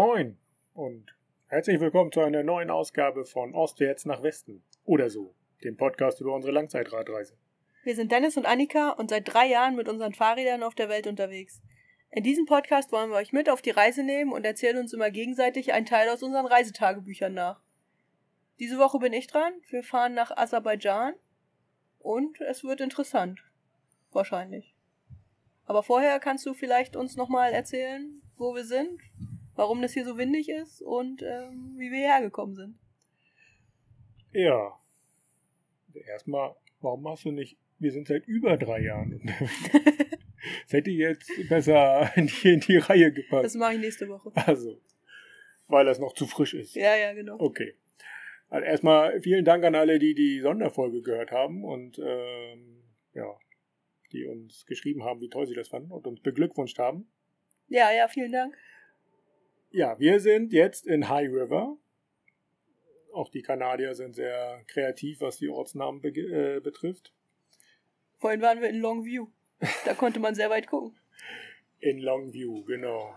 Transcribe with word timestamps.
Moin 0.00 0.38
und 0.74 1.12
herzlich 1.48 1.80
willkommen 1.80 2.12
zu 2.12 2.20
einer 2.20 2.44
neuen 2.44 2.70
Ausgabe 2.70 3.24
von 3.24 3.52
Ostwärts 3.52 4.04
nach 4.04 4.22
Westen 4.22 4.62
oder 4.84 5.10
so, 5.10 5.34
dem 5.64 5.76
Podcast 5.76 6.20
über 6.20 6.36
unsere 6.36 6.52
Langzeitradreise. 6.52 7.36
Wir 7.82 7.96
sind 7.96 8.12
Dennis 8.12 8.36
und 8.36 8.46
Annika 8.46 8.90
und 8.90 9.10
seit 9.10 9.26
drei 9.26 9.48
Jahren 9.48 9.74
mit 9.74 9.88
unseren 9.88 10.14
Fahrrädern 10.14 10.62
auf 10.62 10.76
der 10.76 10.88
Welt 10.88 11.08
unterwegs. 11.08 11.60
In 12.12 12.22
diesem 12.22 12.46
Podcast 12.46 12.92
wollen 12.92 13.10
wir 13.10 13.16
euch 13.16 13.32
mit 13.32 13.50
auf 13.50 13.60
die 13.60 13.72
Reise 13.72 14.04
nehmen 14.04 14.32
und 14.32 14.44
erzählen 14.44 14.78
uns 14.78 14.92
immer 14.92 15.10
gegenseitig 15.10 15.72
einen 15.72 15.86
Teil 15.86 16.08
aus 16.10 16.22
unseren 16.22 16.46
Reisetagebüchern 16.46 17.34
nach. 17.34 17.60
Diese 18.60 18.78
Woche 18.78 19.00
bin 19.00 19.12
ich 19.12 19.26
dran. 19.26 19.52
Wir 19.68 19.82
fahren 19.82 20.14
nach 20.14 20.30
Aserbaidschan 20.30 21.14
und 21.98 22.40
es 22.42 22.62
wird 22.62 22.80
interessant. 22.80 23.40
Wahrscheinlich. 24.12 24.76
Aber 25.64 25.82
vorher 25.82 26.20
kannst 26.20 26.46
du 26.46 26.54
vielleicht 26.54 26.94
uns 26.94 27.16
nochmal 27.16 27.52
erzählen, 27.52 28.22
wo 28.36 28.54
wir 28.54 28.64
sind, 28.64 29.00
warum 29.58 29.82
das 29.82 29.92
hier 29.92 30.04
so 30.04 30.16
windig 30.16 30.48
ist 30.48 30.80
und 30.82 31.20
ähm, 31.22 31.74
wie 31.76 31.90
wir 31.90 31.98
hierher 31.98 32.22
gekommen 32.22 32.54
sind. 32.54 32.78
Ja. 34.32 34.78
Erstmal, 36.06 36.54
warum 36.80 37.08
hast 37.08 37.24
du 37.24 37.32
nicht. 37.32 37.58
Wir 37.80 37.90
sind 37.90 38.06
seit 38.06 38.24
über 38.26 38.56
drei 38.56 38.80
Jahren 38.80 39.14
unterwegs. 39.14 39.70
Das 40.62 40.72
hätte 40.72 40.90
jetzt 40.90 41.30
besser 41.48 42.12
hier 42.14 42.54
in 42.54 42.60
die 42.60 42.76
Reihe 42.76 43.12
gepasst. 43.12 43.44
Das 43.44 43.54
mache 43.56 43.74
ich 43.74 43.80
nächste 43.80 44.08
Woche. 44.08 44.30
Also, 44.34 44.80
weil 45.66 45.84
das 45.84 45.98
noch 45.98 46.14
zu 46.14 46.26
frisch 46.26 46.54
ist. 46.54 46.76
Ja, 46.76 46.96
ja, 46.96 47.12
genau. 47.12 47.36
Okay. 47.40 47.74
Also 48.48 48.64
erstmal 48.64 49.20
vielen 49.20 49.44
Dank 49.44 49.64
an 49.64 49.74
alle, 49.74 49.98
die 49.98 50.14
die 50.14 50.40
Sonderfolge 50.40 51.02
gehört 51.02 51.32
haben 51.32 51.64
und 51.64 51.98
ähm, 51.98 52.82
ja, 53.14 53.36
die 54.12 54.26
uns 54.26 54.64
geschrieben 54.66 55.02
haben, 55.02 55.20
wie 55.20 55.28
toll 55.28 55.46
sie 55.48 55.54
das 55.54 55.68
fanden 55.68 55.90
und 55.90 56.06
uns 56.06 56.20
beglückwünscht 56.20 56.78
haben. 56.78 57.10
Ja, 57.66 57.90
ja, 57.90 58.06
vielen 58.06 58.32
Dank. 58.32 58.56
Ja, 59.70 59.98
wir 59.98 60.20
sind 60.20 60.52
jetzt 60.52 60.86
in 60.86 61.08
High 61.08 61.28
River. 61.28 61.76
Auch 63.12 63.28
die 63.30 63.42
Kanadier 63.42 63.94
sind 63.94 64.14
sehr 64.14 64.62
kreativ, 64.66 65.20
was 65.20 65.38
die 65.38 65.48
Ortsnamen 65.48 66.00
be 66.00 66.08
äh, 66.08 66.60
betrifft. 66.60 67.12
Vorhin 68.18 68.40
waren 68.40 68.60
wir 68.60 68.68
in 68.68 68.80
Longview. 68.80 69.28
Da 69.84 69.94
konnte 69.94 70.20
man 70.20 70.34
sehr 70.34 70.50
weit 70.50 70.66
gucken. 70.68 70.96
In 71.80 71.98
Longview, 71.98 72.64
genau. 72.64 73.14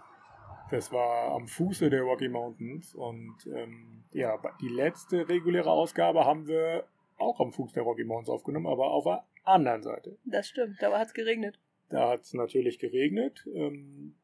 Das 0.69 0.91
war 0.91 1.31
am 1.31 1.47
Fuße 1.47 1.89
der 1.89 2.02
Rocky 2.02 2.30
Mountains. 2.30 2.93
Und 2.93 3.36
ähm, 3.53 4.03
ja, 4.11 4.39
die 4.61 4.69
letzte 4.69 5.27
reguläre 5.27 5.71
Ausgabe 5.71 6.25
haben 6.25 6.47
wir 6.47 6.86
auch 7.17 7.39
am 7.39 7.52
Fuß 7.52 7.73
der 7.73 7.83
Rocky 7.83 8.03
Mountains 8.03 8.30
aufgenommen, 8.30 8.67
aber 8.67 8.91
auf 8.91 9.05
der 9.05 9.25
anderen 9.43 9.81
Seite. 9.81 10.17
Das 10.25 10.47
stimmt, 10.47 10.77
da 10.80 10.97
hat 10.97 11.08
es 11.08 11.13
geregnet. 11.13 11.59
Da 11.89 12.09
hat 12.09 12.21
es 12.21 12.33
natürlich 12.33 12.80
geregnet. 12.80 13.45
Ähm, 13.53 14.15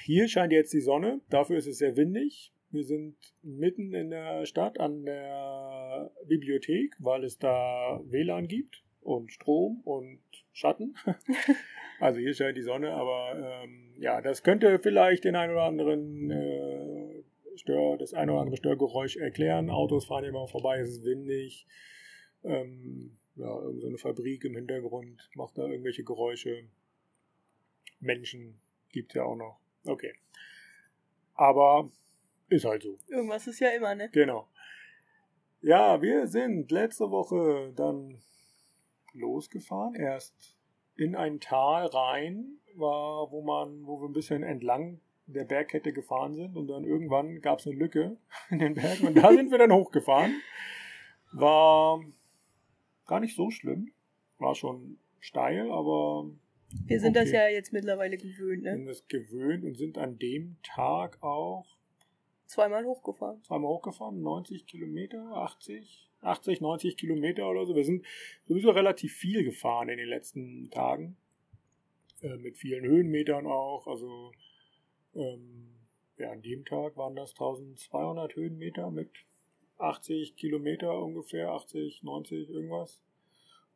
hier 0.00 0.28
scheint 0.28 0.52
jetzt 0.52 0.72
die 0.72 0.80
Sonne, 0.80 1.20
dafür 1.30 1.56
ist 1.58 1.66
es 1.66 1.78
sehr 1.78 1.96
windig. 1.96 2.52
Wir 2.70 2.84
sind 2.84 3.16
mitten 3.42 3.94
in 3.94 4.10
der 4.10 4.46
Stadt 4.46 4.78
an 4.78 5.04
der 5.04 6.10
Bibliothek, 6.26 6.94
weil 7.00 7.24
es 7.24 7.38
da 7.38 8.00
WLAN 8.04 8.46
gibt 8.46 8.84
und 9.00 9.32
Strom 9.32 9.80
und 9.84 10.20
Schatten. 10.52 10.94
also 12.00 12.20
hier 12.20 12.34
scheint 12.34 12.56
die 12.56 12.62
Sonne, 12.62 12.92
aber 12.92 13.62
ähm, 13.64 13.94
ja, 13.98 14.20
das 14.20 14.42
könnte 14.42 14.78
vielleicht 14.78 15.24
den 15.24 15.34
ein 15.34 15.50
oder 15.50 15.64
anderen 15.64 16.30
äh, 16.30 17.22
Stör, 17.56 17.96
das 17.98 18.14
ein 18.14 18.30
oder 18.30 18.40
andere 18.40 18.56
Störgeräusch 18.56 19.16
erklären. 19.16 19.70
Autos 19.70 20.06
fahren 20.06 20.24
immer 20.24 20.46
vorbei, 20.46 20.78
es 20.78 20.90
ist 20.90 21.04
windig. 21.04 21.66
Ähm, 22.44 23.18
ja, 23.36 23.54
irgendeine 23.62 23.96
so 23.96 23.98
Fabrik 23.98 24.44
im 24.44 24.54
Hintergrund 24.54 25.28
macht 25.34 25.58
da 25.58 25.66
irgendwelche 25.66 26.04
Geräusche. 26.04 26.64
Menschen 27.98 28.60
gibt 28.90 29.10
es 29.10 29.14
ja 29.16 29.24
auch 29.24 29.36
noch. 29.36 29.59
Okay. 29.84 30.14
Aber 31.34 31.90
ist 32.48 32.64
halt 32.64 32.82
so. 32.82 32.98
Irgendwas 33.08 33.46
ist 33.46 33.60
ja 33.60 33.70
immer, 33.70 33.94
ne? 33.94 34.10
Genau. 34.10 34.46
Ja, 35.62 36.00
wir 36.00 36.26
sind 36.26 36.70
letzte 36.70 37.10
Woche 37.10 37.72
dann 37.76 38.20
losgefahren. 39.12 39.94
Erst 39.94 40.56
in 40.96 41.16
ein 41.16 41.40
Tal 41.40 41.86
rein, 41.86 42.60
war, 42.74 43.30
wo 43.30 43.42
man, 43.42 43.86
wo 43.86 44.00
wir 44.00 44.08
ein 44.08 44.12
bisschen 44.12 44.42
entlang 44.42 45.00
der 45.26 45.44
Bergkette 45.44 45.92
gefahren 45.92 46.34
sind 46.34 46.56
und 46.56 46.66
dann 46.68 46.84
irgendwann 46.84 47.40
gab 47.40 47.60
es 47.60 47.66
eine 47.66 47.76
Lücke 47.76 48.16
in 48.50 48.58
den 48.58 48.74
Bergen 48.74 49.06
und 49.06 49.14
da 49.16 49.30
sind 49.32 49.50
wir 49.50 49.58
dann 49.58 49.72
hochgefahren. 49.72 50.40
War 51.32 52.02
gar 53.06 53.20
nicht 53.20 53.36
so 53.36 53.50
schlimm. 53.50 53.92
War 54.38 54.54
schon 54.54 54.98
steil, 55.20 55.70
aber 55.70 56.26
wir 56.86 57.00
sind 57.00 57.16
okay. 57.16 57.24
das 57.24 57.32
ja 57.32 57.48
jetzt 57.48 57.72
mittlerweile 57.72 58.16
gewöhnt, 58.16 58.62
ne? 58.62 58.70
Wir 58.70 58.76
sind 58.76 58.88
das 58.88 59.08
gewöhnt 59.08 59.64
und 59.64 59.76
sind 59.76 59.98
an 59.98 60.18
dem 60.18 60.56
Tag 60.62 61.22
auch 61.22 61.66
zweimal 62.46 62.84
hochgefahren. 62.84 63.42
Zweimal 63.42 63.70
hochgefahren, 63.70 64.20
90 64.22 64.66
Kilometer, 64.66 65.18
80, 65.36 66.08
80, 66.20 66.60
90 66.60 66.96
Kilometer 66.96 67.48
oder 67.48 67.66
so. 67.66 67.74
Wir 67.74 67.84
sind 67.84 68.04
sowieso 68.46 68.70
relativ 68.70 69.14
viel 69.14 69.44
gefahren 69.44 69.88
in 69.88 69.98
den 69.98 70.08
letzten 70.08 70.70
Tagen. 70.70 71.16
Äh, 72.22 72.36
mit 72.36 72.58
vielen 72.58 72.84
Höhenmetern 72.84 73.46
auch. 73.46 73.86
Also 73.86 74.32
ähm, 75.14 75.70
ja, 76.18 76.30
an 76.30 76.42
dem 76.42 76.64
Tag 76.64 76.96
waren 76.96 77.16
das 77.16 77.32
1200 77.32 78.36
Höhenmeter 78.36 78.90
mit 78.90 79.10
80 79.78 80.36
Kilometer 80.36 81.02
ungefähr, 81.02 81.50
80, 81.50 82.02
90, 82.02 82.50
irgendwas. 82.50 83.02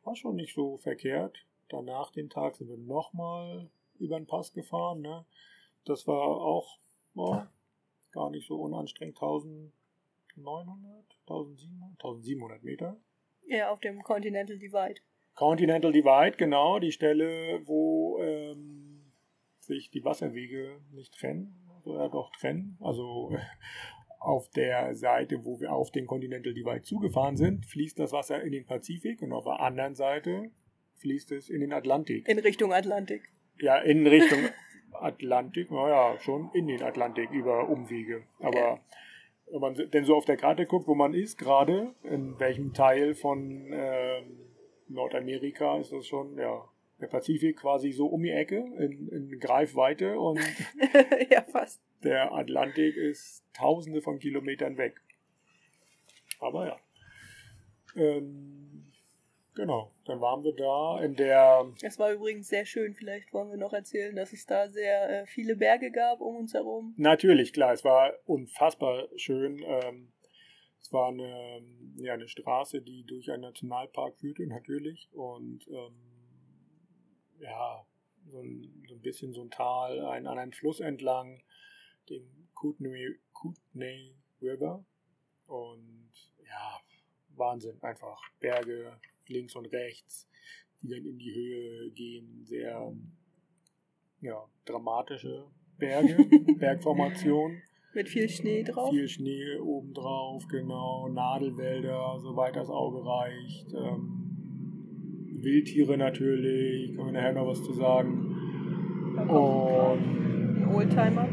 War 0.03 0.15
schon 0.15 0.35
nicht 0.35 0.53
so 0.53 0.77
verkehrt 0.77 1.45
danach 1.69 2.11
den 2.11 2.29
Tag 2.29 2.55
sind 2.55 2.69
wir 2.69 2.77
nochmal 2.77 3.69
über 3.99 4.17
den 4.17 4.27
Pass 4.27 4.53
gefahren. 4.53 5.01
Ne? 5.01 5.25
Das 5.85 6.07
war 6.07 6.21
auch 6.21 6.79
oh, 7.15 7.41
gar 8.11 8.29
nicht 8.29 8.47
so 8.47 8.55
unanstrengend. 8.61 9.15
1900, 9.15 9.71
1700, 11.27 11.91
1700 12.03 12.63
Meter. 12.63 12.97
Ja, 13.47 13.71
auf 13.71 13.79
dem 13.79 14.01
Continental 14.03 14.57
Divide. 14.57 15.01
Continental 15.35 15.91
Divide, 15.91 16.37
genau, 16.37 16.79
die 16.79 16.91
Stelle, 16.91 17.61
wo 17.65 18.19
ähm, 18.19 19.11
sich 19.59 19.91
die 19.91 20.03
Wasserwege 20.03 20.79
nicht 20.91 21.13
trennen, 21.13 21.53
oder 21.83 22.09
doch 22.09 22.31
trennen. 22.31 22.77
Also 22.81 23.37
auf 24.19 24.49
der 24.49 24.95
Seite, 24.95 25.45
wo 25.45 25.59
wir 25.59 25.73
auf 25.73 25.91
den 25.91 26.07
Continental 26.07 26.53
Divide 26.53 26.81
zugefahren 26.81 27.37
sind, 27.37 27.65
fließt 27.65 27.99
das 27.99 28.11
Wasser 28.11 28.41
in 28.41 28.51
den 28.51 28.65
Pazifik 28.65 29.21
und 29.21 29.33
auf 29.33 29.43
der 29.43 29.59
anderen 29.59 29.95
Seite 29.95 30.51
fließt 30.97 31.31
es 31.31 31.49
in 31.49 31.61
den 31.61 31.73
Atlantik. 31.73 32.27
In 32.27 32.39
Richtung 32.39 32.73
Atlantik. 32.73 33.29
Ja, 33.59 33.77
in 33.77 34.05
Richtung 34.05 34.39
Atlantik, 34.91 35.71
naja, 35.71 36.17
schon 36.19 36.49
in 36.53 36.67
den 36.67 36.81
Atlantik 36.81 37.31
über 37.31 37.69
Umwege. 37.69 38.23
Aber 38.39 38.79
wenn 39.51 39.61
man 39.61 39.75
denn 39.75 40.05
so 40.05 40.15
auf 40.15 40.25
der 40.25 40.37
Karte 40.37 40.65
guckt, 40.65 40.87
wo 40.87 40.95
man 40.95 41.13
ist 41.13 41.37
gerade, 41.37 41.93
in 42.03 42.39
welchem 42.39 42.73
Teil 42.73 43.15
von 43.15 43.67
ähm, 43.71 44.39
Nordamerika 44.87 45.79
ist 45.79 45.91
das 45.91 46.07
schon, 46.07 46.37
ja, 46.37 46.67
der 46.99 47.07
Pazifik 47.07 47.57
quasi 47.57 47.91
so 47.91 48.07
um 48.07 48.23
die 48.23 48.31
Ecke 48.31 48.57
in, 48.77 49.09
in 49.09 49.39
Greifweite 49.39 50.17
und 50.19 50.39
ja, 51.29 51.41
fast. 51.43 51.81
der 52.03 52.33
Atlantik 52.33 52.95
ist 52.95 53.43
tausende 53.53 54.01
von 54.01 54.19
Kilometern 54.19 54.77
weg. 54.77 55.01
Aber 56.39 56.67
ja. 56.67 56.79
Ähm, 57.95 58.74
Genau, 59.55 59.93
dann 60.03 60.19
waren 60.19 60.43
wir 60.43 60.53
da 60.53 61.01
in 61.01 61.15
der. 61.15 61.65
Es 61.81 61.97
war 61.97 62.11
übrigens 62.11 62.49
sehr 62.49 62.65
schön, 62.65 62.93
vielleicht 62.93 63.31
wollen 63.31 63.49
wir 63.49 63.57
noch 63.57 63.71
erzählen, 63.71 64.13
dass 64.13 64.33
es 64.33 64.45
da 64.45 64.69
sehr 64.69 65.21
äh, 65.21 65.25
viele 65.25 65.55
Berge 65.55 65.91
gab 65.91 66.19
um 66.19 66.35
uns 66.35 66.53
herum. 66.53 66.93
Natürlich, 66.97 67.53
klar, 67.53 67.71
es 67.71 67.85
war 67.85 68.11
unfassbar 68.25 69.07
schön. 69.15 69.63
Ähm, 69.65 70.11
es 70.81 70.91
war 70.91 71.07
eine, 71.07 71.63
ja, 71.95 72.13
eine 72.13 72.27
Straße, 72.27 72.81
die 72.81 73.05
durch 73.05 73.31
einen 73.31 73.43
Nationalpark 73.43 74.17
führte, 74.17 74.45
natürlich. 74.45 75.09
Und 75.13 75.65
ähm, 75.69 75.95
ja, 77.39 77.85
so 78.29 78.41
ein, 78.41 78.85
so 78.89 78.95
ein 78.95 79.01
bisschen 79.01 79.33
so 79.33 79.41
ein 79.41 79.49
Tal, 79.51 80.05
ein, 80.05 80.27
an 80.27 80.37
einem 80.37 80.51
Fluss 80.51 80.81
entlang, 80.81 81.41
den 82.09 82.49
Kootenay, 82.53 83.15
Kootenay 83.31 84.15
River. 84.41 84.83
Und 85.47 86.11
ja, 86.45 86.81
Wahnsinn, 87.35 87.81
einfach 87.81 88.21
Berge, 88.39 88.99
links 89.29 89.55
und 89.55 89.65
rechts, 89.67 90.29
die 90.81 90.89
dann 90.89 91.05
in 91.05 91.17
die 91.17 91.33
Höhe 91.33 91.91
gehen, 91.91 92.43
sehr 92.45 92.93
ja, 94.21 94.45
dramatische 94.65 95.45
Berge, 95.77 96.17
Bergformation. 96.59 97.61
Mit 97.93 98.09
viel 98.09 98.27
Schnee 98.27 98.63
drauf. 98.63 98.89
Viel 98.89 99.07
Schnee 99.07 99.57
obendrauf, 99.57 100.47
genau. 100.47 101.07
Nadelwälder, 101.07 102.19
soweit 102.19 102.55
das 102.55 102.69
Auge 102.69 103.05
reicht. 103.05 103.73
Ähm, 103.73 104.25
Wildtiere 105.41 105.97
natürlich, 105.97 106.95
können 106.95 107.07
wir 107.07 107.13
nachher 107.13 107.33
noch 107.33 107.47
was 107.47 107.63
zu 107.63 107.71
sagen. 107.73 108.35
Und 109.15 110.59
ein 110.59 110.67
Oldtimer, 110.73 111.27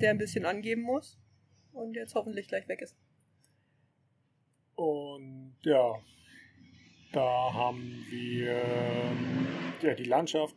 der 0.00 0.10
ein 0.10 0.18
bisschen 0.18 0.44
angeben 0.44 0.82
muss 0.82 1.18
und 1.72 1.94
jetzt 1.94 2.14
hoffentlich 2.14 2.48
gleich 2.48 2.68
weg 2.68 2.82
ist. 2.82 2.96
Und 4.74 5.47
ja, 5.62 5.94
da 7.12 7.52
haben 7.52 8.06
wir 8.10 8.62
ja, 9.82 9.94
die 9.94 10.04
Landschaft 10.04 10.54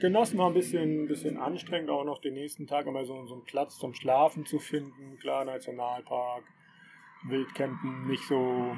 genossen, 0.00 0.38
war 0.38 0.48
ein 0.48 0.54
bisschen, 0.54 1.08
bisschen 1.08 1.38
anstrengend, 1.38 1.90
auch 1.90 2.04
noch 2.04 2.20
den 2.20 2.34
nächsten 2.34 2.66
Tag 2.66 2.86
immer 2.86 3.04
so, 3.04 3.26
so 3.26 3.34
einen 3.34 3.44
Platz 3.44 3.78
zum 3.78 3.94
Schlafen 3.94 4.44
zu 4.46 4.58
finden. 4.58 5.18
Klar, 5.20 5.44
Nationalpark, 5.44 6.44
Wildcampen, 7.24 8.06
nicht 8.06 8.22
so 8.24 8.76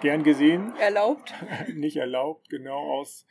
gern 0.00 0.22
gesehen. 0.22 0.74
Erlaubt? 0.76 1.34
nicht 1.74 1.96
erlaubt, 1.96 2.48
genau 2.48 2.98
aus 2.98 3.26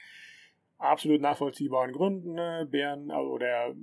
absolut 0.77 1.21
nachvollziehbaren 1.21 1.93
Gründen. 1.93 2.33
Ne? 2.33 2.67
Bären 2.69 3.11
also 3.11 3.37
der 3.37 3.75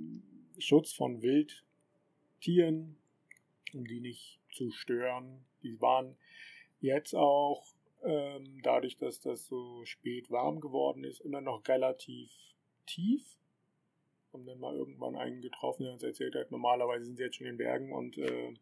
Schutz 0.57 0.93
von 0.93 1.21
Wildtieren, 1.21 2.97
um 3.73 3.85
die 3.85 3.99
nicht 3.99 4.39
zu 4.51 4.71
stören. 4.71 5.45
Die 5.63 5.79
waren 5.81 6.17
jetzt 6.81 7.15
auch 7.15 7.63
ähm, 8.03 8.59
dadurch, 8.63 8.97
dass 8.97 9.19
das 9.19 9.45
so 9.45 9.83
spät 9.85 10.31
warm 10.31 10.61
geworden 10.61 11.03
ist, 11.03 11.19
immer 11.21 11.41
noch 11.41 11.67
relativ 11.67 12.31
tief. 12.85 13.37
Haben 14.31 14.45
dann 14.45 14.59
mal 14.59 14.75
irgendwann 14.75 15.15
einen 15.15 15.41
getroffen, 15.41 15.83
der 15.83 15.93
uns 15.93 16.03
erzählt 16.03 16.35
hat, 16.35 16.51
normalerweise 16.51 17.05
sind 17.05 17.17
sie 17.17 17.23
jetzt 17.23 17.37
schon 17.37 17.47
in 17.47 17.53
den 17.53 17.57
Bergen 17.57 17.91
und 17.91 18.17
äh, 18.17 18.53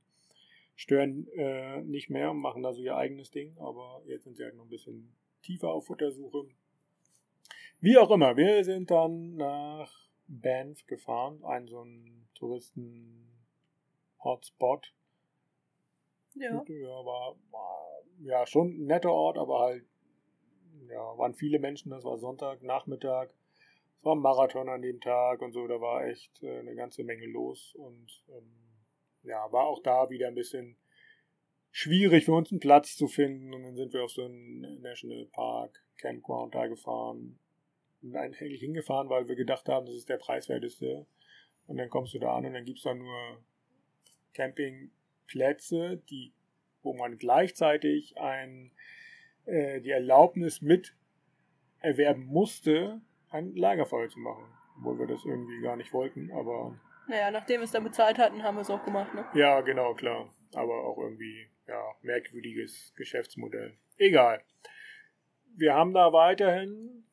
stören 0.75 1.27
äh, 1.33 1.81
nicht 1.81 2.09
mehr 2.09 2.31
und 2.31 2.39
machen 2.39 2.63
da 2.63 2.73
so 2.73 2.81
ihr 2.81 2.95
eigenes 2.95 3.31
Ding, 3.31 3.57
aber 3.57 4.01
jetzt 4.05 4.23
sind 4.23 4.37
sie 4.37 4.43
halt 4.43 4.55
noch 4.55 4.65
ein 4.65 4.69
bisschen 4.69 5.13
tiefer 5.41 5.69
auf 5.69 5.87
Futtersuche. 5.87 6.47
Wie 7.79 7.97
auch 7.97 8.11
immer, 8.11 8.37
wir 8.37 8.63
sind 8.63 8.89
dann 8.89 9.35
nach 9.35 10.07
Banff 10.27 10.87
gefahren, 10.87 11.43
ein 11.43 11.67
so 11.67 11.83
ein 11.83 12.29
Touristen-Hotspot. 12.35 14.93
Ja. 16.39 16.63
war, 17.05 17.35
war, 17.51 17.87
ja 18.19 18.45
schon 18.45 18.69
ein 18.69 18.85
netter 18.85 19.11
Ort, 19.11 19.37
aber 19.37 19.59
halt 19.59 19.85
ja, 20.89 21.17
waren 21.17 21.33
viele 21.33 21.59
Menschen, 21.59 21.91
das 21.91 22.03
war 22.03 22.17
Sonntag, 22.17 22.63
Nachmittag. 22.63 23.33
Es 23.97 24.05
war 24.05 24.15
ein 24.15 24.21
Marathon 24.21 24.69
an 24.69 24.81
dem 24.81 25.01
Tag 25.01 25.41
und 25.41 25.51
so, 25.51 25.67
da 25.67 25.81
war 25.81 26.05
echt 26.05 26.41
äh, 26.43 26.59
eine 26.59 26.75
ganze 26.75 27.03
Menge 27.03 27.25
los 27.25 27.75
und 27.75 28.23
ähm, 28.29 28.51
ja, 29.23 29.51
war 29.51 29.65
auch 29.65 29.81
da 29.81 30.09
wieder 30.09 30.27
ein 30.27 30.35
bisschen 30.35 30.77
schwierig 31.71 32.25
für 32.25 32.33
uns 32.33 32.51
einen 32.51 32.59
Platz 32.59 32.95
zu 32.95 33.07
finden 33.07 33.53
und 33.53 33.63
dann 33.63 33.75
sind 33.75 33.93
wir 33.93 34.03
auf 34.03 34.11
so 34.11 34.23
einen 34.23 34.81
National 34.81 35.25
Park 35.31 35.83
Campground 35.97 36.55
da 36.55 36.67
gefahren 36.67 37.39
und 38.01 38.15
eigentlich 38.15 38.61
hingefahren, 38.61 39.09
weil 39.09 39.27
wir 39.27 39.35
gedacht 39.35 39.67
haben, 39.67 39.85
das 39.85 39.95
ist 39.95 40.09
der 40.09 40.17
preiswerteste 40.17 41.05
und 41.65 41.77
dann 41.77 41.89
kommst 41.89 42.13
du 42.13 42.19
da 42.19 42.35
an 42.35 42.45
und 42.45 42.53
dann 42.53 42.65
gibt 42.65 42.77
es 42.77 42.83
da 42.83 42.93
nur 42.93 43.43
Campingplätze, 45.27 46.01
die, 46.09 46.33
wo 46.81 46.93
man 46.93 47.17
gleichzeitig 47.17 48.17
ein, 48.17 48.71
äh, 49.45 49.81
die 49.81 49.91
Erlaubnis 49.91 50.61
mit 50.61 50.95
erwerben 51.79 52.25
musste, 52.25 53.01
ein 53.29 53.55
Lagerfeuer 53.55 54.09
zu 54.09 54.19
machen. 54.19 54.45
Obwohl 54.77 54.99
wir 54.99 55.07
das 55.07 55.25
irgendwie 55.25 55.61
gar 55.61 55.75
nicht 55.75 55.93
wollten, 55.93 56.31
aber. 56.31 56.79
Naja, 57.07 57.31
nachdem 57.31 57.61
wir 57.61 57.65
es 57.65 57.71
dann 57.71 57.83
bezahlt 57.83 58.17
hatten, 58.17 58.43
haben 58.43 58.55
wir 58.55 58.61
es 58.61 58.69
auch 58.69 58.83
gemacht, 58.83 59.13
ne? 59.13 59.25
Ja, 59.33 59.61
genau, 59.61 59.93
klar. 59.95 60.33
Aber 60.53 60.85
auch 60.85 60.97
irgendwie, 60.97 61.47
ja, 61.67 61.81
merkwürdiges 62.01 62.93
Geschäftsmodell. 62.95 63.77
Egal. 63.97 64.43
Wir 65.55 65.73
haben 65.73 65.93
da 65.93 66.13
weiterhin 66.13 67.05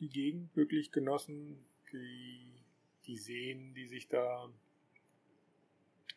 die 0.00 0.08
Gegend 0.08 0.56
wirklich 0.56 0.92
genossen, 0.92 1.66
die, 1.92 2.64
die 3.06 3.16
Seen, 3.18 3.74
die 3.74 3.86
sich 3.86 4.08
da 4.08 4.48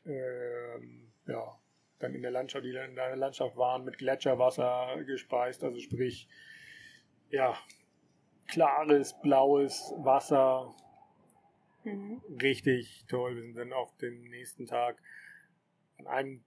ähm, 0.06 1.12
ja, 1.28 1.60
dann 2.00 2.16
in 2.16 2.22
der 2.22 2.32
Landschaft, 2.32 2.66
die 2.66 2.70
in 2.70 2.96
der 2.96 3.16
Landschaft 3.16 3.56
waren, 3.56 3.86
mit 3.86 3.98
Gletscherwasser 3.98 5.04
gespeist, 5.06 5.64
also 5.64 5.80
sprich, 5.80 6.28
ja, 7.30 7.58
klares, 8.48 9.20
blaues 9.22 9.94
Wasser. 9.98 10.76
Mhm. 11.84 12.22
Richtig 12.42 13.06
toll. 13.08 13.36
Wir 13.36 13.44
sind 13.44 13.58
dann 13.58 13.74
auf 13.74 13.96
dem 13.98 14.30
nächsten 14.30 14.68
Tag 14.68 15.02
an 15.98 16.08
einem 16.08 16.44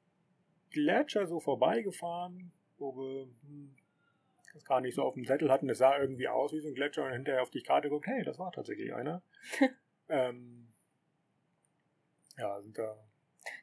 Gletscher 0.70 1.26
so 1.26 1.40
vorbeigefahren, 1.40 2.52
wo 2.78 2.94
wir 2.96 3.28
hm, 3.46 3.76
das 4.52 4.64
gar 4.64 4.80
nicht 4.80 4.94
so 4.94 5.02
auf 5.02 5.14
dem 5.14 5.26
Zettel 5.26 5.50
hatten. 5.50 5.68
Es 5.70 5.78
sah 5.78 5.98
irgendwie 5.98 6.28
aus 6.28 6.52
wie 6.52 6.60
so 6.60 6.68
ein 6.68 6.74
Gletscher 6.74 7.04
und 7.04 7.12
hinterher 7.12 7.42
auf 7.42 7.50
die 7.50 7.62
Karte 7.62 7.88
guckt, 7.88 8.06
hey, 8.06 8.22
das 8.22 8.38
war 8.38 8.52
tatsächlich 8.52 8.94
einer. 8.94 9.22
ähm, 10.08 10.68
ja, 12.36 12.60
sind 12.60 12.78
da. 12.78 12.96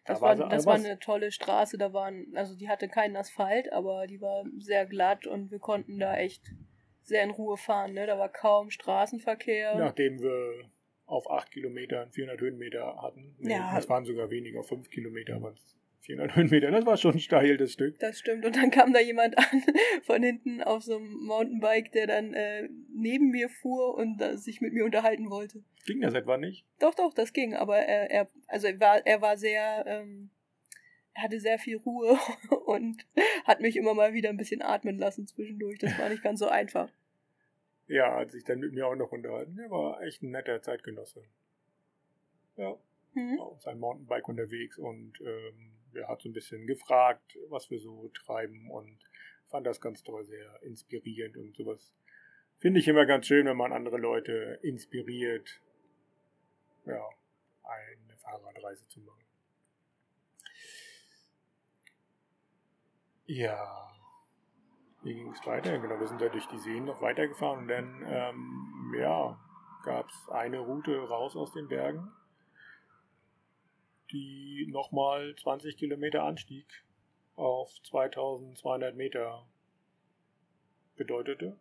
Das, 0.05 0.19
da 0.19 0.25
war, 0.25 0.37
so, 0.37 0.45
das 0.45 0.65
war 0.65 0.75
eine 0.75 0.97
tolle 0.99 1.31
Straße, 1.31 1.77
da 1.77 1.93
waren, 1.93 2.33
also 2.35 2.55
die 2.55 2.69
hatte 2.69 2.87
keinen 2.87 3.15
Asphalt, 3.15 3.71
aber 3.71 4.07
die 4.07 4.19
war 4.19 4.45
sehr 4.57 4.85
glatt 4.85 5.27
und 5.27 5.51
wir 5.51 5.59
konnten 5.59 5.99
da 5.99 6.17
echt 6.17 6.51
sehr 7.03 7.23
in 7.23 7.31
Ruhe 7.31 7.57
fahren. 7.57 7.93
Ne? 7.93 8.07
Da 8.07 8.17
war 8.17 8.29
kaum 8.29 8.71
Straßenverkehr. 8.71 9.75
Nachdem 9.77 10.19
wir 10.19 10.69
auf 11.05 11.29
8 11.29 11.51
Kilometern 11.51 12.11
400 12.11 12.39
Höhenmeter 12.39 13.01
hatten. 13.01 13.35
Nee, 13.37 13.53
ja. 13.53 13.77
Es 13.77 13.89
waren 13.89 14.05
sogar 14.05 14.29
weniger, 14.29 14.63
5 14.63 14.89
Kilometer, 14.89 15.35
aber 15.35 15.53
400 16.01 16.35
Höhenmeter. 16.35 16.71
Das 16.71 16.85
war 16.85 16.97
schon 16.97 17.19
steil, 17.19 17.57
das 17.57 17.73
Stück. 17.73 17.99
Das 17.99 18.17
stimmt. 18.17 18.45
Und 18.45 18.55
dann 18.55 18.71
kam 18.71 18.91
da 18.91 18.99
jemand 18.99 19.37
an 19.37 19.63
von 20.03 20.23
hinten 20.23 20.61
auf 20.61 20.83
so 20.83 20.97
einem 20.97 21.13
Mountainbike, 21.25 21.91
der 21.91 22.07
dann 22.07 22.33
äh, 22.33 22.69
neben 22.93 23.29
mir 23.29 23.49
fuhr 23.49 23.95
und 23.95 24.21
äh, 24.21 24.37
sich 24.37 24.61
mit 24.61 24.73
mir 24.73 24.83
unterhalten 24.83 25.29
wollte. 25.29 25.63
Ging 25.85 26.01
das 26.01 26.13
etwa 26.13 26.37
nicht? 26.37 26.65
Doch, 26.79 26.95
doch, 26.95 27.13
das 27.13 27.33
ging. 27.33 27.55
Aber 27.55 27.77
er, 27.77 28.09
er 28.09 28.27
also 28.47 28.67
er 28.67 28.79
war, 28.79 29.05
er 29.05 29.21
war 29.21 29.37
sehr, 29.37 29.83
ähm, 29.87 30.31
er 31.13 31.23
hatte 31.23 31.39
sehr 31.39 31.59
viel 31.59 31.77
Ruhe 31.77 32.17
und 32.65 33.05
hat 33.45 33.61
mich 33.61 33.75
immer 33.77 33.93
mal 33.93 34.13
wieder 34.13 34.29
ein 34.29 34.37
bisschen 34.37 34.61
atmen 34.61 34.97
lassen 34.97 35.27
zwischendurch. 35.27 35.79
Das 35.79 35.97
war 35.99 36.09
nicht 36.09 36.23
ganz 36.23 36.39
so 36.39 36.47
einfach. 36.47 36.91
Ja, 37.87 38.17
hat 38.17 38.31
sich 38.31 38.43
dann 38.43 38.59
mit 38.59 38.73
mir 38.73 38.87
auch 38.87 38.95
noch 38.95 39.11
unterhalten. 39.11 39.59
Er 39.59 39.69
war 39.69 40.01
echt 40.01 40.23
ein 40.23 40.31
netter 40.31 40.61
Zeitgenosse. 40.61 41.23
Ja. 42.57 42.77
Mhm. 43.13 43.39
Auf 43.39 43.61
seinem 43.61 43.79
Mountainbike 43.79 44.27
unterwegs 44.29 44.77
und 44.77 45.19
ähm, 45.19 45.73
er 45.93 46.07
hat 46.07 46.21
so 46.21 46.29
ein 46.29 46.33
bisschen 46.33 46.67
gefragt, 46.67 47.37
was 47.49 47.69
wir 47.69 47.79
so 47.79 48.09
treiben 48.09 48.69
und 48.69 48.97
fand 49.47 49.67
das 49.67 49.81
ganz 49.81 50.03
toll, 50.03 50.23
sehr 50.25 50.61
inspirierend 50.63 51.37
und 51.37 51.55
sowas. 51.55 51.93
Finde 52.59 52.79
ich 52.79 52.87
immer 52.87 53.05
ganz 53.05 53.25
schön, 53.25 53.45
wenn 53.47 53.57
man 53.57 53.73
andere 53.73 53.97
Leute 53.97 54.59
inspiriert, 54.61 55.61
ja, 56.85 57.09
eine 57.63 58.17
Fahrradreise 58.17 58.87
zu 58.87 58.99
machen. 59.01 59.23
Ja, 63.25 63.89
wie 65.03 65.13
ging 65.13 65.31
es 65.31 65.45
weiter? 65.45 65.79
Genau, 65.79 65.99
wir 65.99 66.07
sind 66.07 66.21
da 66.21 66.29
durch 66.29 66.47
die 66.47 66.59
Seen 66.59 66.85
noch 66.85 67.01
weitergefahren 67.01 67.61
und 67.61 67.67
dann, 67.67 68.05
ähm, 68.07 68.93
ja, 68.99 69.39
gab 69.83 70.09
es 70.09 70.29
eine 70.29 70.59
Route 70.59 70.95
raus 71.07 71.35
aus 71.35 71.53
den 71.53 71.67
Bergen, 71.67 72.11
die 74.11 74.67
nochmal 74.69 75.35
20 75.35 75.77
Kilometer 75.77 76.23
Anstieg 76.23 76.65
auf 77.35 77.71
2200 77.83 78.95
Meter 78.95 79.45
bedeutete. 80.95 81.57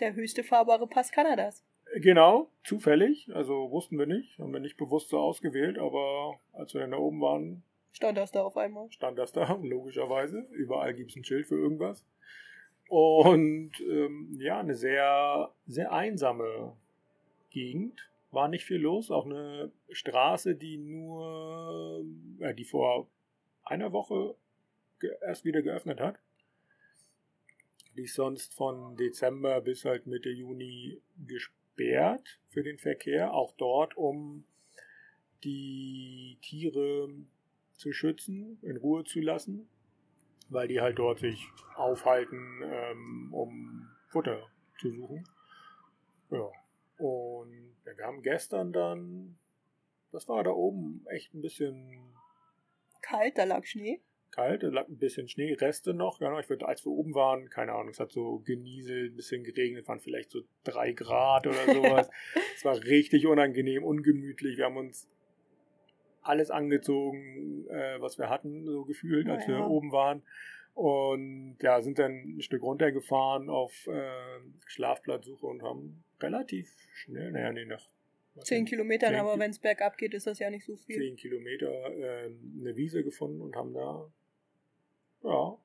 Der 0.00 0.14
höchste 0.14 0.44
fahrbare 0.44 0.86
Pass 0.86 1.10
Kanadas. 1.10 1.64
Genau, 1.96 2.50
zufällig. 2.64 3.28
Also 3.34 3.70
wussten 3.70 3.98
wir 3.98 4.06
nicht, 4.06 4.38
haben 4.38 4.52
wir 4.52 4.60
nicht 4.60 4.76
bewusst 4.76 5.08
so 5.08 5.18
ausgewählt, 5.18 5.78
aber 5.78 6.38
als 6.52 6.74
wir 6.74 6.82
dann 6.82 6.92
da 6.92 6.98
oben 6.98 7.20
waren, 7.20 7.62
stand 7.92 8.18
das 8.18 8.30
da 8.30 8.42
auf 8.42 8.56
einmal. 8.56 8.90
Stand 8.92 9.18
das 9.18 9.32
da, 9.32 9.54
logischerweise. 9.62 10.46
Überall 10.52 10.94
gibt 10.94 11.10
es 11.10 11.16
ein 11.16 11.24
Schild 11.24 11.46
für 11.46 11.56
irgendwas. 11.56 12.06
Und 12.88 13.72
ähm, 13.80 14.38
ja, 14.40 14.60
eine 14.60 14.74
sehr, 14.74 15.52
sehr 15.66 15.92
einsame 15.92 16.76
Gegend. 17.50 18.08
War 18.30 18.48
nicht 18.48 18.64
viel 18.64 18.78
los. 18.78 19.10
Auch 19.10 19.26
eine 19.26 19.72
Straße, 19.90 20.54
die 20.54 20.78
nur, 20.78 22.04
äh, 22.40 22.54
die 22.54 22.64
vor 22.64 23.08
einer 23.62 23.92
Woche 23.92 24.36
erst 25.22 25.44
wieder 25.44 25.62
geöffnet 25.62 26.00
hat. 26.00 26.18
Die 27.96 28.02
ist 28.02 28.14
sonst 28.14 28.54
von 28.54 28.96
Dezember 28.96 29.60
bis 29.60 29.84
halt 29.84 30.06
Mitte 30.06 30.30
Juni 30.30 31.00
gesperrt 31.26 32.40
für 32.48 32.62
den 32.62 32.78
Verkehr. 32.78 33.32
Auch 33.32 33.54
dort, 33.56 33.96
um 33.96 34.44
die 35.44 36.38
Tiere 36.42 37.08
zu 37.74 37.92
schützen, 37.92 38.58
in 38.62 38.76
Ruhe 38.76 39.04
zu 39.04 39.20
lassen 39.20 39.68
weil 40.48 40.68
die 40.68 40.80
halt 40.80 40.98
dort 40.98 41.20
sich 41.20 41.46
aufhalten, 41.76 42.62
ähm, 42.64 43.28
um 43.32 43.88
Futter 44.08 44.46
zu 44.78 44.90
suchen. 44.90 45.24
Ja. 46.30 46.50
Und 46.98 47.76
wir 47.96 48.04
haben 48.04 48.22
gestern 48.22 48.72
dann, 48.72 49.38
das 50.12 50.28
war 50.28 50.42
da 50.44 50.50
oben 50.50 51.04
echt 51.10 51.34
ein 51.34 51.42
bisschen 51.42 52.14
kalt, 53.02 53.38
da 53.38 53.44
lag 53.44 53.64
Schnee. 53.64 54.00
Kalt, 54.30 54.62
da 54.62 54.68
lag 54.68 54.88
ein 54.88 54.98
bisschen 54.98 55.28
Schnee, 55.28 55.54
Reste 55.54 55.94
noch. 55.94 56.20
Ja, 56.20 56.38
ich 56.38 56.48
würde, 56.50 56.68
als 56.68 56.84
wir 56.84 56.92
oben 56.92 57.14
waren, 57.14 57.48
keine 57.48 57.72
Ahnung, 57.72 57.88
es 57.88 58.00
hat 58.00 58.12
so 58.12 58.40
genieselt, 58.40 59.12
ein 59.12 59.16
bisschen 59.16 59.42
geregnet, 59.42 59.88
waren 59.88 60.00
vielleicht 60.00 60.30
so 60.30 60.42
drei 60.64 60.92
Grad 60.92 61.46
oder 61.46 61.64
sowas. 61.66 62.10
es 62.56 62.64
war 62.64 62.76
richtig 62.84 63.26
unangenehm, 63.26 63.84
ungemütlich. 63.84 64.58
Wir 64.58 64.66
haben 64.66 64.76
uns 64.76 65.08
alles 66.20 66.50
angezogen, 66.50 67.66
äh, 67.68 68.00
was 68.00 68.18
wir 68.18 68.28
hatten, 68.28 68.64
so 68.64 68.84
gefühlt, 68.84 69.28
als 69.28 69.46
ja. 69.46 69.56
wir 69.56 69.66
oben 69.66 69.92
waren. 69.92 70.22
Und 70.74 71.56
ja, 71.62 71.80
sind 71.80 71.98
dann 71.98 72.36
ein 72.36 72.42
Stück 72.42 72.62
runtergefahren 72.62 73.48
auf 73.48 73.86
äh, 73.88 74.40
Schlafplatzsuche 74.66 75.46
und 75.46 75.62
haben 75.62 76.04
relativ 76.20 76.70
schnell, 76.94 77.32
naja, 77.32 77.52
nee, 77.52 77.64
nach 77.64 77.88
Zehn 78.42 78.64
Kilometern, 78.66 79.10
10 79.10 79.20
aber 79.20 79.38
wenn 79.38 79.50
es 79.50 79.58
bergab 79.58 79.98
geht, 79.98 80.14
ist 80.14 80.26
das 80.26 80.38
ja 80.38 80.48
nicht 80.50 80.64
so 80.64 80.76
viel. 80.76 80.96
zehn 80.96 81.16
Kilometer 81.16 81.92
ähm, 81.92 82.58
eine 82.60 82.76
Wiese 82.76 83.02
gefunden 83.02 83.40
und 83.40 83.56
haben 83.56 83.74
da 83.74 84.12
ja 85.24 85.58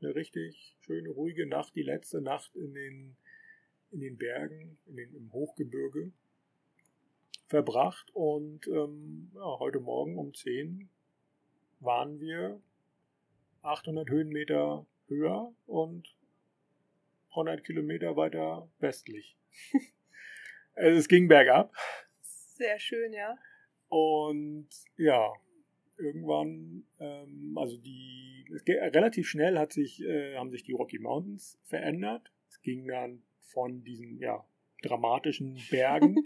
eine 0.00 0.14
richtig 0.14 0.76
schöne 0.80 1.10
ruhige 1.10 1.46
Nacht, 1.46 1.74
die 1.76 1.82
letzte 1.82 2.20
Nacht 2.20 2.56
in 2.56 2.74
den 2.74 3.16
in 3.90 4.00
den 4.00 4.18
Bergen, 4.18 4.78
in 4.86 4.96
den, 4.96 5.14
im 5.14 5.32
Hochgebirge 5.32 6.12
verbracht 7.46 8.10
und 8.14 8.66
ähm, 8.66 9.30
ja, 9.34 9.58
heute 9.58 9.80
Morgen 9.80 10.18
um 10.18 10.34
10 10.34 10.90
waren 11.80 12.20
wir 12.20 12.60
800 13.62 14.10
Höhenmeter 14.10 14.86
höher 15.06 15.52
und 15.66 16.14
100 17.30 17.64
Kilometer 17.64 18.16
weiter 18.16 18.70
westlich. 18.78 19.36
also 20.74 20.98
es 20.98 21.08
ging 21.08 21.28
bergab. 21.28 21.72
Sehr 22.22 22.78
schön, 22.78 23.12
ja. 23.12 23.36
Und 23.88 24.68
ja, 24.96 25.32
irgendwann, 25.96 26.84
ähm, 26.98 27.56
also 27.56 27.76
die, 27.76 28.44
geht, 28.64 28.80
relativ 28.94 29.28
schnell 29.28 29.58
hat 29.58 29.72
sich, 29.72 30.02
äh, 30.02 30.36
haben 30.36 30.50
sich 30.50 30.64
die 30.64 30.72
Rocky 30.72 30.98
Mountains 30.98 31.58
verändert. 31.64 32.32
Es 32.48 32.60
ging 32.62 32.86
dann 32.86 33.22
von 33.40 33.84
diesen, 33.84 34.18
ja, 34.18 34.44
dramatischen 34.82 35.58
Bergen 35.70 36.16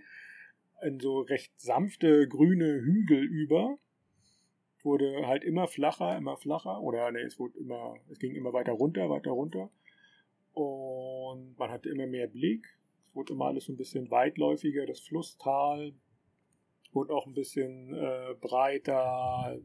in 0.83 1.01
so 1.01 1.21
recht 1.21 1.53
sanfte 1.61 2.29
grüne 2.29 2.81
Hügel 2.81 3.23
über. 3.23 3.79
Wurde 4.83 5.27
halt 5.29 5.45
immer 5.45 5.69
flacher, 5.69 6.17
immer 6.17 6.37
flacher, 6.37 6.81
oder 6.81 7.13
ne, 7.13 7.21
es 7.21 7.39
wurde 7.39 7.57
immer, 7.59 7.95
es 8.11 8.19
ging 8.19 8.35
immer 8.35 8.53
weiter 8.53 8.73
runter, 8.73 9.09
weiter 9.09 9.31
runter. 9.31 9.71
Und 10.53 11.59
man 11.59 11.71
hatte 11.71 11.89
immer 11.89 12.07
mehr 12.07 12.27
Blick. 12.27 12.67
Es 13.05 13.15
wurde 13.15 13.33
immer 13.33 13.47
alles 13.47 13.65
so 13.65 13.73
ein 13.73 13.77
bisschen 13.77 14.11
weitläufiger, 14.11 14.87
das 14.87 15.01
Flusstal 15.01 15.95
wurde 16.93 17.15
auch 17.15 17.27
ein 17.27 17.35
bisschen 17.35 17.95
äh, 17.95 18.35
breiter. 18.41 19.59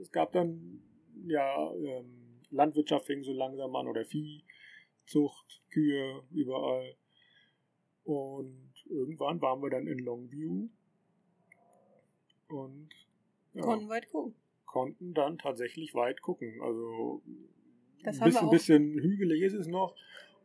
Es 0.00 0.12
gab 0.12 0.32
dann, 0.32 0.80
ja, 1.26 1.72
ähm, 1.74 2.40
Landwirtschaft 2.50 3.06
fing 3.06 3.22
so 3.24 3.32
langsam 3.32 3.74
an 3.74 3.88
oder 3.88 4.04
Viehzucht, 4.04 5.62
Kühe 5.70 6.22
überall. 6.30 6.94
Und 8.04 8.72
irgendwann 8.88 9.40
waren 9.40 9.60
wir 9.60 9.70
dann 9.70 9.86
in 9.86 9.98
Longview 9.98 10.68
und 12.48 12.88
ja, 13.52 13.62
Konnten 13.62 13.88
weit 13.88 14.08
gucken. 14.10 14.34
konnten 14.64 15.14
dann 15.14 15.36
tatsächlich 15.38 15.94
weit 15.94 16.22
gucken. 16.22 16.60
Also 16.62 17.22
Das 18.02 18.20
ein 18.20 18.30
bisschen, 18.30 18.50
bisschen 18.50 18.94
hügelig 18.94 19.42
ist 19.42 19.54
es 19.54 19.66
noch. 19.66 19.94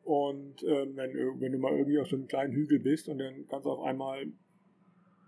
Und 0.03 0.63
ähm, 0.63 0.95
wenn, 0.95 1.13
wenn 1.39 1.51
du 1.51 1.57
mal 1.57 1.71
irgendwie 1.71 1.99
auf 1.99 2.07
so 2.07 2.15
einem 2.15 2.27
kleinen 2.27 2.53
Hügel 2.53 2.79
bist 2.79 3.07
und 3.07 3.19
dann 3.19 3.47
kannst 3.47 3.65
du 3.65 3.71
auf 3.71 3.85
einmal 3.85 4.25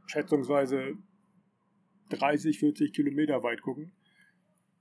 schätzungsweise 0.08 0.98
30, 2.10 2.60
40 2.60 2.94
Kilometer 2.94 3.42
weit 3.44 3.62
gucken. 3.62 3.94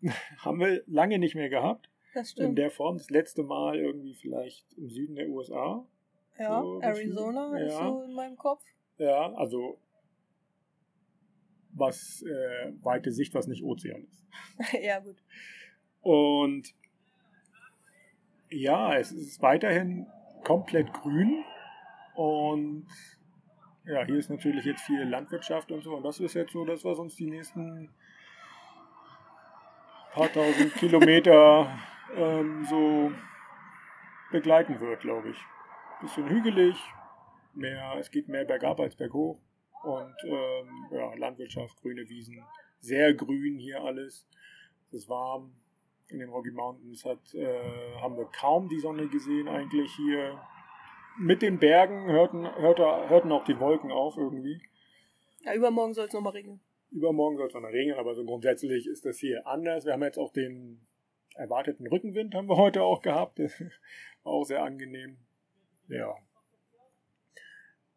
Haben 0.38 0.60
wir 0.60 0.82
lange 0.86 1.18
nicht 1.18 1.34
mehr 1.34 1.48
gehabt. 1.48 1.88
Das 2.12 2.30
In 2.30 2.32
stimmt. 2.32 2.58
der 2.58 2.70
Form 2.70 2.98
das 2.98 3.10
letzte 3.10 3.42
Mal 3.42 3.78
irgendwie 3.78 4.14
vielleicht 4.14 4.72
im 4.74 4.88
Süden 4.90 5.16
der 5.16 5.28
USA. 5.28 5.86
Ja, 6.38 6.60
so 6.60 6.80
Arizona 6.80 7.50
gefühlt, 7.50 7.68
ist 7.68 7.78
ja. 7.78 7.88
so 7.88 8.02
in 8.02 8.12
meinem 8.14 8.36
Kopf. 8.36 8.64
Ja, 8.98 9.32
also 9.34 9.78
was 11.70 12.22
äh, 12.22 12.72
weite 12.82 13.12
Sicht, 13.12 13.34
was 13.34 13.46
nicht 13.46 13.62
Ozean 13.64 14.04
ist. 14.04 14.24
ja, 14.80 15.00
gut. 15.00 15.16
Und 16.02 16.74
ja, 18.54 18.96
es 18.96 19.12
ist 19.12 19.42
weiterhin 19.42 20.06
komplett 20.44 20.92
grün. 20.92 21.44
Und 22.14 22.87
ja, 23.84 24.04
hier 24.04 24.16
ist 24.16 24.30
natürlich 24.30 24.64
jetzt 24.64 24.82
viel 24.82 25.02
Landwirtschaft 25.02 25.70
und 25.73 25.82
so. 25.82 25.96
Und 25.96 26.04
das 26.04 26.20
ist 26.20 26.34
jetzt 26.34 26.52
so 26.52 26.64
das, 26.64 26.84
was 26.84 26.99
uns 26.99 27.16
die 27.16 27.26
nächsten 27.26 27.90
paar 30.12 30.32
tausend 30.32 30.75
Kilometer 30.76 31.68
ähm, 32.14 32.64
so 32.68 33.12
begleiten 34.30 34.80
wird, 34.80 35.00
glaube 35.00 35.30
ich. 35.30 35.38
Bisschen 36.00 36.28
hügelig, 36.28 36.76
mehr, 37.54 37.94
es 37.99 38.11
geht 38.11 38.28
mehr 38.28 38.44
bergab 38.44 38.80
als 38.80 38.96
berghoch. 38.96 39.38
Und 39.82 40.14
ähm, 40.25 40.87
ja, 40.92 41.14
Landwirtschaft, 41.14 41.80
grüne 41.82 42.08
Wiesen, 42.08 42.42
sehr 42.80 43.12
grün 43.14 43.58
hier 43.58 43.82
alles. 43.82 44.26
Es 44.88 44.94
ist 44.94 45.08
warm 45.08 45.52
in 46.08 46.18
den 46.18 46.28
Rocky 46.28 46.50
Mountains, 46.50 47.04
hat, 47.04 47.34
äh, 47.34 47.94
haben 48.00 48.16
wir 48.16 48.26
kaum 48.26 48.68
die 48.68 48.80
Sonne 48.80 49.08
gesehen 49.08 49.49
eigentlich 49.49 49.92
hier. 49.96 50.40
Mit 51.18 51.42
den 51.42 51.58
Bergen 51.58 52.11
hörten, 52.11 52.44
hörte, 52.56 52.82
hörten 53.08 53.30
auch 53.30 53.44
die 53.44 53.58
Wolken 53.61 53.92
auf 53.92 54.16
irgendwie. 54.16 54.61
Ja, 55.40 55.54
übermorgen 55.54 55.94
soll 55.94 56.06
es 56.06 56.12
nochmal 56.12 56.32
regnen. 56.32 56.61
Übermorgen 56.90 57.37
soll 57.37 57.46
es 57.46 57.54
noch 57.54 57.62
regnen, 57.62 57.96
aber 57.96 58.14
so 58.14 58.25
grundsätzlich 58.25 58.87
ist 58.87 59.04
das 59.04 59.18
hier 59.18 59.46
anders. 59.46 59.84
Wir 59.84 59.92
haben 59.92 60.02
jetzt 60.02 60.18
auch 60.18 60.32
den 60.32 60.80
erwarteten 61.34 61.87
Rückenwind 61.87 62.34
haben 62.34 62.49
wir 62.49 62.56
heute 62.56 62.82
auch 62.82 63.02
gehabt. 63.02 63.38
War 63.38 64.32
auch 64.32 64.44
sehr 64.44 64.62
angenehm. 64.62 65.18
Ja. 65.88 66.14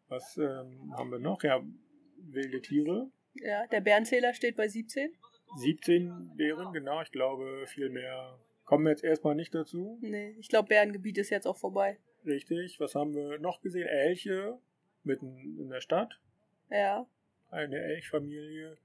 Was 0.08 0.36
ähm, 0.36 0.92
haben 0.96 1.10
wir 1.10 1.18
noch? 1.18 1.42
Ja, 1.42 1.62
wilde 2.16 2.60
Tiere. 2.60 3.10
Ja, 3.34 3.66
der 3.66 3.80
Bärenzähler 3.80 4.34
steht 4.34 4.56
bei 4.56 4.68
17. 4.68 5.12
17 5.56 6.36
Bären, 6.36 6.72
genau. 6.72 7.00
Ich 7.02 7.10
glaube, 7.10 7.64
viel 7.66 7.88
mehr 7.90 8.38
kommen 8.64 8.84
wir 8.84 8.90
jetzt 8.90 9.04
erstmal 9.04 9.34
nicht 9.34 9.54
dazu. 9.54 9.98
Nee, 10.02 10.36
ich 10.38 10.48
glaube, 10.48 10.68
Bärengebiet 10.68 11.18
ist 11.18 11.30
jetzt 11.30 11.46
auch 11.46 11.56
vorbei. 11.56 11.98
Richtig. 12.26 12.78
Was 12.80 12.94
haben 12.94 13.14
wir 13.14 13.38
noch 13.38 13.60
gesehen? 13.60 13.86
Elche 13.86 14.58
mitten 15.04 15.58
in 15.58 15.70
der 15.70 15.80
Stadt. 15.80 16.20
Ja. 16.70 17.06
Eine 17.50 17.78
Elchfamilie. 17.78 18.76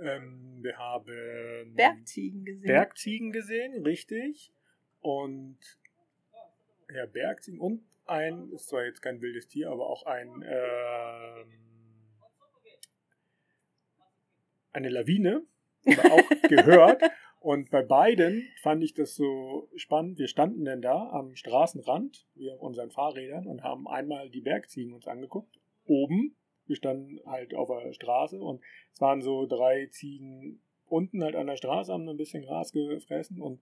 Ähm, 0.00 0.58
wir 0.60 0.76
haben 0.76 1.74
Bergziegen 1.74 2.44
gesehen. 2.44 2.66
Bergziegen 2.66 3.32
gesehen, 3.32 3.82
richtig. 3.84 4.52
Und 5.00 5.58
ja, 6.92 7.06
Bergziegen 7.06 7.60
und 7.60 7.84
ein, 8.06 8.50
ist 8.52 8.68
zwar 8.68 8.84
jetzt 8.84 9.02
kein 9.02 9.20
wildes 9.20 9.46
Tier, 9.46 9.70
aber 9.70 9.88
auch 9.88 10.04
ein 10.06 10.44
ähm, 10.44 11.62
eine 14.72 14.88
Lawine, 14.88 15.42
auch 15.86 16.42
gehört. 16.48 17.02
Und 17.40 17.70
bei 17.70 17.82
beiden 17.82 18.48
fand 18.62 18.84
ich 18.84 18.94
das 18.94 19.16
so 19.16 19.68
spannend. 19.74 20.18
Wir 20.18 20.28
standen 20.28 20.64
dann 20.64 20.80
da 20.80 21.10
am 21.10 21.34
Straßenrand, 21.34 22.26
wir 22.34 22.54
auf 22.54 22.60
unseren 22.60 22.90
Fahrrädern, 22.90 23.46
und 23.46 23.64
haben 23.64 23.88
einmal 23.88 24.30
die 24.30 24.40
Bergziegen 24.40 24.94
uns 24.94 25.08
angeguckt. 25.08 25.58
Oben. 25.84 26.36
Wir 26.66 26.76
standen 26.76 27.18
halt 27.26 27.54
auf 27.54 27.68
der 27.68 27.92
Straße 27.92 28.40
und 28.40 28.62
es 28.92 29.00
waren 29.00 29.20
so 29.20 29.46
drei 29.46 29.86
Ziegen 29.86 30.62
unten 30.92 31.24
halt 31.24 31.34
an 31.34 31.46
der 31.46 31.56
Straße, 31.56 31.92
haben 31.92 32.08
ein 32.08 32.16
bisschen 32.16 32.44
Gras 32.44 32.72
gefressen 32.72 33.40
und 33.40 33.60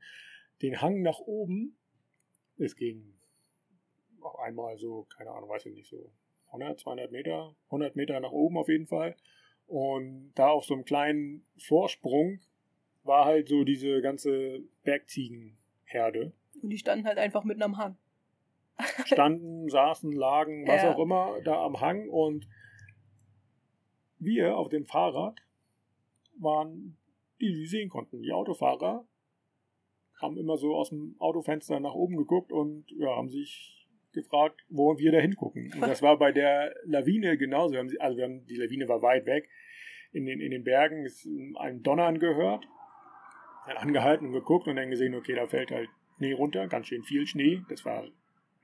den 0.63 0.83
Hang 0.83 1.01
nach 1.01 1.21
oben, 1.21 1.77
es 2.59 2.77
ging 2.77 3.15
auch 4.21 4.39
einmal 4.41 4.77
so, 4.77 5.07
keine 5.17 5.31
Ahnung, 5.31 5.49
weiß 5.49 5.67
ich 5.67 5.75
nicht, 5.75 5.89
so 5.89 6.13
100, 6.49 6.81
200 6.81 7.11
Meter, 7.11 7.55
100 7.67 7.97
Meter 7.97 8.21
nach 8.21 8.33
oben 8.33 8.59
auf 8.59 8.69
jeden 8.69 8.87
Fall. 8.87 9.17
Und 9.71 10.33
da 10.35 10.49
auf 10.49 10.65
so 10.65 10.75
einem 10.75 10.85
kleinen 10.85 11.47
Vorsprung 11.57 12.41
war 13.05 13.25
halt 13.25 13.49
so 13.49 13.63
diese 13.63 14.01
ganze 14.03 14.65
Bergziegenherde. 14.83 16.33
Und 16.61 16.71
die 16.71 16.79
standen 16.79 17.07
halt 17.07 17.19
einfach 17.19 17.45
mitten 17.45 17.63
am 17.63 17.77
Hang. 17.77 17.97
Standen, 19.07 19.69
saßen, 19.69 20.11
lagen, 20.11 20.67
was 20.67 20.83
Ja. 20.83 20.93
auch 20.93 20.99
immer, 20.99 21.41
da 21.45 21.65
am 21.65 21.81
Hang 21.81 22.09
und 22.09 22.49
wir 24.19 24.57
auf 24.57 24.69
dem 24.71 24.87
Fahrrad 24.87 25.39
waren 26.41 26.97
die, 27.41 27.53
die 27.55 27.67
sehen 27.67 27.91
konnten. 27.91 28.23
Die 28.23 28.33
Autofahrer 28.33 29.07
haben 30.21 30.37
immer 30.37 30.57
so 30.57 30.75
aus 30.75 30.89
dem 30.89 31.15
Autofenster 31.21 31.79
nach 31.79 31.95
oben 31.95 32.17
geguckt 32.17 32.51
und 32.53 32.91
ja, 32.99 33.15
haben 33.15 33.29
sich 33.29 33.80
gefragt, 34.13 34.61
wo 34.69 34.99
wir 34.99 35.13
da 35.13 35.19
hingucken. 35.19 35.73
Und 35.75 35.81
das 35.83 36.03
war 36.03 36.19
bei 36.19 36.33
der 36.33 36.75
Lawine 36.85 37.37
genauso. 37.37 37.73
Wir 37.73 37.81
haben, 37.81 37.91
also 37.99 38.17
wir 38.17 38.25
haben, 38.25 38.47
die 38.47 38.57
Lawine 38.57 38.89
war 38.89 39.03
weit 39.03 39.27
weg 39.27 39.49
in 40.13 40.27
den, 40.27 40.41
in 40.41 40.51
den 40.51 40.65
Bergen, 40.65 41.05
ist 41.05 41.27
ein 41.59 41.83
Donnern 41.83 42.19
gehört. 42.19 42.67
Dann 43.67 43.77
angehalten 43.77 44.27
und 44.27 44.33
geguckt 44.33 44.67
und 44.67 44.77
dann 44.77 44.91
gesehen, 44.91 45.15
okay, 45.15 45.35
da 45.35 45.47
fällt 45.47 45.71
halt 45.71 45.89
Schnee 46.17 46.33
runter, 46.33 46.67
ganz 46.67 46.89
schön 46.89 47.03
viel 47.03 47.27
Schnee. 47.27 47.63
Das 47.69 47.85
war 47.85 48.05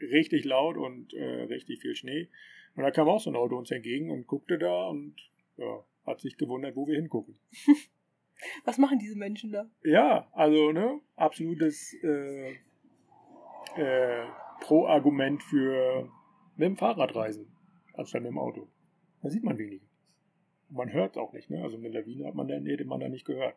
richtig 0.01 0.45
laut 0.45 0.77
und 0.77 1.15
äh, 1.15 1.43
richtig 1.45 1.81
viel 1.81 1.95
Schnee. 1.95 2.29
Und 2.75 2.83
da 2.83 2.91
kam 2.91 3.09
auch 3.09 3.21
so 3.21 3.31
ein 3.31 3.37
Auto 3.37 3.57
uns 3.57 3.71
entgegen 3.71 4.11
und 4.11 4.27
guckte 4.27 4.59
da 4.59 4.89
und 4.89 5.15
ja, 5.57 5.85
hat 6.07 6.21
sich 6.21 6.37
gewundert, 6.37 6.77
wo 6.77 6.87
wir 6.87 6.97
hingucken. 6.97 7.39
Was 8.65 8.77
machen 8.77 8.99
diese 8.99 9.17
Menschen 9.17 9.53
da? 9.53 9.71
Ja, 9.83 10.29
also, 10.33 10.73
ne, 10.73 11.01
absolutes 11.17 11.95
äh, 12.03 12.57
äh, 13.77 14.27
Pro-Argument 14.61 15.43
für 15.43 16.11
mit 16.57 16.67
dem 16.67 16.77
Fahrrad 16.77 17.15
reisen, 17.15 17.47
anstatt 17.95 18.23
mit 18.23 18.31
dem 18.31 18.39
Auto. 18.39 18.69
Da 19.23 19.31
sieht 19.31 19.45
man 19.45 19.59
weniger. 19.59 19.85
Und 20.69 20.77
man 20.77 20.93
hört 20.93 21.17
auch 21.17 21.33
nicht, 21.33 21.51
ne? 21.51 21.63
Also 21.63 21.77
eine 21.77 21.89
Lawine 21.89 22.27
hat 22.27 22.35
man 22.35 22.49
dann, 22.49 22.67
hätte 22.67 22.85
man 22.85 23.01
da 23.01 23.09
nicht 23.09 23.27
gehört, 23.27 23.57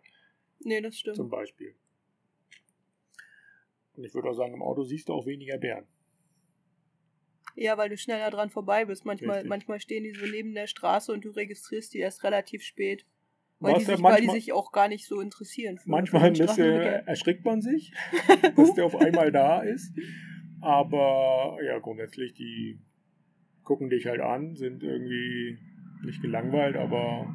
Nee, 0.59 0.81
das 0.81 0.97
stimmt. 0.97 1.15
zum 1.15 1.29
Beispiel. 1.29 1.75
Und 3.95 4.03
ich 4.03 4.13
würde 4.13 4.29
auch 4.29 4.33
sagen, 4.33 4.53
im 4.53 4.61
Auto 4.61 4.83
siehst 4.83 5.09
du 5.09 5.13
auch 5.13 5.25
weniger 5.25 5.57
Bären. 5.57 5.85
Ja, 7.55 7.77
weil 7.77 7.89
du 7.89 7.97
schneller 7.97 8.29
dran 8.29 8.49
vorbei 8.49 8.85
bist. 8.85 9.05
Manchmal, 9.05 9.43
manchmal 9.43 9.79
stehen 9.79 10.03
die 10.03 10.11
so 10.11 10.25
neben 10.25 10.53
der 10.53 10.67
Straße 10.67 11.11
und 11.11 11.25
du 11.25 11.31
registrierst 11.31 11.93
die 11.93 11.99
erst 11.99 12.23
relativ 12.23 12.63
spät. 12.63 13.05
Weil, 13.59 13.73
die 13.73 13.83
sich, 13.83 14.01
weil 14.01 14.21
die 14.21 14.29
sich 14.29 14.53
auch 14.53 14.71
gar 14.71 14.87
nicht 14.87 15.05
so 15.05 15.19
interessieren. 15.19 15.77
Für 15.77 15.89
manchmal 15.89 16.23
ein 16.23 16.33
bisschen 16.33 16.71
erschrickt 16.71 17.43
man 17.43 17.61
sich, 17.61 17.93
dass 18.55 18.73
der 18.73 18.85
auf 18.85 18.95
einmal 18.95 19.33
da 19.33 19.61
ist. 19.61 19.93
Aber 20.61 21.57
ja, 21.63 21.79
grundsätzlich, 21.79 22.33
die 22.33 22.79
gucken 23.63 23.89
dich 23.89 24.05
halt 24.07 24.21
an, 24.21 24.55
sind 24.55 24.83
irgendwie 24.83 25.57
nicht 26.03 26.21
gelangweilt, 26.21 26.75
aber 26.75 27.33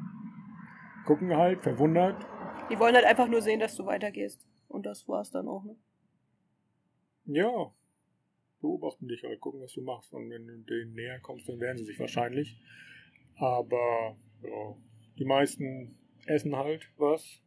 gucken 1.07 1.37
halt, 1.37 1.63
verwundert. 1.63 2.27
Die 2.71 2.79
wollen 2.79 2.95
halt 2.95 3.05
einfach 3.05 3.29
nur 3.29 3.41
sehen, 3.41 3.61
dass 3.61 3.77
du 3.77 3.87
weitergehst. 3.87 4.47
Und 4.69 4.87
das 4.87 5.07
war's 5.07 5.31
dann 5.31 5.49
auch, 5.49 5.65
ne? 5.65 5.77
Ja. 7.27 7.73
Beobachten 8.61 9.09
dich 9.09 9.23
halt, 9.25 9.41
gucken, 9.41 9.61
was 9.61 9.73
du 9.73 9.83
machst. 9.83 10.13
Und 10.15 10.31
wenn 10.31 10.47
du 10.47 10.57
denen 10.59 10.95
näher 10.95 11.21
kommst, 11.21 11.49
dann 11.49 11.61
werden 11.61 11.77
sie 11.77 11.85
sich 11.85 12.01
wahrscheinlich. 12.01 12.59
Aber 13.37 14.17
ja, 14.43 14.77
die 15.19 15.25
meisten 15.25 15.99
essen 16.27 16.57
halt 16.57 16.91
was. 16.97 17.43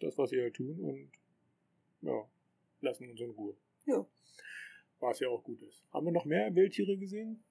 Das, 0.00 0.16
was 0.16 0.30
sie 0.30 0.40
halt 0.40 0.54
tun. 0.54 0.80
Und 0.80 1.10
ja, 2.00 2.24
lassen 2.80 3.10
uns 3.10 3.20
in 3.20 3.30
Ruhe. 3.30 3.54
Ja. 3.86 4.06
Was 5.00 5.20
ja 5.20 5.28
auch 5.28 5.42
gut 5.42 5.62
ist. 5.62 5.84
Haben 5.92 6.06
wir 6.06 6.12
noch 6.12 6.24
mehr 6.24 6.54
Wildtiere 6.54 6.96
gesehen? 6.96 7.42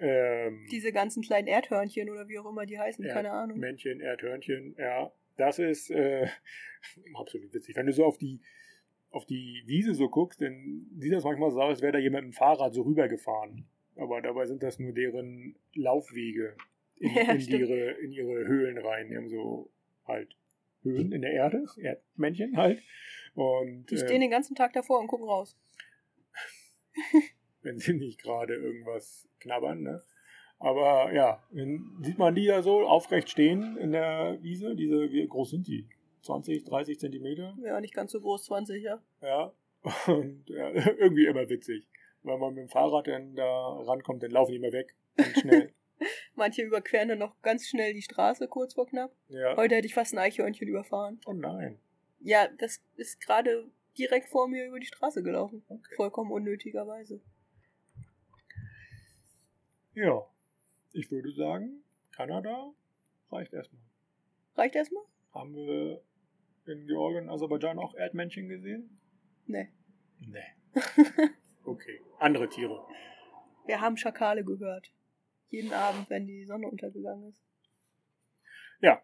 Ähm, 0.00 0.66
Diese 0.70 0.92
ganzen 0.92 1.22
kleinen 1.22 1.46
Erdhörnchen 1.46 2.08
oder 2.08 2.26
wie 2.28 2.38
auch 2.38 2.48
immer 2.48 2.64
die 2.64 2.78
heißen, 2.78 3.04
Erd 3.04 3.14
keine 3.14 3.32
Ahnung. 3.32 3.58
Männchen, 3.58 4.00
Erdhörnchen, 4.00 4.74
ja. 4.78 5.12
Das 5.36 5.58
ist 5.58 5.90
äh, 5.90 6.26
absolut 7.14 7.52
witzig. 7.52 7.76
Wenn 7.76 7.86
du 7.86 7.92
so 7.92 8.04
auf 8.04 8.16
die, 8.16 8.40
auf 9.10 9.26
die 9.26 9.62
Wiese 9.66 9.94
so 9.94 10.08
guckst, 10.08 10.40
dann 10.40 10.86
sieht 10.98 11.12
das 11.12 11.24
manchmal 11.24 11.50
so 11.50 11.60
aus, 11.60 11.70
als 11.70 11.82
wäre 11.82 11.92
da 11.92 11.98
jemand 11.98 12.26
mit 12.26 12.34
dem 12.34 12.36
Fahrrad 12.36 12.72
so 12.74 12.82
rübergefahren. 12.82 13.66
Aber 13.96 14.22
dabei 14.22 14.46
sind 14.46 14.62
das 14.62 14.78
nur 14.78 14.92
deren 14.92 15.56
Laufwege 15.74 16.56
in, 16.96 17.14
ja, 17.14 17.32
in 17.32 17.40
ihre, 17.40 17.90
in 17.92 18.12
ihre 18.12 18.46
Höhlen 18.46 18.78
rein. 18.78 19.08
Die 19.08 19.16
haben 19.16 19.28
so 19.28 19.70
halt 20.06 20.34
Höhlen 20.82 21.12
in 21.12 21.22
der 21.22 21.32
Erde, 21.32 21.66
Erdmännchen 21.76 22.56
halt. 22.56 22.82
Und, 23.34 23.90
die 23.90 23.96
stehen 23.96 24.16
äh, 24.16 24.20
den 24.20 24.30
ganzen 24.30 24.54
Tag 24.54 24.72
davor 24.72 25.00
und 25.00 25.06
gucken 25.06 25.26
raus. 25.26 25.56
wenn 27.62 27.78
sie 27.78 27.94
nicht 27.94 28.22
gerade 28.22 28.54
irgendwas 28.54 29.28
knabbern. 29.40 29.82
Ne? 29.82 30.02
Aber 30.58 31.12
ja, 31.12 31.42
sieht 32.02 32.18
man 32.18 32.34
die 32.34 32.44
ja 32.44 32.62
so 32.62 32.86
aufrecht 32.86 33.30
stehen 33.30 33.76
in 33.78 33.92
der 33.92 34.38
Wiese. 34.42 34.76
Diese, 34.76 35.10
wie 35.10 35.26
groß 35.26 35.50
sind 35.50 35.66
die? 35.66 35.88
20, 36.22 36.64
30 36.64 36.98
Zentimeter? 36.98 37.56
Ja, 37.62 37.80
nicht 37.80 37.94
ganz 37.94 38.12
so 38.12 38.20
groß, 38.20 38.44
20, 38.44 38.82
ja. 38.82 39.02
Ja, 39.22 39.52
und 40.06 40.44
ja, 40.48 40.70
irgendwie 40.98 41.26
immer 41.26 41.48
witzig. 41.48 41.88
Wenn 42.22 42.38
man 42.38 42.54
mit 42.54 42.64
dem 42.64 42.68
Fahrrad 42.68 43.06
dann 43.06 43.34
da 43.34 43.80
rankommt, 43.86 44.22
dann 44.22 44.30
laufen 44.30 44.52
die 44.52 44.58
immer 44.58 44.72
weg. 44.72 44.94
Ganz 45.16 45.40
schnell. 45.40 45.72
Manche 46.34 46.62
überqueren 46.62 47.08
dann 47.08 47.18
noch 47.18 47.40
ganz 47.42 47.66
schnell 47.66 47.94
die 47.94 48.02
Straße 48.02 48.48
kurz 48.48 48.74
vor 48.74 48.86
knapp. 48.86 49.12
Ja. 49.28 49.56
Heute 49.56 49.76
hätte 49.76 49.86
ich 49.86 49.94
fast 49.94 50.12
ein 50.12 50.18
Eichhörnchen 50.18 50.68
überfahren. 50.68 51.20
Oh 51.26 51.32
nein. 51.32 51.78
Ja, 52.20 52.48
das 52.58 52.82
ist 52.96 53.20
gerade 53.20 53.70
direkt 54.00 54.30
vor 54.30 54.48
mir 54.48 54.66
über 54.66 54.80
die 54.80 54.86
Straße 54.86 55.22
gelaufen. 55.22 55.62
Okay. 55.68 55.94
Vollkommen 55.96 56.32
unnötigerweise. 56.32 57.20
Ja, 59.94 60.26
ich 60.92 61.10
würde 61.10 61.32
sagen, 61.32 61.82
Kanada 62.12 62.72
reicht 63.30 63.52
erstmal. 63.52 63.82
Reicht 64.54 64.74
erstmal? 64.74 65.04
Haben 65.32 65.54
wir 65.54 66.02
in 66.66 66.86
Georgien 66.86 67.24
und 67.24 67.30
Aserbaidschan 67.30 67.78
auch 67.78 67.94
Erdmännchen 67.94 68.48
gesehen? 68.48 68.98
Nee. 69.46 69.68
Nee. 70.20 70.44
okay, 71.64 72.00
andere 72.18 72.48
Tiere. 72.48 72.86
Wir 73.66 73.80
haben 73.80 73.96
Schakale 73.96 74.44
gehört. 74.44 74.92
Jeden 75.48 75.72
Abend, 75.72 76.08
wenn 76.08 76.26
die 76.26 76.44
Sonne 76.44 76.68
untergegangen 76.68 77.28
ist. 77.28 77.42
Ja, 78.80 79.02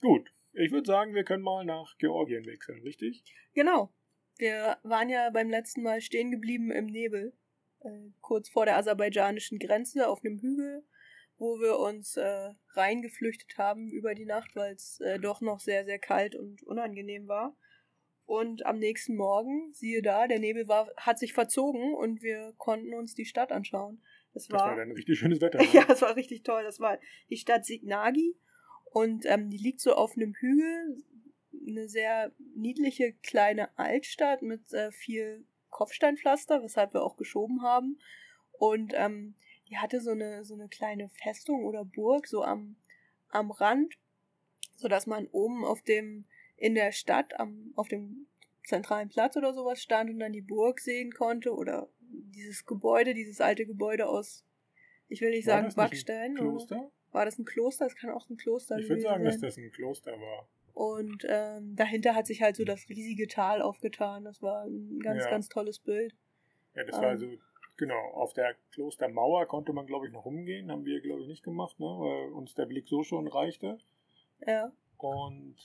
gut. 0.00 0.30
Ich 0.52 0.70
würde 0.70 0.86
sagen, 0.86 1.14
wir 1.14 1.24
können 1.24 1.42
mal 1.42 1.64
nach 1.64 1.96
Georgien 1.98 2.46
wechseln, 2.46 2.80
richtig? 2.82 3.24
Genau. 3.54 3.92
Wir 4.36 4.78
waren 4.82 5.08
ja 5.08 5.30
beim 5.30 5.50
letzten 5.50 5.82
Mal 5.82 6.00
stehen 6.00 6.30
geblieben 6.30 6.70
im 6.70 6.86
Nebel. 6.86 7.32
Äh, 7.80 8.10
kurz 8.20 8.48
vor 8.48 8.64
der 8.64 8.76
aserbaidschanischen 8.76 9.58
Grenze 9.58 10.08
auf 10.08 10.24
einem 10.24 10.38
Hügel, 10.38 10.84
wo 11.36 11.60
wir 11.60 11.78
uns 11.78 12.16
äh, 12.16 12.50
reingeflüchtet 12.70 13.58
haben 13.58 13.90
über 13.90 14.14
die 14.14 14.26
Nacht, 14.26 14.56
weil 14.56 14.74
es 14.74 15.00
äh, 15.00 15.18
doch 15.18 15.40
noch 15.40 15.60
sehr, 15.60 15.84
sehr 15.84 15.98
kalt 15.98 16.34
und 16.34 16.62
unangenehm 16.62 17.28
war. 17.28 17.56
Und 18.26 18.64
am 18.64 18.78
nächsten 18.78 19.16
Morgen, 19.16 19.72
siehe 19.74 20.00
da, 20.00 20.26
der 20.26 20.38
Nebel 20.38 20.66
war, 20.66 20.90
hat 20.96 21.18
sich 21.18 21.34
verzogen 21.34 21.94
und 21.94 22.22
wir 22.22 22.54
konnten 22.56 22.94
uns 22.94 23.14
die 23.14 23.26
Stadt 23.26 23.52
anschauen. 23.52 24.02
Das 24.32 24.50
war, 24.50 24.58
das 24.58 24.68
war 24.68 24.76
dann 24.76 24.92
richtig 24.92 25.18
schönes 25.18 25.40
Wetter. 25.40 25.58
Ne? 25.62 25.68
ja, 25.72 25.86
es 25.88 26.00
war 26.00 26.16
richtig 26.16 26.42
toll. 26.42 26.64
Das 26.64 26.80
war 26.80 26.98
die 27.28 27.36
Stadt 27.36 27.66
Signagi 27.66 28.34
und 28.86 29.26
ähm, 29.26 29.50
die 29.50 29.58
liegt 29.58 29.80
so 29.80 29.94
auf 29.94 30.16
einem 30.16 30.34
Hügel, 30.34 31.02
eine 31.66 31.88
sehr 31.88 32.32
niedliche 32.54 33.12
kleine 33.22 33.76
Altstadt 33.78 34.42
mit 34.42 34.72
äh, 34.72 34.90
viel 34.92 35.46
Kopfsteinpflaster, 35.70 36.62
weshalb 36.62 36.94
wir 36.94 37.02
auch 37.02 37.16
geschoben 37.16 37.62
haben. 37.62 37.98
Und 38.52 38.92
ähm, 38.94 39.34
die 39.68 39.78
hatte 39.78 40.00
so 40.00 40.10
eine, 40.10 40.44
so 40.44 40.54
eine 40.54 40.68
kleine 40.68 41.08
Festung 41.08 41.64
oder 41.64 41.84
Burg 41.84 42.26
so 42.26 42.42
am, 42.42 42.76
am 43.28 43.50
Rand, 43.50 43.94
sodass 44.76 45.06
man 45.06 45.26
oben 45.28 45.64
auf 45.64 45.82
dem, 45.82 46.26
in 46.56 46.74
der 46.74 46.92
Stadt, 46.92 47.38
am, 47.40 47.72
auf 47.76 47.88
dem 47.88 48.26
zentralen 48.64 49.08
Platz 49.08 49.36
oder 49.36 49.52
sowas 49.52 49.82
stand 49.82 50.10
und 50.10 50.18
dann 50.20 50.32
die 50.32 50.40
Burg 50.40 50.80
sehen 50.80 51.12
konnte 51.12 51.54
oder 51.54 51.88
dieses 52.00 52.64
Gebäude, 52.64 53.14
dieses 53.14 53.40
alte 53.40 53.66
Gebäude 53.66 54.08
aus, 54.08 54.44
ich 55.08 55.20
will 55.20 55.30
nicht 55.30 55.44
sagen 55.44 55.72
Backstein. 55.74 56.34
Kloster? 56.34 56.90
War 57.12 57.24
das 57.24 57.38
ein 57.38 57.44
Kloster? 57.44 57.84
Das 57.84 57.96
kann 57.96 58.10
auch 58.10 58.28
ein 58.28 58.36
Kloster 58.36 58.74
sein. 58.74 58.82
Ich 58.82 58.88
würde 58.88 59.02
sagen, 59.02 59.24
dass 59.24 59.38
das 59.38 59.56
ein 59.56 59.70
Kloster 59.70 60.12
war. 60.12 60.48
Und 60.74 61.24
ähm, 61.28 61.76
dahinter 61.76 62.14
hat 62.16 62.26
sich 62.26 62.42
halt 62.42 62.56
so 62.56 62.64
das 62.64 62.88
riesige 62.88 63.28
Tal 63.28 63.62
aufgetan. 63.62 64.24
Das 64.24 64.42
war 64.42 64.64
ein 64.64 64.98
ganz, 64.98 65.24
ja. 65.24 65.30
ganz 65.30 65.48
tolles 65.48 65.78
Bild. 65.78 66.12
Ja, 66.74 66.84
das 66.84 66.96
ähm, 66.96 67.02
war 67.02 67.10
also, 67.10 67.26
genau, 67.76 68.10
auf 68.14 68.32
der 68.32 68.56
Klostermauer 68.72 69.46
konnte 69.46 69.72
man, 69.72 69.86
glaube 69.86 70.08
ich, 70.08 70.12
noch 70.12 70.24
rumgehen. 70.24 70.72
Haben 70.72 70.84
wir, 70.84 71.00
glaube 71.00 71.22
ich, 71.22 71.28
nicht 71.28 71.44
gemacht, 71.44 71.78
ne? 71.78 71.86
weil 71.86 72.32
uns 72.32 72.54
der 72.54 72.66
Blick 72.66 72.88
so 72.88 73.04
schon 73.04 73.28
reichte. 73.28 73.78
Ja. 74.44 74.72
Und 74.96 75.56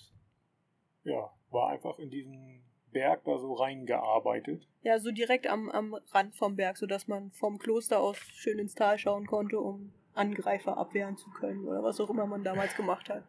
ja, 1.03 1.31
war 1.49 1.69
einfach 1.69 1.97
in 1.97 2.11
diesen 2.11 2.63
Berg 2.91 3.23
da 3.23 3.39
so 3.39 3.53
reingearbeitet. 3.53 4.67
Ja, 4.83 4.99
so 4.99 5.11
direkt 5.11 5.47
am, 5.47 5.69
am 5.69 5.95
Rand 6.11 6.35
vom 6.35 6.55
Berg, 6.55 6.77
sodass 6.77 7.07
man 7.07 7.31
vom 7.31 7.57
Kloster 7.57 7.99
aus 7.99 8.17
schön 8.17 8.59
ins 8.59 8.75
Tal 8.75 8.99
schauen 8.99 9.25
konnte, 9.25 9.59
um 9.59 9.91
Angreifer 10.13 10.77
abwehren 10.77 11.17
zu 11.17 11.31
können 11.31 11.67
oder 11.67 11.81
was 11.83 11.99
auch 11.99 12.09
immer 12.09 12.27
man 12.27 12.43
damals 12.43 12.75
gemacht 12.75 13.09
hat. 13.09 13.23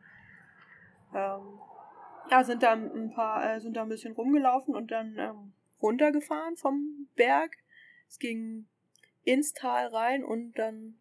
Ähm, 1.14 1.58
ja, 2.30 2.44
sind 2.44 2.62
da 2.62 2.72
ein 2.72 3.10
paar, 3.10 3.56
äh, 3.56 3.60
sind 3.60 3.76
da 3.76 3.82
ein 3.82 3.88
bisschen 3.88 4.12
rumgelaufen 4.12 4.74
und 4.74 4.90
dann 4.90 5.16
ähm, 5.18 5.52
runtergefahren 5.82 6.56
vom 6.56 7.08
Berg. 7.16 7.56
Es 8.08 8.18
ging 8.18 8.66
ins 9.24 9.52
Tal 9.52 9.88
rein 9.88 10.24
und 10.24 10.58
dann 10.58 10.98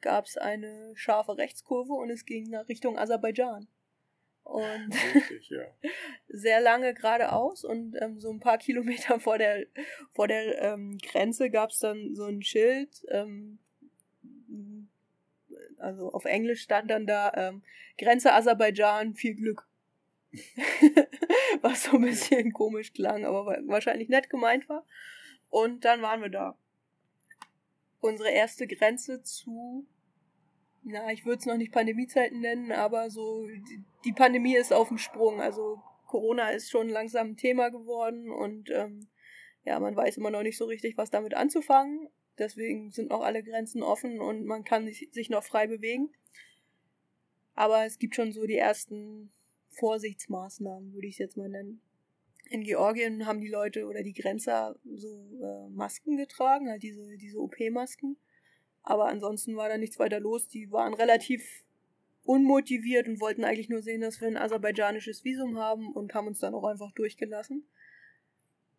gab 0.00 0.26
es 0.26 0.36
eine 0.36 0.92
scharfe 0.94 1.36
Rechtskurve 1.36 1.92
und 1.92 2.10
es 2.10 2.24
ging 2.24 2.50
nach 2.50 2.68
Richtung 2.68 2.98
Aserbaidschan. 2.98 3.68
Und 4.44 4.94
Richtig, 5.14 5.50
ja. 5.50 5.66
sehr 6.28 6.60
lange 6.60 6.94
geradeaus 6.94 7.64
und 7.64 7.96
ähm, 8.00 8.18
so 8.18 8.30
ein 8.30 8.40
paar 8.40 8.56
Kilometer 8.56 9.20
vor 9.20 9.36
der, 9.36 9.66
vor 10.12 10.26
der 10.26 10.62
ähm, 10.62 10.96
Grenze 11.02 11.50
gab 11.50 11.70
es 11.70 11.80
dann 11.80 12.14
so 12.14 12.24
ein 12.24 12.42
Schild, 12.42 13.04
ähm, 13.08 13.58
also 15.76 16.10
auf 16.12 16.24
Englisch 16.24 16.62
stand 16.62 16.90
dann 16.90 17.06
da 17.06 17.32
ähm, 17.34 17.62
Grenze 17.98 18.32
Aserbaidschan, 18.32 19.14
viel 19.14 19.34
Glück. 19.34 19.67
Was 21.62 21.84
so 21.84 21.92
ein 21.92 22.02
bisschen 22.02 22.52
komisch 22.52 22.92
klang, 22.92 23.24
aber 23.24 23.58
wahrscheinlich 23.66 24.08
nett 24.08 24.30
gemeint 24.30 24.68
war. 24.68 24.86
Und 25.50 25.84
dann 25.84 26.02
waren 26.02 26.22
wir 26.22 26.28
da. 26.28 26.58
Unsere 28.00 28.30
erste 28.30 28.66
Grenze 28.66 29.22
zu, 29.22 29.86
na, 30.82 31.10
ich 31.12 31.24
würde 31.24 31.40
es 31.40 31.46
noch 31.46 31.56
nicht 31.56 31.72
Pandemiezeiten 31.72 32.40
nennen, 32.40 32.70
aber 32.70 33.10
so, 33.10 33.48
die, 34.04 34.12
Pandemie 34.12 34.56
ist 34.56 34.72
auf 34.72 34.88
dem 34.88 34.98
Sprung. 34.98 35.40
Also 35.40 35.80
Corona 36.06 36.50
ist 36.50 36.70
schon 36.70 36.88
langsam 36.88 37.30
ein 37.30 37.36
Thema 37.36 37.70
geworden 37.70 38.30
und 38.30 38.70
ähm, 38.70 39.08
ja, 39.64 39.80
man 39.80 39.96
weiß 39.96 40.16
immer 40.16 40.30
noch 40.30 40.42
nicht 40.42 40.56
so 40.56 40.66
richtig, 40.66 40.96
was 40.96 41.10
damit 41.10 41.34
anzufangen. 41.34 42.08
Deswegen 42.38 42.92
sind 42.92 43.10
noch 43.10 43.22
alle 43.22 43.42
Grenzen 43.42 43.82
offen 43.82 44.20
und 44.20 44.44
man 44.44 44.62
kann 44.64 44.86
sich 44.86 45.28
noch 45.28 45.42
frei 45.42 45.66
bewegen. 45.66 46.10
Aber 47.54 47.84
es 47.84 47.98
gibt 47.98 48.14
schon 48.14 48.30
so 48.30 48.46
die 48.46 48.56
ersten 48.56 49.32
Vorsichtsmaßnahmen, 49.78 50.92
würde 50.92 51.06
ich 51.06 51.14
es 51.14 51.18
jetzt 51.18 51.36
mal 51.36 51.48
nennen. 51.48 51.80
In 52.50 52.62
Georgien 52.62 53.26
haben 53.26 53.40
die 53.40 53.48
Leute 53.48 53.86
oder 53.86 54.02
die 54.02 54.14
Grenzer 54.14 54.76
so 54.94 55.08
äh, 55.42 55.68
Masken 55.70 56.16
getragen, 56.16 56.70
halt 56.70 56.82
diese, 56.82 57.16
diese 57.16 57.38
OP-Masken. 57.38 58.16
Aber 58.82 59.06
ansonsten 59.06 59.56
war 59.56 59.68
da 59.68 59.76
nichts 59.76 59.98
weiter 59.98 60.18
los. 60.18 60.48
Die 60.48 60.70
waren 60.72 60.94
relativ 60.94 61.64
unmotiviert 62.24 63.06
und 63.08 63.20
wollten 63.20 63.44
eigentlich 63.44 63.68
nur 63.68 63.82
sehen, 63.82 64.00
dass 64.00 64.20
wir 64.20 64.28
ein 64.28 64.36
aserbaidschanisches 64.36 65.24
Visum 65.24 65.58
haben 65.58 65.92
und 65.92 66.14
haben 66.14 66.26
uns 66.26 66.40
dann 66.40 66.54
auch 66.54 66.64
einfach 66.64 66.92
durchgelassen. 66.92 67.66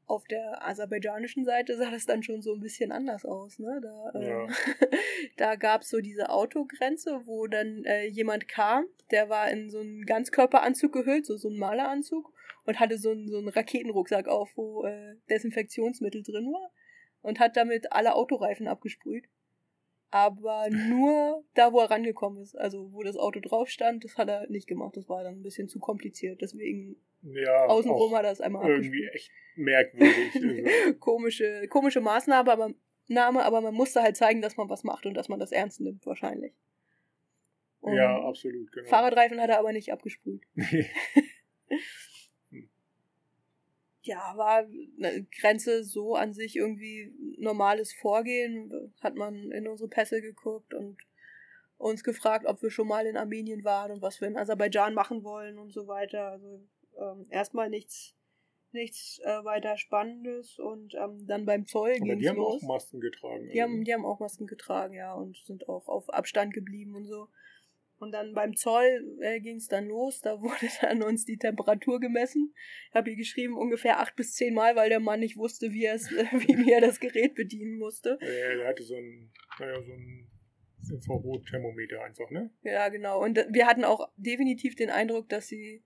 Auf 0.10 0.26
der 0.26 0.66
aserbaidschanischen 0.68 1.46
Seite 1.46 1.78
sah 1.78 1.92
das 1.92 2.06
dann 2.06 2.24
schon 2.24 2.42
so 2.42 2.54
ein 2.54 2.62
bisschen 2.62 2.92
anders 2.92 3.26
aus. 3.26 3.60
Ne? 3.60 3.80
Da, 3.82 4.20
Ja. 4.20 4.44
ähm, 4.44 4.50
da 5.38 5.56
gab 5.56 5.82
es 5.82 5.90
so 5.90 6.00
diese 6.00 6.30
Autogrenze, 6.30 7.22
wo 7.26 7.48
dann 7.48 7.86
äh, 7.86 8.06
jemand 8.06 8.48
kam, 8.48 8.86
der 9.12 9.30
war 9.30 9.50
in 9.52 9.70
so 9.70 9.80
einen 9.80 10.06
Ganzkörperanzug 10.06 10.92
gehüllt, 10.92 11.26
so, 11.26 11.38
so 11.38 11.50
einen 11.50 11.60
Maleranzug, 11.60 12.34
und 12.66 12.80
hatte 12.80 12.98
so 12.98 13.12
einen, 13.12 13.28
so 13.28 13.38
einen 13.38 13.50
Raketenrucksack 13.50 14.28
auf, 14.28 14.50
wo 14.56 14.84
äh, 14.86 15.16
Desinfektionsmittel 15.30 16.24
drin 16.24 16.52
war, 16.52 16.72
und 17.22 17.40
hat 17.40 17.56
damit 17.56 17.92
alle 17.92 18.16
Autoreifen 18.16 18.68
abgesprüht. 18.68 19.26
Aber 20.12 20.70
nur 20.72 21.44
da, 21.54 21.72
wo 21.72 21.80
er 21.80 21.92
rangekommen 21.92 22.42
ist. 22.42 22.56
Also, 22.56 22.92
wo 22.92 23.04
das 23.04 23.16
Auto 23.16 23.40
drauf 23.40 23.70
stand, 23.70 24.04
das 24.04 24.18
hat 24.18 24.28
er 24.28 24.50
nicht 24.50 24.68
gemacht. 24.68 24.98
Das 24.98 25.08
war 25.08 25.24
dann 25.24 25.36
ein 25.36 25.44
bisschen 25.44 25.70
zu 25.70 25.80
kompliziert. 25.80 26.42
Deswegen 26.42 26.98
Ja, 27.22 27.66
außenrum 27.68 28.16
hat 28.16 28.26
er 28.26 28.32
es 28.32 28.42
einmal 28.42 28.68
irgendwie 28.68 29.08
echt 29.14 29.32
merkwürdig. 29.56 30.36
also, 30.86 30.94
komische, 31.00 31.68
komische 31.70 32.02
Maßnahme, 32.02 32.52
aber, 32.52 32.74
Name, 33.08 33.44
aber 33.44 33.62
man 33.62 33.74
musste 33.74 34.02
halt 34.02 34.18
zeigen, 34.18 34.42
dass 34.42 34.58
man 34.58 34.70
was 34.70 34.84
macht 34.84 35.06
und 35.06 35.14
dass 35.14 35.30
man 35.30 35.40
das 35.40 35.52
ernst 35.52 35.80
nimmt, 35.80 36.06
wahrscheinlich. 36.06 36.54
Und 37.82 37.96
ja, 37.96 38.22
absolut, 38.24 38.72
genau. 38.72 38.90
Fahrradreifen 38.90 39.40
hat 39.40 39.50
er 39.50 39.60
aber 39.60 39.72
nicht 39.72 39.92
abgesprüht. 39.92 40.42
Ja, 44.10 44.34
war 44.38 44.66
eine 44.98 45.24
Grenze 45.40 45.84
so 45.84 46.16
an 46.16 46.34
sich 46.34 46.56
irgendwie 46.56 47.14
normales 47.38 47.94
Vorgehen. 47.94 48.92
Hat 49.02 49.14
man 49.16 49.52
in 49.52 49.68
unsere 49.68 49.88
Pässe 49.88 50.20
geguckt 50.20 50.74
und 50.74 50.98
uns 51.78 52.04
gefragt, 52.04 52.48
ob 52.48 52.60
wir 52.64 52.72
schon 52.72 52.88
mal 52.88 53.06
in 53.06 53.18
Armenien 53.18 53.64
waren 53.64 53.92
und 53.92 54.02
was 54.02 54.20
wir 54.20 54.28
in 54.28 54.36
Aserbaidschan 54.36 54.96
machen 54.96 55.24
wollen 55.24 55.60
und 55.60 55.72
so 55.72 55.88
weiter. 55.88 56.32
Also 56.32 56.68
ähm, 57.00 57.28
erstmal 57.30 57.70
nichts, 57.70 58.16
nichts 58.72 59.20
äh, 59.24 59.44
weiter 59.44 59.78
Spannendes 59.78 60.58
und 60.58 60.96
ähm, 60.96 61.28
dann 61.28 61.46
beim 61.46 61.68
Zoll 61.68 61.94
ging 61.94 62.18
die 62.18 62.26
es 62.26 62.30
haben 62.32 62.38
los. 62.38 62.64
auch 62.64 62.68
Masken 62.68 63.00
getragen. 63.00 63.48
Die 63.54 63.62
haben, 63.62 63.74
also. 63.74 63.84
die 63.84 63.94
haben 63.94 64.06
auch 64.06 64.20
Masken 64.20 64.48
getragen, 64.48 64.96
ja, 64.96 65.14
und 65.14 65.38
sind 65.46 65.70
auch 65.70 65.88
auf 65.88 66.10
Abstand 66.10 66.56
geblieben 66.56 66.96
und 66.96 67.06
so. 67.06 67.30
Und 68.00 68.14
dann 68.14 68.34
beim 68.34 68.56
Zoll 68.56 69.18
äh, 69.20 69.42
ging 69.42 69.58
es 69.58 69.68
dann 69.68 69.88
los, 69.88 70.22
da 70.22 70.42
wurde 70.42 70.68
dann 70.82 71.04
uns 71.04 71.26
die 71.26 71.38
Temperatur 71.38 72.00
gemessen. 72.00 72.54
Ich 72.90 72.96
habe 72.96 73.10
hier 73.10 73.18
geschrieben, 73.18 73.58
ungefähr 73.58 74.00
acht 74.00 74.16
bis 74.16 74.34
zehn 74.36 74.54
Mal, 74.54 74.76
weil 74.76 74.90
der 74.90 75.02
Mann 75.02 75.20
nicht 75.20 75.38
wusste, 75.38 75.72
wie, 75.74 75.84
er 75.84 75.96
es, 75.96 76.10
wie 76.12 76.72
er 76.72 76.82
das 76.82 77.00
Gerät 77.00 77.36
bedienen 77.36 77.78
musste. 77.78 78.18
Äh, 78.22 78.58
der 78.58 78.68
hatte 78.70 78.84
so 78.84 78.96
ein, 78.96 79.32
naja, 79.60 79.82
so 79.82 79.92
ein 79.92 80.28
Infrarotthermometer 80.90 82.02
einfach, 82.04 82.30
ne? 82.32 82.50
Ja, 82.64 82.88
genau. 82.90 83.22
Und 83.22 83.38
äh, 83.38 83.48
wir 83.50 83.68
hatten 83.68 83.84
auch 83.84 84.10
definitiv 84.16 84.76
den 84.76 84.90
Eindruck, 84.90 85.28
dass 85.30 85.48
sie 85.48 85.84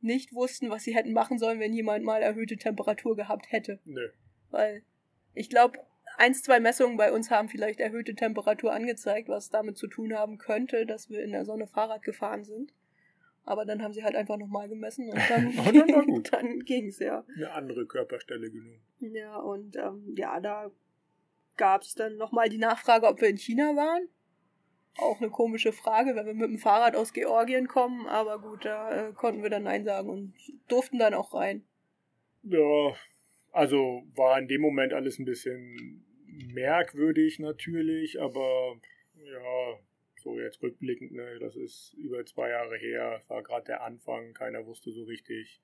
nicht 0.00 0.32
wussten, 0.32 0.70
was 0.70 0.84
sie 0.84 0.94
hätten 0.94 1.12
machen 1.12 1.38
sollen, 1.38 1.60
wenn 1.60 1.74
jemand 1.74 2.04
mal 2.04 2.22
erhöhte 2.22 2.56
Temperatur 2.56 3.14
gehabt 3.14 3.52
hätte. 3.52 3.80
Nö. 3.84 4.08
Weil 4.50 4.82
ich 5.34 5.50
glaube, 5.50 5.80
eins, 6.16 6.42
zwei 6.42 6.60
Messungen 6.60 6.96
bei 6.96 7.12
uns 7.12 7.30
haben 7.30 7.48
vielleicht 7.48 7.80
erhöhte 7.80 8.14
Temperatur 8.14 8.72
angezeigt, 8.72 9.28
was 9.28 9.50
damit 9.50 9.76
zu 9.76 9.86
tun 9.86 10.14
haben 10.14 10.38
könnte, 10.38 10.86
dass 10.86 11.10
wir 11.10 11.22
in 11.22 11.32
der 11.32 11.44
Sonne 11.44 11.66
Fahrrad 11.66 12.02
gefahren 12.02 12.44
sind. 12.44 12.72
Aber 13.44 13.64
dann 13.64 13.82
haben 13.82 13.92
sie 13.92 14.02
halt 14.02 14.16
einfach 14.16 14.36
nochmal 14.36 14.68
gemessen 14.68 15.08
und 15.08 15.20
dann, 15.30 15.46
Und 15.58 15.90
dann 15.90 16.22
dann 16.30 16.60
ging's, 16.60 16.98
ja. 16.98 17.24
Eine 17.36 17.52
andere 17.52 17.86
Körperstelle 17.86 18.50
genommen. 18.50 18.80
Ja, 18.98 19.36
und 19.36 19.76
ähm, 19.76 20.14
ja, 20.16 20.40
da 20.40 20.70
gab 21.56 21.82
es 21.82 21.94
dann 21.94 22.16
nochmal 22.16 22.48
die 22.48 22.58
Nachfrage, 22.58 23.06
ob 23.06 23.20
wir 23.20 23.28
in 23.28 23.38
China 23.38 23.76
waren. 23.76 24.08
Auch 24.98 25.20
eine 25.20 25.30
komische 25.30 25.72
Frage, 25.72 26.16
wenn 26.16 26.26
wir 26.26 26.34
mit 26.34 26.48
dem 26.48 26.58
Fahrrad 26.58 26.96
aus 26.96 27.12
Georgien 27.12 27.68
kommen, 27.68 28.06
aber 28.06 28.40
gut, 28.40 28.64
da 28.64 29.08
äh, 29.08 29.12
konnten 29.12 29.42
wir 29.42 29.50
dann 29.50 29.64
Nein 29.64 29.84
sagen 29.84 30.08
und 30.08 30.34
durften 30.68 30.98
dann 30.98 31.14
auch 31.14 31.34
rein. 31.34 31.64
Ja, 32.42 32.94
also 33.52 34.02
war 34.14 34.38
in 34.38 34.48
dem 34.48 34.60
Moment 34.60 34.92
alles 34.92 35.18
ein 35.18 35.24
bisschen 35.24 36.05
merkwürdig 36.36 37.38
natürlich, 37.38 38.20
aber 38.20 38.76
ja, 39.14 39.78
so 40.22 40.38
jetzt 40.40 40.62
rückblickend, 40.62 41.12
ne, 41.12 41.38
das 41.38 41.56
ist 41.56 41.94
über 41.94 42.24
zwei 42.26 42.50
Jahre 42.50 42.76
her, 42.76 43.22
war 43.28 43.42
gerade 43.42 43.66
der 43.66 43.82
Anfang, 43.82 44.34
keiner 44.34 44.66
wusste 44.66 44.90
so 44.92 45.04
richtig 45.04 45.62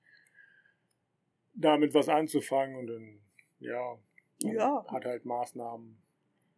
damit 1.55 1.93
was 1.93 2.09
anzufangen 2.09 2.75
und 2.75 2.87
dann, 2.87 3.19
ja, 3.59 3.97
Ja. 4.41 4.85
hat 4.87 5.05
halt 5.05 5.25
Maßnahmen 5.25 5.97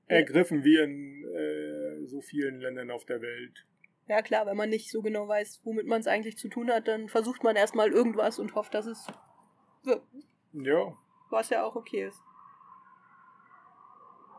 ergriffen, 0.07 0.63
wie 0.63 0.77
in 0.77 1.25
äh, 1.25 2.05
so 2.05 2.21
vielen 2.21 2.59
Ländern 2.61 2.91
auf 2.91 3.05
der 3.05 3.21
Welt. 3.21 3.65
Ja 4.07 4.21
klar, 4.21 4.45
wenn 4.45 4.55
man 4.55 4.69
nicht 4.69 4.91
so 4.91 5.01
genau 5.01 5.27
weiß, 5.27 5.61
womit 5.63 5.87
man 5.87 5.99
es 5.99 6.07
eigentlich 6.07 6.37
zu 6.37 6.47
tun 6.47 6.69
hat, 6.71 6.87
dann 6.87 7.09
versucht 7.09 7.43
man 7.43 7.55
erstmal 7.55 7.91
irgendwas 7.91 8.37
und 8.39 8.53
hofft, 8.55 8.73
dass 8.75 8.85
es 8.85 9.07
wirkt. 9.83 10.07
Ja, 10.53 10.95
Was 11.31 11.49
ja 11.49 11.63
auch 11.65 11.75
okay 11.75 12.05
ist. 12.05 12.21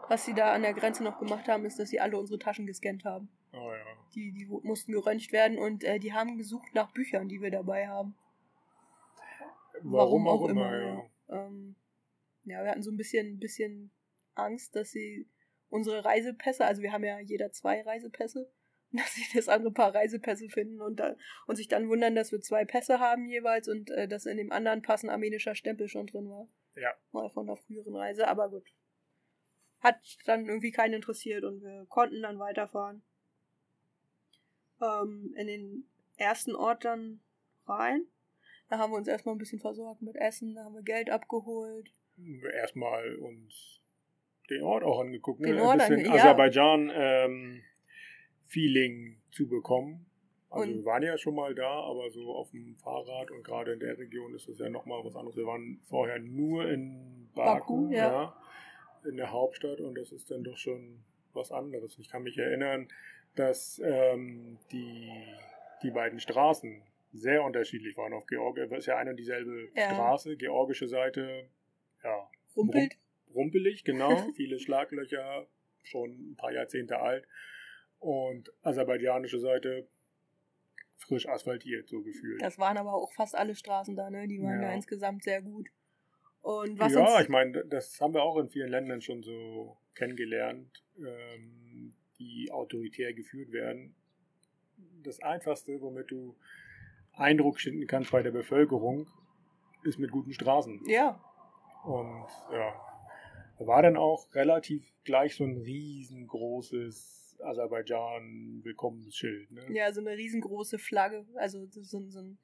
Was 0.09 0.25
sie 0.25 0.35
da 0.35 0.53
an 0.53 0.63
der 0.63 0.75
Grenze 0.75 1.03
noch 1.03 1.19
gemacht 1.19 1.49
haben, 1.49 1.65
ist, 1.65 1.79
dass 1.79 1.89
sie 1.89 2.01
alle 2.01 2.19
unsere 2.19 2.39
Taschen 2.39 2.67
gescannt 2.67 3.05
haben. 3.05 3.29
oh 3.53 3.73
ja. 3.73 3.85
Die, 4.15 4.33
die 4.33 4.47
mussten 4.47 4.93
geröntgt 4.93 5.33
werden 5.33 5.59
und 5.59 5.85
äh, 5.85 5.99
die 5.99 6.13
haben 6.13 6.39
gesucht 6.39 6.75
nach 6.75 6.93
Büchern, 6.93 7.29
die 7.29 7.41
wir 7.41 7.51
dabei 7.51 7.89
haben. 7.89 8.17
Warum, 9.83 10.27
auch, 10.27 10.49
immer, 10.49 10.81
ja. 10.81 11.11
Ähm, 11.29 11.77
ja, 12.45 12.63
wir 12.63 12.71
hatten 12.71 12.83
so 12.83 12.91
ein 12.91 12.97
bisschen, 12.97 13.39
bisschen 13.39 13.91
Angst, 14.35 14.77
dass 14.77 14.91
sie 14.91 15.29
unsere 15.69 16.05
Reisepässe, 16.05 16.65
also 16.65 16.83
wir 16.83 16.93
haben 16.93 17.05
ja 17.05 17.19
jeder 17.19 17.51
zwei 17.53 17.83
Reisepässe, 17.83 18.51
dass 18.93 19.15
sie 19.15 19.25
das 19.35 19.49
andere 19.49 19.73
Paar 19.73 19.95
Reisepässe 19.95 20.49
finden 20.49 20.81
und, 20.81 21.01
da, 21.01 21.17
und 21.47 21.57
sich 21.57 21.69
dann 21.69 21.89
wundern, 21.89 22.15
dass 22.15 22.33
wir 22.33 22.41
zwei 22.41 22.65
Pässe 22.65 23.01
haben 23.01 23.27
jeweils 23.27 23.69
und 23.69 23.91
äh, 23.91 24.09
dass 24.09 24.27
in 24.27 24.37
dem 24.37 24.53
anderen 24.53 24.83
Pass 24.83 25.03
ein 25.03 25.11
armenischer 25.11 25.55
Stempel 25.55 25.89
schon 25.89 26.07
drin 26.07 26.31
war. 26.31 26.49
Ja. 26.77 26.95
Mal 27.13 27.29
von 27.31 27.47
der 27.47 27.57
früheren 27.57 27.97
Reise, 27.97 28.29
aber 28.29 28.49
gut. 28.49 28.65
Hat 29.81 29.97
dann 30.25 30.47
irgendwie 30.47 30.71
keinen 30.73 30.95
interessiert 30.95 31.45
und 31.45 31.63
wir 31.63 31.87
konnten 31.89 32.23
dann 32.23 32.39
weiterfahren. 32.39 33.03
Ähm, 34.83 35.33
in 35.37 35.47
den 35.47 35.85
ersten 36.17 36.55
Ort 36.55 36.85
dann 36.85 37.21
rein. 37.67 38.07
Da 38.69 38.79
haben 38.79 38.93
wir 38.93 38.97
uns 38.97 39.09
erstmal 39.09 39.35
ein 39.35 39.39
bisschen 39.39 39.61
versorgt 39.61 40.03
mit 40.03 40.17
Essen, 40.17 40.55
da 40.55 40.65
haben 40.65 40.75
wir 40.75 40.83
Geld 40.83 41.09
abgeholt. 41.11 41.91
erstmal 42.53 43.15
uns 43.17 43.81
den 44.51 44.63
Ort 44.63 44.83
auch 44.85 45.01
angeguckt, 45.01 45.41
ne? 45.41 45.49
Den 45.49 45.57
ein 45.59 45.63
Ort 45.63 45.79
bisschen 45.79 46.01
ange- 46.01 46.07
ja. 46.07 46.13
Aserbaidschan 46.15 46.91
ähm, 46.95 47.63
zu 49.31 49.49
bekommen. 49.49 50.07
Also 50.51 50.71
Und- 50.71 50.79
wir 50.79 50.85
waren 50.85 51.03
ja 51.03 51.19
schon 51.19 51.35
mal 51.35 51.55
da, 51.55 51.69
aber 51.83 52.11
so 52.11 52.35
auf 52.35 52.51
dem 52.51 52.77
Fahrrad 52.77 53.31
und 53.31 53.43
gerade 53.45 53.73
in 53.73 53.81
der 53.81 53.99
Region 53.99 54.35
ist 54.35 54.49
es 54.49 54.59
ja 54.59 54.69
nochmal 54.71 55.05
was 55.05 55.15
anderes. 55.17 55.37
Wir 55.37 55.47
waren 55.47 55.81
vorher 55.89 56.19
nur 56.19 56.69
in 56.71 57.29
Baku, 57.35 57.89
Baku, 57.89 57.93
ja. 57.93 58.37
In 59.07 59.17
der 59.17 59.31
Hauptstadt 59.33 59.81
und 59.81 59.95
das 59.97 60.13
ist 60.13 60.31
dann 60.31 60.45
doch 60.45 60.57
schon 60.57 61.03
was 61.33 61.53
anderes. 61.53 61.99
Ich 61.99 62.09
kann 62.09 62.23
mich 62.23 62.39
erinnern, 62.39 62.89
dass 63.35 63.81
ähm, 63.85 64.59
die, 64.73 65.11
die 65.83 65.91
beiden 65.91 66.21
Straßen 66.21 66.83
sehr 67.13 67.43
unterschiedlich 67.45 67.97
waren 67.97 68.13
auf 68.13 68.27
Georgien. 68.27 68.65
Es 68.67 68.73
ist 68.81 68.87
ja 68.87 68.97
eine 68.97 69.11
und 69.11 69.17
dieselbe 69.17 69.69
Ja. 69.75 69.93
Straße, 69.95 70.37
georgische 70.37 70.89
Seite, 70.89 71.49
ja, 72.03 72.29
Rumpelt. 72.57 72.97
rumpelig, 73.35 73.85
genau. 73.85 74.17
Viele 74.37 74.59
Schlaglöcher, 74.59 75.47
schon 75.83 76.33
ein 76.33 76.37
paar 76.37 76.53
Jahrzehnte 76.53 76.99
alt. 76.99 77.27
Und 77.99 78.53
aserbaidschanische 78.63 79.39
Seite 79.39 79.87
frisch 80.99 81.29
asphaltiert, 81.29 81.89
so 81.89 82.03
gefühlt. 82.03 82.41
Das 82.43 82.59
waren 82.59 82.77
aber 82.79 82.95
auch 82.95 83.13
fast 83.13 83.35
alle 83.35 83.55
Straßen 83.55 83.97
da, 83.97 84.11
ne? 84.11 84.27
Die 84.29 84.41
waren 84.43 84.61
Ja. 84.63 84.69
ja 84.69 84.75
insgesamt 84.75 85.23
sehr 85.25 85.43
gut. 85.43 85.69
Und 86.47 86.79
was 86.79 86.93
ja, 86.93 87.21
ich 87.21 87.29
meine, 87.29 87.65
das 87.65 88.01
haben 88.01 88.15
wir 88.15 88.23
auch 88.23 88.39
in 88.39 88.49
vielen 88.49 88.71
Ländern 88.71 89.03
schon 89.03 89.25
so 89.25 89.77
kennengelernt, 89.97 90.85
ähm, 90.97 91.93
die 92.21 92.53
autoritär 92.53 93.13
geführt 93.15 93.51
werden. 93.51 93.97
Das 95.03 95.21
Einfachste, 95.21 95.81
womit 95.81 96.13
du 96.13 96.37
Eindruck 97.15 97.59
schinden 97.59 97.89
kannst 97.89 98.13
bei 98.13 98.23
der 98.23 98.31
Bevölkerung, 98.31 99.09
ist 99.83 99.99
mit 99.99 100.13
guten 100.13 100.33
Straßen. 100.33 100.83
ja, 100.87 101.21
Und 101.85 102.29
ja, 102.53 102.81
da 103.59 103.67
war 103.67 103.83
dann 103.83 103.97
auch 103.97 104.33
relativ 104.33 104.89
gleich 105.03 105.35
so 105.35 105.43
ein 105.43 105.57
riesengroßes 105.57 107.39
Aserbaidschan-Willkommensschild. 107.43 109.51
Ne? 109.51 109.65
ja, 109.71 109.93
so 109.93 110.01
eine 110.01 110.13
riesengroße 110.13 110.79
Flagge. 110.79 111.27
Also 111.35 111.67
so, 111.67 111.83
so, 111.83 112.09
so 112.09 112.21
ein. 112.21 112.39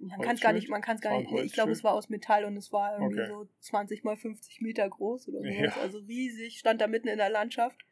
Man 0.00 0.20
kann 0.20 0.36
es 0.36 0.40
gar 0.40 0.52
nicht, 0.52 0.68
man 0.68 0.82
kann 0.82 0.96
es 0.96 1.02
gar 1.02 1.18
nicht. 1.18 1.32
Ich 1.44 1.52
glaube, 1.52 1.72
es 1.72 1.82
war 1.82 1.94
aus 1.94 2.08
Metall 2.08 2.44
und 2.44 2.56
es 2.56 2.72
war 2.72 2.94
irgendwie 2.98 3.20
Okay. 3.20 3.28
so 3.28 3.48
20 3.60 4.04
mal 4.04 4.16
50 4.16 4.60
Meter 4.60 4.88
groß 4.88 5.28
oder 5.28 5.40
so. 5.40 5.46
Ja. 5.46 5.76
Also 5.80 5.98
riesig, 5.98 6.58
stand 6.58 6.80
da 6.80 6.86
mitten 6.86 7.08
in 7.08 7.18
der 7.18 7.30
Landschaft. 7.30 7.84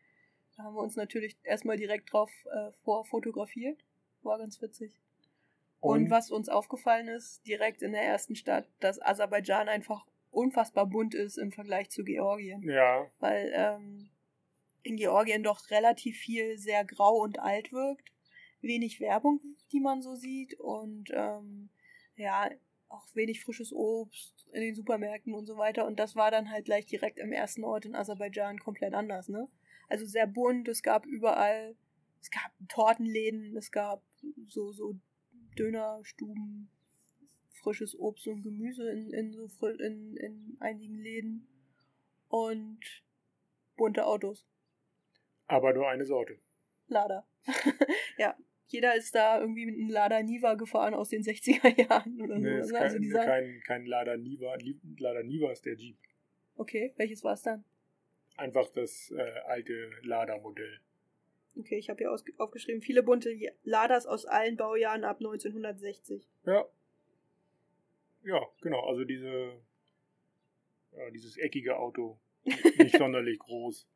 Da 0.57 0.65
haben 0.65 0.75
wir 0.75 0.83
uns 0.83 0.97
natürlich 0.97 1.37
erstmal 1.43 1.77
direkt 1.77 2.13
drauf 2.13 2.31
äh, 2.47 2.71
vorfotografiert. 2.85 3.79
War 4.23 4.39
ganz 4.39 4.61
witzig. 4.63 4.93
Und, 5.81 6.11
was 6.11 6.31
uns 6.31 6.49
aufgefallen 6.49 7.09
ist, 7.09 7.47
direkt 7.47 7.83
in 7.83 7.93
der 7.93 8.03
ersten 8.03 8.35
Stadt, 8.35 8.67
dass 8.81 9.01
Aserbaidschan 9.01 9.69
einfach 9.69 10.07
unfassbar 10.31 10.87
bunt 10.87 11.15
ist 11.15 11.37
im 11.39 11.53
Vergleich 11.53 11.91
zu 11.91 12.03
Georgien. 12.03 12.63
Ja, 12.63 13.07
Weil 13.21 13.53
ähm, 13.55 14.09
in 14.83 14.97
Georgien 14.97 15.43
doch 15.43 15.71
relativ 15.71 16.17
viel 16.19 16.59
sehr 16.59 16.85
grau 16.85 17.17
und 17.19 17.39
alt 17.39 17.73
wirkt. 17.73 18.11
Wenig 18.63 19.01
Werbung, 19.01 19.41
die 19.73 19.81
man 19.81 20.03
so 20.03 20.15
sieht. 20.15 20.59
Und 20.59 21.11
ähm, 21.13 21.69
ja, 22.17 22.51
auch 22.89 23.07
wenig 23.15 23.43
frisches 23.43 23.73
Obst 23.73 24.47
in 24.53 24.61
den 24.61 24.75
Supermärkten 24.75 25.35
und 25.35 25.47
so 25.47 25.57
weiter. 25.57 25.87
Und 25.87 25.99
das 25.99 26.17
war 26.17 26.31
dann 26.31 26.51
halt 26.51 26.67
gleich 26.67 26.87
direkt 26.87 27.19
im 27.19 27.33
ersten 27.33 27.65
Ort 27.65 27.85
in 27.85 27.95
Aserbaidschan 27.95 28.59
komplett 28.59 28.95
anders, 28.95 29.29
ne? 29.29 29.49
Also 29.89 30.05
sehr 30.05 30.27
bunt, 30.27 30.69
es 30.69 30.83
gab 30.83 31.07
überall, 31.07 31.77
es 32.21 32.31
gab 32.31 32.51
Tortenläden, 32.69 33.57
es 33.57 33.71
gab 33.71 34.03
so, 34.49 34.73
so 34.73 34.97
Dönerstuben, 35.57 36.71
frisches 37.51 37.99
Obst 37.99 38.27
und 38.27 38.43
Gemüse 38.43 38.91
in, 38.91 39.11
in, 39.11 39.33
so 39.33 39.67
in, 39.69 40.17
in 40.17 40.57
einigen 40.61 40.99
Läden 40.99 41.49
und 42.29 42.81
bunte 43.77 44.07
Autos. 44.07 44.47
Aber 45.47 45.73
nur 45.73 45.89
eine 45.89 46.05
Sorte. 46.05 46.39
Lada. 46.89 47.27
ja, 48.19 48.37
jeder 48.69 48.97
ist 48.97 49.15
da 49.15 49.41
irgendwie 49.41 49.67
mit 49.67 49.77
einem 49.77 49.91
Lada 49.91 50.23
Niva 50.23 50.55
gefahren 50.55 50.95
aus 50.95 51.09
den 51.09 51.23
60er 51.23 51.81
Jahren 51.89 52.21
oder 52.21 52.39
nee, 52.39 52.63
so. 52.63 52.69
Ist 52.69 52.75
also 52.75 52.95
kein, 52.95 53.03
dieser... 53.03 53.25
kein, 53.25 53.61
kein 53.65 53.87
Lada 53.87 54.17
Niva. 54.17 54.57
Lada 54.99 55.23
Niva 55.23 55.53
ist 55.53 55.65
der 55.65 55.75
Jeep. 55.75 55.97
Okay, 56.57 56.93
welches 56.97 57.23
war 57.23 57.35
es 57.35 57.43
dann? 57.43 57.65
Einfach 58.37 58.69
das 58.69 59.13
äh, 59.17 59.41
alte 59.47 59.91
Lada-Modell. 60.03 60.81
Okay, 61.59 61.79
ich 61.79 61.89
habe 61.89 61.99
hier 61.99 62.15
aufgeschrieben, 62.39 62.83
viele 62.83 63.03
bunte 63.03 63.31
Ladas 63.65 64.07
aus 64.07 64.27
allen 64.27 64.57
Baujahren 64.57 65.05
ab 65.05 65.19
1960. 65.19 66.27
Ja. 66.45 66.67
Ja, 68.25 68.47
genau, 68.61 68.81
also 68.87 69.05
diese, 69.05 69.53
ja, 70.93 71.11
dieses 71.11 71.39
eckige 71.39 71.79
Auto. 71.79 72.19
Nicht 72.45 72.97
sonderlich 72.99 73.39
groß. 73.39 73.89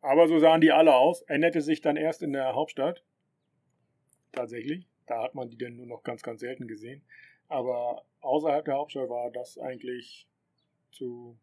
Aber 0.00 0.28
so 0.28 0.38
sahen 0.38 0.60
die 0.60 0.72
alle 0.72 0.94
aus. 0.94 1.22
Änderte 1.22 1.60
sich 1.60 1.80
dann 1.80 1.96
erst 1.96 2.22
in 2.22 2.32
der 2.32 2.54
Hauptstadt. 2.54 3.02
Tatsächlich. 4.32 4.86
Da 5.06 5.22
hat 5.22 5.34
man 5.34 5.48
die 5.48 5.58
dann 5.58 5.76
nur 5.76 5.86
noch 5.86 6.02
ganz, 6.02 6.22
ganz 6.22 6.40
selten 6.40 6.66
gesehen. 6.66 7.02
Aber 7.48 8.04
außerhalb 8.20 8.64
der 8.64 8.74
Hauptstadt 8.74 9.08
war 9.08 9.30
das 9.30 9.58
eigentlich 9.58 10.26
zu, 10.90 11.38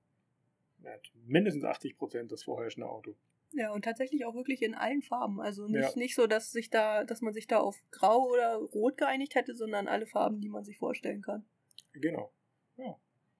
ja, 0.83 0.91
mindestens 1.25 1.63
80 1.63 1.97
Prozent 1.97 2.31
das 2.31 2.43
vorherrschende 2.43 2.89
Auto. 2.89 3.15
Ja, 3.53 3.71
und 3.71 3.85
tatsächlich 3.85 4.25
auch 4.25 4.33
wirklich 4.33 4.63
in 4.63 4.73
allen 4.73 5.03
Farben. 5.03 5.39
Also 5.39 5.67
nicht, 5.67 5.91
ja. 5.91 5.91
nicht 5.95 6.15
so, 6.15 6.25
dass 6.25 6.51
sich 6.51 6.69
da, 6.69 7.03
dass 7.03 7.21
man 7.21 7.33
sich 7.33 7.47
da 7.47 7.59
auf 7.59 7.77
Grau 7.91 8.27
oder 8.29 8.55
Rot 8.55 8.97
geeinigt 8.97 9.35
hätte, 9.35 9.55
sondern 9.55 9.87
alle 9.87 10.07
Farben, 10.07 10.41
die 10.41 10.49
man 10.49 10.63
sich 10.63 10.77
vorstellen 10.77 11.21
kann. 11.21 11.45
Genau. 11.93 12.31
Ja. 12.77 12.97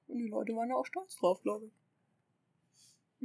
Und 0.07 0.19
die 0.19 0.27
Leute 0.27 0.55
waren 0.55 0.69
da 0.69 0.75
auch 0.75 0.85
stolz 0.85 1.15
drauf, 1.15 1.41
glaube 1.41 1.65
ich. 1.65 1.71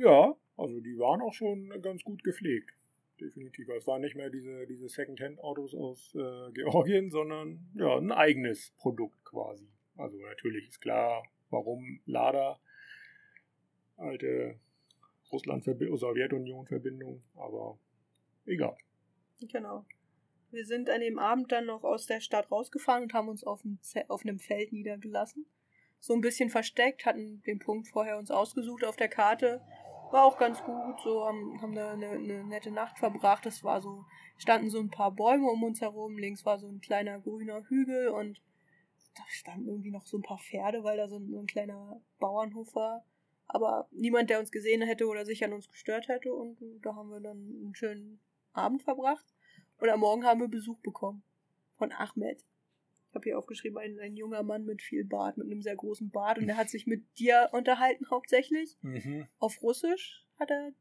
Ja, 0.02 0.34
also 0.56 0.80
die 0.80 0.98
waren 0.98 1.20
auch 1.20 1.34
schon 1.34 1.82
ganz 1.82 2.02
gut 2.04 2.24
gepflegt. 2.24 2.72
Definitiv. 3.20 3.68
Es 3.70 3.86
waren 3.86 4.02
nicht 4.02 4.14
mehr 4.14 4.30
diese, 4.30 4.66
diese 4.66 4.88
Second-Hand-Autos 4.88 5.74
aus 5.74 6.14
äh, 6.14 6.52
Georgien, 6.52 7.10
sondern 7.10 7.68
ja, 7.74 7.96
ein 7.96 8.12
eigenes 8.12 8.72
Produkt 8.76 9.24
quasi. 9.24 9.68
Also 9.96 10.16
natürlich 10.18 10.68
ist 10.68 10.80
klar, 10.80 11.24
warum 11.50 12.00
Lada 12.06 12.60
alte 13.96 14.60
Russland-Sowjetunion-Verbindung, 15.32 17.22
aber 17.34 17.78
egal. 18.46 18.76
Genau. 19.40 19.84
Wir 20.50 20.64
sind 20.64 20.88
an 20.88 21.00
dem 21.00 21.18
Abend 21.18 21.52
dann 21.52 21.66
noch 21.66 21.84
aus 21.84 22.06
der 22.06 22.20
Stadt 22.20 22.50
rausgefahren 22.50 23.02
und 23.04 23.12
haben 23.12 23.28
uns 23.28 23.44
auf, 23.44 23.62
einem, 23.64 23.78
auf 24.08 24.22
einem 24.22 24.38
Feld 24.38 24.72
niedergelassen. 24.72 25.46
So 26.00 26.14
ein 26.14 26.20
bisschen 26.20 26.48
versteckt, 26.48 27.04
hatten 27.04 27.42
den 27.42 27.58
Punkt 27.58 27.88
vorher 27.88 28.18
uns 28.18 28.30
ausgesucht 28.30 28.84
auf 28.84 28.96
der 28.96 29.08
Karte. 29.08 29.60
War 30.10 30.24
auch 30.24 30.38
ganz 30.38 30.62
gut, 30.62 31.00
so 31.02 31.26
haben, 31.26 31.60
haben 31.60 31.74
da 31.74 31.92
eine, 31.92 32.10
eine 32.10 32.44
nette 32.44 32.70
Nacht 32.70 32.98
verbracht. 32.98 33.44
Es 33.46 33.62
war 33.62 33.80
so, 33.80 34.04
standen 34.36 34.70
so 34.70 34.78
ein 34.78 34.90
paar 34.90 35.12
Bäume 35.12 35.48
um 35.50 35.62
uns 35.62 35.80
herum. 35.80 36.16
Links 36.16 36.44
war 36.46 36.58
so 36.58 36.66
ein 36.68 36.80
kleiner 36.80 37.20
grüner 37.20 37.62
Hügel 37.68 38.08
und 38.08 38.40
da 39.14 39.22
standen 39.28 39.68
irgendwie 39.68 39.90
noch 39.90 40.06
so 40.06 40.16
ein 40.16 40.22
paar 40.22 40.38
Pferde, 40.38 40.84
weil 40.84 40.96
da 40.96 41.08
so 41.08 41.16
ein, 41.16 41.30
so 41.30 41.38
ein 41.38 41.46
kleiner 41.46 42.00
Bauernhof 42.18 42.74
war 42.74 43.04
aber 43.48 43.88
niemand, 43.90 44.28
der 44.28 44.38
uns 44.38 44.52
gesehen 44.52 44.82
hätte 44.82 45.06
oder 45.06 45.24
sich 45.24 45.42
an 45.42 45.54
uns 45.54 45.68
gestört 45.68 46.08
hätte. 46.08 46.32
Und 46.32 46.58
da 46.82 46.94
haben 46.94 47.08
wir 47.10 47.20
dann 47.20 47.38
einen 47.38 47.74
schönen 47.74 48.20
Abend 48.52 48.82
verbracht. 48.82 49.24
Und 49.80 49.88
am 49.88 50.00
Morgen 50.00 50.24
haben 50.24 50.40
wir 50.40 50.48
Besuch 50.48 50.78
bekommen 50.80 51.22
von 51.76 51.90
Ahmed. 51.92 52.44
Ich 53.08 53.14
habe 53.14 53.24
hier 53.24 53.38
aufgeschrieben, 53.38 53.78
ein, 53.78 53.98
ein 54.00 54.16
junger 54.16 54.42
Mann 54.42 54.64
mit 54.64 54.82
viel 54.82 55.04
Bart, 55.04 55.38
mit 55.38 55.46
einem 55.46 55.62
sehr 55.62 55.76
großen 55.76 56.10
Bart. 56.10 56.38
Und 56.38 56.46
der 56.46 56.56
hat 56.56 56.68
sich 56.68 56.86
mit 56.86 57.04
dir 57.18 57.48
unterhalten 57.52 58.10
hauptsächlich. 58.10 58.76
Mhm. 58.82 59.26
Auf 59.38 59.62
Russisch 59.62 60.26
hat 60.38 60.50
er 60.50 60.72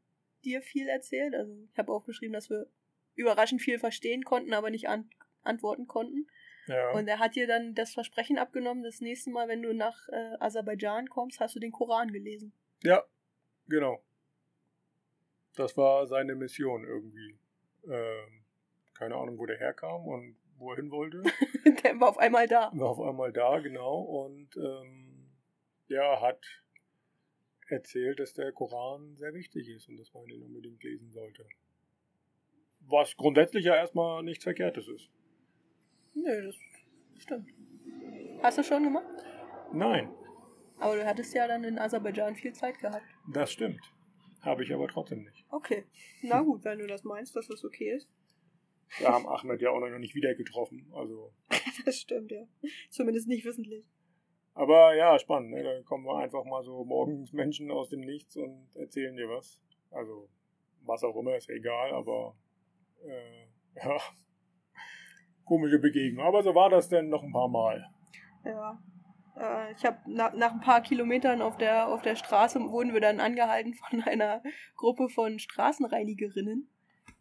dir 0.44 0.62
viel 0.62 0.88
erzählt. 0.88 1.34
Also 1.34 1.52
ich 1.72 1.78
habe 1.78 1.92
aufgeschrieben, 1.92 2.34
dass 2.34 2.50
wir 2.50 2.66
überraschend 3.14 3.62
viel 3.62 3.78
verstehen 3.78 4.24
konnten, 4.24 4.52
aber 4.52 4.70
nicht 4.70 4.88
an 4.88 5.10
antworten 5.42 5.86
konnten. 5.86 6.26
Ja. 6.66 6.90
Und 6.90 7.08
er 7.08 7.18
hat 7.18 7.34
dir 7.34 7.46
dann 7.46 7.74
das 7.74 7.94
Versprechen 7.94 8.38
abgenommen, 8.38 8.82
das 8.82 9.00
nächste 9.00 9.30
Mal, 9.30 9.48
wenn 9.48 9.62
du 9.62 9.72
nach 9.72 10.08
äh, 10.08 10.36
Aserbaidschan 10.38 11.08
kommst, 11.08 11.40
hast 11.40 11.54
du 11.54 11.60
den 11.60 11.72
Koran 11.72 12.12
gelesen. 12.12 12.52
Ja, 12.82 13.04
genau. 13.68 14.02
Das 15.56 15.76
war 15.76 16.06
seine 16.06 16.34
Mission 16.34 16.84
irgendwie. 16.84 17.38
Ähm, 17.90 18.44
keine 18.94 19.16
Ahnung, 19.16 19.38
wo 19.38 19.46
der 19.46 19.58
herkam 19.58 20.06
und 20.06 20.36
wo 20.58 20.70
er 20.72 20.76
hin 20.76 20.90
wollte. 20.90 21.22
der 21.82 22.00
war 22.00 22.10
auf 22.10 22.18
einmal 22.18 22.46
da. 22.46 22.70
War 22.74 22.90
auf 22.90 23.00
einmal 23.00 23.32
da, 23.32 23.58
genau. 23.60 24.00
Und 24.00 24.56
ähm, 24.56 25.28
ja, 25.88 26.20
hat 26.20 26.44
erzählt, 27.68 28.18
dass 28.18 28.34
der 28.34 28.52
Koran 28.52 29.16
sehr 29.16 29.34
wichtig 29.34 29.68
ist 29.68 29.88
und 29.88 29.96
dass 29.96 30.12
man 30.12 30.26
ihn 30.28 30.42
unbedingt 30.42 30.82
lesen 30.82 31.10
sollte. 31.10 31.46
Was 32.80 33.16
grundsätzlich 33.16 33.64
ja 33.64 33.74
erstmal 33.74 34.22
nichts 34.22 34.44
Verkehrtes 34.44 34.88
ist. 34.88 35.10
Nö, 36.14 36.46
das 36.46 36.56
stimmt. 37.22 37.50
Hast 38.42 38.58
du 38.58 38.62
schon 38.62 38.84
gemacht? 38.84 39.06
Nein. 39.72 40.10
Aber 40.78 40.96
du 40.96 41.04
hattest 41.04 41.34
ja 41.34 41.46
dann 41.46 41.64
in 41.64 41.78
Aserbaidschan 41.78 42.36
viel 42.36 42.52
Zeit 42.52 42.78
gehabt. 42.78 43.04
Das 43.32 43.52
stimmt. 43.52 43.82
Habe 44.40 44.62
ich 44.62 44.72
aber 44.72 44.86
trotzdem 44.88 45.24
nicht. 45.24 45.44
Okay. 45.50 45.84
Na 46.22 46.40
gut, 46.40 46.64
wenn 46.64 46.78
du 46.78 46.86
das 46.86 47.04
meinst, 47.04 47.34
dass 47.34 47.48
das 47.48 47.64
okay 47.64 47.92
ist. 47.96 48.08
Wir 48.98 49.08
haben 49.08 49.28
Ahmed 49.28 49.60
ja 49.60 49.70
auch 49.70 49.80
noch 49.80 49.98
nicht 49.98 50.14
wieder 50.14 50.34
getroffen. 50.34 50.90
Also. 50.94 51.32
das 51.84 52.00
stimmt, 52.00 52.30
ja. 52.30 52.44
Zumindest 52.90 53.28
nicht 53.28 53.44
wissentlich. 53.44 53.84
Aber 54.54 54.94
ja, 54.94 55.18
spannend. 55.18 55.50
Ne? 55.50 55.62
Da 55.62 55.82
kommen 55.82 56.04
wir 56.04 56.16
einfach 56.16 56.44
mal 56.44 56.64
so 56.64 56.84
morgens 56.84 57.32
Menschen 57.32 57.70
aus 57.70 57.90
dem 57.90 58.00
Nichts 58.00 58.36
und 58.36 58.68
erzählen 58.74 59.14
dir 59.14 59.28
was. 59.28 59.60
Also, 59.90 60.28
was 60.82 61.04
auch 61.04 61.16
immer, 61.16 61.36
ist 61.36 61.48
ja 61.48 61.54
egal, 61.54 61.92
aber 61.92 62.36
äh, 63.04 63.46
ja, 63.76 63.98
komische 65.44 65.78
Begegnung. 65.78 66.24
Aber 66.24 66.42
so 66.42 66.54
war 66.54 66.70
das 66.70 66.88
denn 66.88 67.08
noch 67.08 67.22
ein 67.22 67.32
paar 67.32 67.48
Mal. 67.48 67.88
Ja. 68.44 68.82
Äh, 69.38 69.72
ich 69.74 69.84
habe 69.84 69.98
na, 70.06 70.30
nach 70.34 70.52
ein 70.52 70.60
paar 70.60 70.82
Kilometern 70.82 71.42
auf 71.42 71.56
der, 71.56 71.88
auf 71.88 72.02
der 72.02 72.16
Straße 72.16 72.60
wurden 72.60 72.92
wir 72.92 73.00
dann 73.00 73.20
angehalten 73.20 73.74
von 73.74 74.02
einer 74.02 74.42
Gruppe 74.76 75.08
von 75.08 75.38
Straßenreinigerinnen, 75.38 76.68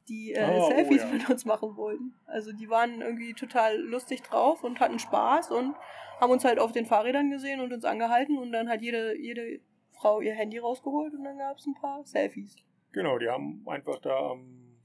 die 0.09 0.33
äh, 0.33 0.59
oh, 0.59 0.69
Selfies 0.69 1.03
oh, 1.03 1.07
ja. 1.07 1.13
mit 1.13 1.29
uns 1.29 1.45
machen 1.45 1.75
wollten. 1.75 2.13
Also 2.25 2.51
die 2.51 2.69
waren 2.69 3.01
irgendwie 3.01 3.33
total 3.33 3.77
lustig 3.77 4.21
drauf 4.23 4.63
und 4.63 4.79
hatten 4.79 4.99
Spaß 4.99 5.51
und 5.51 5.75
haben 6.19 6.31
uns 6.31 6.45
halt 6.45 6.59
auf 6.59 6.71
den 6.71 6.85
Fahrrädern 6.85 7.29
gesehen 7.29 7.59
und 7.61 7.73
uns 7.73 7.85
angehalten 7.85 8.37
und 8.37 8.51
dann 8.51 8.69
hat 8.69 8.81
jede, 8.81 9.17
jede 9.17 9.59
Frau 9.91 10.21
ihr 10.21 10.33
Handy 10.33 10.57
rausgeholt 10.57 11.13
und 11.13 11.23
dann 11.23 11.37
gab 11.37 11.57
es 11.57 11.65
ein 11.65 11.75
paar 11.75 12.05
Selfies. 12.05 12.55
Genau, 12.91 13.17
die 13.17 13.29
haben 13.29 13.63
einfach 13.67 13.99
da 13.99 14.31
am 14.31 14.79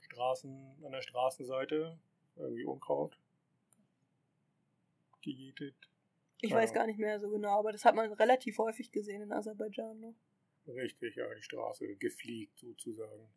Straßen, 0.00 0.76
an 0.84 0.92
der 0.92 1.02
Straßenseite 1.02 1.98
irgendwie 2.36 2.64
Unkraut 2.64 3.18
gejätet. 5.22 5.76
Ich 6.40 6.50
ja. 6.50 6.56
weiß 6.56 6.72
gar 6.72 6.86
nicht 6.86 6.98
mehr 6.98 7.20
so 7.20 7.30
genau, 7.30 7.58
aber 7.58 7.72
das 7.72 7.84
hat 7.84 7.94
man 7.94 8.12
relativ 8.12 8.58
häufig 8.58 8.90
gesehen 8.90 9.22
in 9.22 9.32
Aserbaidschan. 9.32 10.00
Ne? 10.00 10.14
Richtig, 10.66 11.14
ja, 11.16 11.24
die 11.34 11.42
Straße 11.42 11.94
gefliegt 11.96 12.58
sozusagen. 12.58 13.28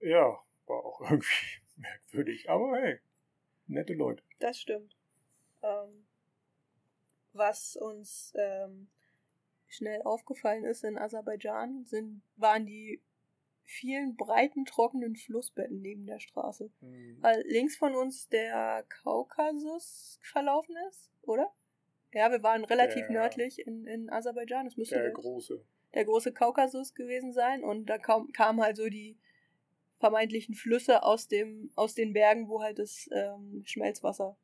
Ja, 0.00 0.38
war 0.66 0.84
auch 0.84 1.00
irgendwie 1.10 1.26
merkwürdig, 1.76 2.48
aber 2.50 2.80
hey, 2.80 3.00
nette 3.66 3.94
Leute. 3.94 4.22
Das 4.38 4.60
stimmt. 4.60 4.96
Ähm, 5.62 6.06
was 7.32 7.76
uns 7.76 8.32
ähm, 8.36 8.88
schnell 9.68 10.02
aufgefallen 10.02 10.64
ist 10.64 10.84
in 10.84 10.98
Aserbaidschan, 10.98 11.84
sind, 11.84 12.22
waren 12.36 12.66
die 12.66 13.00
vielen 13.70 14.16
breiten, 14.16 14.64
trockenen 14.64 15.14
Flussbetten 15.16 15.80
neben 15.80 16.06
der 16.06 16.18
Straße. 16.18 16.70
Mhm. 16.80 17.18
Weil 17.20 17.42
links 17.46 17.76
von 17.76 17.94
uns 17.94 18.28
der 18.28 18.84
Kaukasus 18.88 20.18
verlaufen 20.22 20.74
ist, 20.88 21.10
oder? 21.22 21.52
Ja, 22.12 22.32
wir 22.32 22.42
waren 22.42 22.64
relativ 22.64 23.06
der, 23.06 23.12
nördlich 23.12 23.64
in, 23.64 23.86
in 23.86 24.10
Aserbaidschan. 24.10 24.64
Das 24.64 24.76
müsste 24.76 24.96
der, 24.96 25.04
der 25.04 25.12
große. 25.12 25.64
Der 25.94 26.04
große 26.04 26.32
Kaukasus 26.32 26.94
gewesen 26.94 27.32
sein. 27.32 27.62
Und 27.62 27.86
da 27.86 27.98
kam, 27.98 28.32
kamen 28.32 28.60
halt 28.60 28.76
so 28.76 28.88
die 28.88 29.16
vermeintlichen 30.00 30.54
Flüsse 30.54 31.02
aus, 31.02 31.28
dem, 31.28 31.70
aus 31.76 31.94
den 31.94 32.14
Bergen, 32.14 32.48
wo 32.48 32.62
halt 32.62 32.78
das 32.78 33.08
ähm, 33.12 33.62
Schmelzwasser 33.66 34.36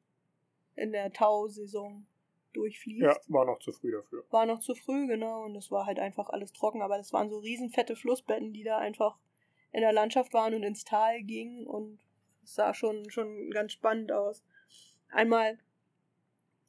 in 0.77 0.93
der 0.93 1.13
Tausaison 1.13 2.07
durchfließt. 2.53 3.03
Ja, 3.03 3.17
war 3.29 3.47
noch 3.47 3.59
zu 3.59 3.73
früh 3.73 3.91
dafür. 3.91 4.25
War 4.31 4.47
noch 4.47 4.61
zu 4.61 4.75
früh, 4.75 5.07
genau. 5.07 5.45
Und 5.45 5.57
es 5.57 5.71
war 5.71 5.87
halt 5.87 5.99
einfach 5.99 6.29
alles 6.29 6.53
trocken. 6.53 6.83
Aber 6.83 6.99
das 6.99 7.13
waren 7.15 7.31
so 7.31 7.39
riesenfette 7.39 7.97
Flussbetten, 7.97 8.53
die 8.53 8.65
da 8.65 8.79
einfach 8.79 9.19
in 9.73 9.81
der 9.81 9.93
Landschaft 9.93 10.35
waren 10.35 10.55
und 10.55 10.63
ins 10.63 10.85
Tal 10.85 11.23
gingen. 11.23 11.67
Und 11.67 11.99
es 12.45 12.55
sah 12.55 12.75
schon, 12.75 13.11
schon 13.11 13.51
ganz 13.51 13.73
spannend 13.73 14.13
aus. 14.13 14.45
Einmal 15.09 15.59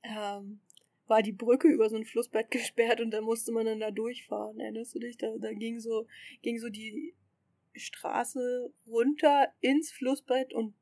ähm, 0.04 0.62
war 1.08 1.22
die 1.22 1.34
Brücke 1.34 1.68
über 1.68 1.90
so 1.90 1.98
ein 1.98 2.06
Flussbett 2.06 2.52
gesperrt 2.52 3.02
und 3.02 3.12
da 3.12 3.20
musste 3.20 3.52
man 3.52 3.66
dann 3.66 3.82
da 3.82 3.92
durchfahren. 3.92 4.62
Erinnerst 4.62 4.96
du 4.96 5.00
dich? 5.00 5.18
Da, 5.18 5.28
da 5.38 5.52
ging 5.52 5.82
so, 5.82 6.08
ging 6.42 6.58
so 6.58 6.70
die 6.70 7.14
Straße 7.80 8.72
runter 8.88 9.52
ins 9.60 9.92
Flussbett 9.92 10.54
und 10.54 10.76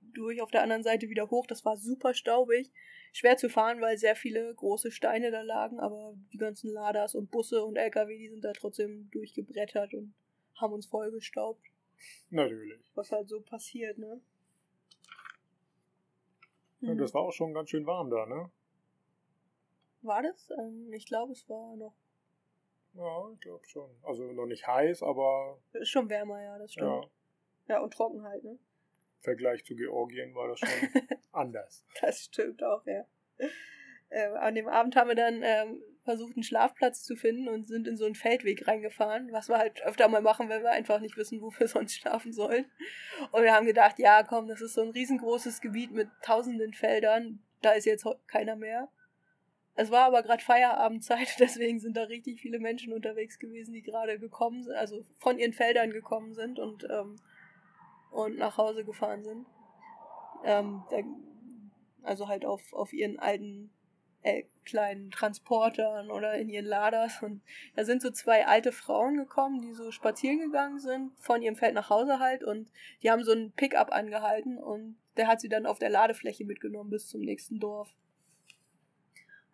durch 0.00 0.40
auf 0.40 0.50
der 0.50 0.62
anderen 0.62 0.82
Seite 0.82 1.08
wieder 1.08 1.30
hoch. 1.30 1.46
Das 1.46 1.64
war 1.64 1.76
super 1.76 2.14
staubig. 2.14 2.70
Schwer 3.12 3.36
zu 3.36 3.48
fahren, 3.48 3.80
weil 3.80 3.96
sehr 3.96 4.14
viele 4.14 4.54
große 4.54 4.90
Steine 4.90 5.30
da 5.30 5.40
lagen, 5.40 5.80
aber 5.80 6.14
die 6.32 6.38
ganzen 6.38 6.70
Laders 6.70 7.14
und 7.14 7.30
Busse 7.30 7.64
und 7.64 7.76
LKW, 7.76 8.18
die 8.18 8.28
sind 8.28 8.44
da 8.44 8.52
trotzdem 8.52 9.10
durchgebrettert 9.10 9.94
und 9.94 10.14
haben 10.54 10.74
uns 10.74 10.86
vollgestaubt. 10.86 11.64
Natürlich. 12.30 12.78
Was 12.94 13.12
halt 13.12 13.28
so 13.28 13.40
passiert, 13.40 13.96
ne? 13.98 14.20
Ja, 16.80 16.94
das 16.94 17.14
war 17.14 17.22
auch 17.22 17.32
schon 17.32 17.54
ganz 17.54 17.70
schön 17.70 17.86
warm 17.86 18.10
da, 18.10 18.26
ne? 18.26 18.50
War 20.02 20.22
das? 20.22 20.50
Ähm, 20.50 20.92
ich 20.92 21.06
glaube, 21.06 21.32
es 21.32 21.48
war 21.48 21.74
noch. 21.76 21.94
Ja, 22.96 23.30
ich 23.32 23.40
glaube 23.40 23.66
schon. 23.66 23.90
Also 24.02 24.24
noch 24.32 24.46
nicht 24.46 24.66
heiß, 24.66 25.02
aber. 25.02 25.58
Ist 25.72 25.90
schon 25.90 26.08
wärmer, 26.08 26.42
ja, 26.42 26.58
das 26.58 26.72
stimmt. 26.72 27.08
Ja, 27.68 27.74
ja 27.74 27.80
und 27.80 27.92
trocken 27.92 28.22
halt, 28.22 28.42
ne? 28.42 28.52
Im 28.52 29.22
Vergleich 29.22 29.64
zu 29.64 29.74
Georgien 29.74 30.34
war 30.34 30.48
das 30.48 30.60
schon 30.60 30.68
anders. 31.32 31.84
Das 32.00 32.24
stimmt 32.24 32.62
auch, 32.62 32.84
ja. 32.86 33.04
Äh, 34.08 34.28
an 34.36 34.54
dem 34.54 34.68
Abend 34.68 34.96
haben 34.96 35.08
wir 35.08 35.16
dann 35.16 35.42
ähm, 35.42 35.82
versucht, 36.04 36.36
einen 36.36 36.44
Schlafplatz 36.44 37.02
zu 37.02 37.16
finden 37.16 37.48
und 37.48 37.66
sind 37.66 37.88
in 37.88 37.96
so 37.96 38.06
einen 38.06 38.14
Feldweg 38.14 38.66
reingefahren, 38.66 39.32
was 39.32 39.48
wir 39.48 39.58
halt 39.58 39.82
öfter 39.82 40.08
mal 40.08 40.22
machen, 40.22 40.48
wenn 40.48 40.62
wir 40.62 40.70
einfach 40.70 41.00
nicht 41.00 41.16
wissen, 41.16 41.42
wo 41.42 41.52
wir 41.58 41.68
sonst 41.68 41.96
schlafen 41.96 42.32
sollen. 42.32 42.66
Und 43.32 43.42
wir 43.42 43.52
haben 43.52 43.66
gedacht, 43.66 43.98
ja, 43.98 44.22
komm, 44.22 44.46
das 44.46 44.60
ist 44.60 44.74
so 44.74 44.82
ein 44.82 44.90
riesengroßes 44.90 45.60
Gebiet 45.60 45.90
mit 45.90 46.08
tausenden 46.22 46.72
Feldern, 46.72 47.42
da 47.60 47.72
ist 47.72 47.84
jetzt 47.84 48.06
keiner 48.28 48.56
mehr. 48.56 48.88
Es 49.78 49.90
war 49.90 50.06
aber 50.06 50.22
gerade 50.22 50.42
Feierabendzeit, 50.42 51.28
deswegen 51.38 51.78
sind 51.78 51.96
da 51.96 52.04
richtig 52.04 52.40
viele 52.40 52.58
Menschen 52.58 52.92
unterwegs 52.92 53.38
gewesen, 53.38 53.72
die 53.72 53.82
gerade 53.82 54.18
gekommen 54.18 54.62
sind, 54.62 54.74
also 54.74 55.04
von 55.18 55.38
ihren 55.38 55.52
Feldern 55.52 55.90
gekommen 55.90 56.34
sind 56.34 56.58
und, 56.58 56.84
ähm, 56.90 57.16
und 58.10 58.38
nach 58.38 58.56
Hause 58.56 58.84
gefahren 58.84 59.22
sind. 59.22 59.46
Ähm, 60.44 60.82
der, 60.90 61.04
also 62.02 62.26
halt 62.26 62.46
auf, 62.46 62.72
auf 62.72 62.92
ihren 62.92 63.18
alten 63.18 63.70
äh, 64.22 64.44
kleinen 64.64 65.10
Transportern 65.10 66.10
oder 66.10 66.34
in 66.34 66.48
ihren 66.48 66.64
Laders. 66.64 67.22
Und 67.22 67.42
da 67.74 67.84
sind 67.84 68.00
so 68.00 68.10
zwei 68.10 68.46
alte 68.46 68.72
Frauen 68.72 69.16
gekommen, 69.16 69.60
die 69.60 69.74
so 69.74 69.90
spazieren 69.90 70.40
gegangen 70.40 70.80
sind, 70.80 71.12
von 71.18 71.42
ihrem 71.42 71.56
Feld 71.56 71.74
nach 71.74 71.90
Hause 71.90 72.18
halt. 72.18 72.42
Und 72.42 72.70
die 73.02 73.10
haben 73.10 73.24
so 73.24 73.32
einen 73.32 73.52
Pickup 73.52 73.92
angehalten 73.92 74.58
und 74.58 74.96
der 75.16 75.28
hat 75.28 75.40
sie 75.40 75.48
dann 75.48 75.66
auf 75.66 75.78
der 75.78 75.90
Ladefläche 75.90 76.44
mitgenommen 76.44 76.90
bis 76.90 77.08
zum 77.08 77.20
nächsten 77.20 77.60
Dorf. 77.60 77.94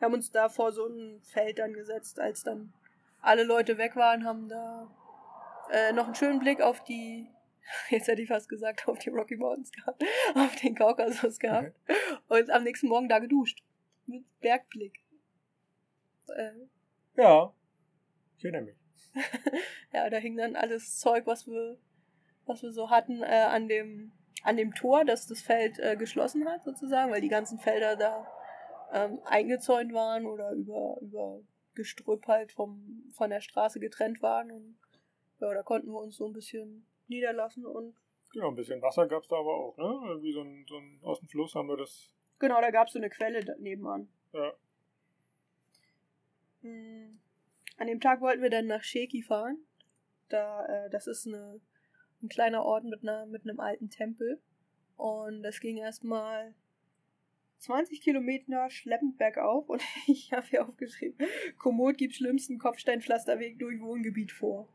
Wir 0.02 0.06
haben 0.06 0.14
uns 0.14 0.32
da 0.32 0.48
vor 0.48 0.72
so 0.72 0.88
ein 0.88 1.20
Feld 1.22 1.60
dann 1.60 1.74
gesetzt, 1.74 2.18
als 2.18 2.42
dann 2.42 2.72
alle 3.20 3.44
Leute 3.44 3.78
weg 3.78 3.94
waren, 3.94 4.24
haben 4.24 4.48
da 4.48 4.90
äh, 5.70 5.92
noch 5.92 6.06
einen 6.06 6.16
schönen 6.16 6.40
Blick 6.40 6.60
auf 6.60 6.82
die, 6.82 7.28
jetzt 7.88 8.08
hätte 8.08 8.20
ich 8.20 8.26
fast 8.26 8.48
gesagt, 8.48 8.88
auf 8.88 8.98
die 8.98 9.10
Rocky 9.10 9.36
Mountains 9.36 9.70
gehabt, 9.70 10.02
auf 10.34 10.56
den 10.56 10.74
Kaukasus 10.74 11.38
gehabt 11.38 11.72
und 12.26 12.50
am 12.50 12.64
nächsten 12.64 12.88
Morgen 12.88 13.08
da 13.08 13.20
geduscht 13.20 13.62
mit 14.06 14.24
Bergblick. 14.40 14.98
Äh, 16.34 16.50
ja, 17.14 17.54
ich 18.38 18.44
erinnere 18.44 18.62
mich. 18.62 18.76
ja, 19.92 20.10
da 20.10 20.16
hing 20.16 20.36
dann 20.36 20.56
alles 20.56 20.98
Zeug, 20.98 21.26
was 21.26 21.46
wir, 21.46 21.78
was 22.44 22.64
wir 22.64 22.72
so 22.72 22.90
hatten, 22.90 23.22
äh, 23.22 23.26
an 23.26 23.68
dem 23.68 24.10
an 24.42 24.56
dem 24.56 24.74
Tor, 24.74 25.04
das 25.04 25.28
das 25.28 25.42
Feld 25.42 25.78
äh, 25.78 25.94
geschlossen 25.94 26.48
hat, 26.48 26.64
sozusagen, 26.64 27.12
weil 27.12 27.20
die 27.20 27.28
ganzen 27.28 27.60
Felder 27.60 27.94
da 27.94 28.26
ähm, 28.92 29.20
eingezäunt 29.24 29.92
waren 29.92 30.26
oder 30.26 30.52
über, 30.52 30.98
über 31.00 31.40
Gestrüpp 31.74 32.26
halt 32.26 32.52
vom, 32.52 33.10
von 33.12 33.30
der 33.30 33.40
Straße 33.40 33.80
getrennt 33.80 34.22
waren. 34.22 34.50
Und 34.50 34.78
ja, 35.40 35.52
da 35.52 35.62
konnten 35.62 35.90
wir 35.90 36.00
uns 36.00 36.16
so 36.16 36.26
ein 36.26 36.32
bisschen 36.32 36.86
niederlassen 37.08 37.66
und. 37.66 37.96
Genau, 38.32 38.48
ein 38.48 38.56
bisschen 38.56 38.80
Wasser 38.80 39.06
gab 39.06 39.22
es 39.22 39.28
da 39.28 39.36
aber 39.36 39.54
auch, 39.54 39.76
ne? 39.76 40.22
Wie 40.22 40.32
so 40.32 40.40
ein, 40.40 40.64
so 40.66 40.78
ein, 40.78 40.98
aus 41.02 41.20
dem 41.20 41.28
Fluss 41.28 41.54
haben 41.54 41.68
wir 41.68 41.76
das 41.76 42.10
Genau, 42.42 42.60
da 42.60 42.72
gab 42.72 42.88
es 42.88 42.94
so 42.94 42.98
eine 42.98 43.08
Quelle 43.08 43.56
nebenan. 43.60 44.08
Ja. 44.32 44.52
Hm. 46.62 47.20
An 47.76 47.86
dem 47.86 48.00
Tag 48.00 48.20
wollten 48.20 48.42
wir 48.42 48.50
dann 48.50 48.66
nach 48.66 48.82
Sheki 48.82 49.22
fahren. 49.22 49.58
Da, 50.28 50.66
äh, 50.66 50.90
das 50.90 51.06
ist 51.06 51.28
eine, 51.28 51.60
ein 52.20 52.28
kleiner 52.28 52.64
Ort 52.64 52.82
mit, 52.82 53.02
einer, 53.02 53.26
mit 53.26 53.44
einem 53.44 53.60
alten 53.60 53.90
Tempel. 53.90 54.40
Und 54.96 55.44
das 55.44 55.60
ging 55.60 55.76
erstmal 55.76 56.52
20 57.62 58.00
Kilometer 58.00 58.70
schleppend 58.70 59.18
bergauf 59.18 59.68
und 59.68 59.82
ich 60.06 60.32
habe 60.32 60.46
hier 60.46 60.68
aufgeschrieben, 60.68 61.26
Komoot 61.58 61.96
gibt 61.96 62.14
schlimmsten 62.14 62.58
Kopfsteinpflasterweg 62.58 63.58
durch 63.58 63.80
Wohngebiet 63.80 64.32
vor 64.32 64.68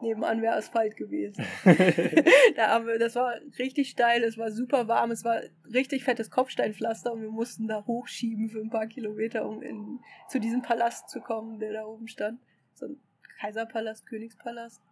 nebenan 0.00 0.42
wäre 0.42 0.56
Asphalt 0.56 0.96
gewesen. 0.96 1.44
da 2.56 2.68
haben 2.68 2.86
wir, 2.86 2.98
das 2.98 3.16
war 3.16 3.34
richtig 3.58 3.90
steil, 3.90 4.22
es 4.22 4.38
war 4.38 4.50
super 4.50 4.88
warm, 4.88 5.10
es 5.10 5.24
war 5.24 5.40
richtig 5.72 6.04
fettes 6.04 6.30
Kopfsteinpflaster 6.30 7.12
und 7.12 7.22
wir 7.22 7.30
mussten 7.30 7.66
da 7.66 7.84
hochschieben 7.86 8.48
für 8.48 8.60
ein 8.60 8.70
paar 8.70 8.86
Kilometer, 8.86 9.46
um 9.46 9.62
in, 9.62 10.00
zu 10.28 10.38
diesem 10.38 10.62
Palast 10.62 11.08
zu 11.10 11.20
kommen, 11.20 11.58
der 11.58 11.72
da 11.72 11.84
oben 11.84 12.08
stand. 12.08 12.40
So 12.74 12.86
ein 12.86 13.00
Kaiserpalast, 13.40 14.06
Königspalast. 14.06 14.82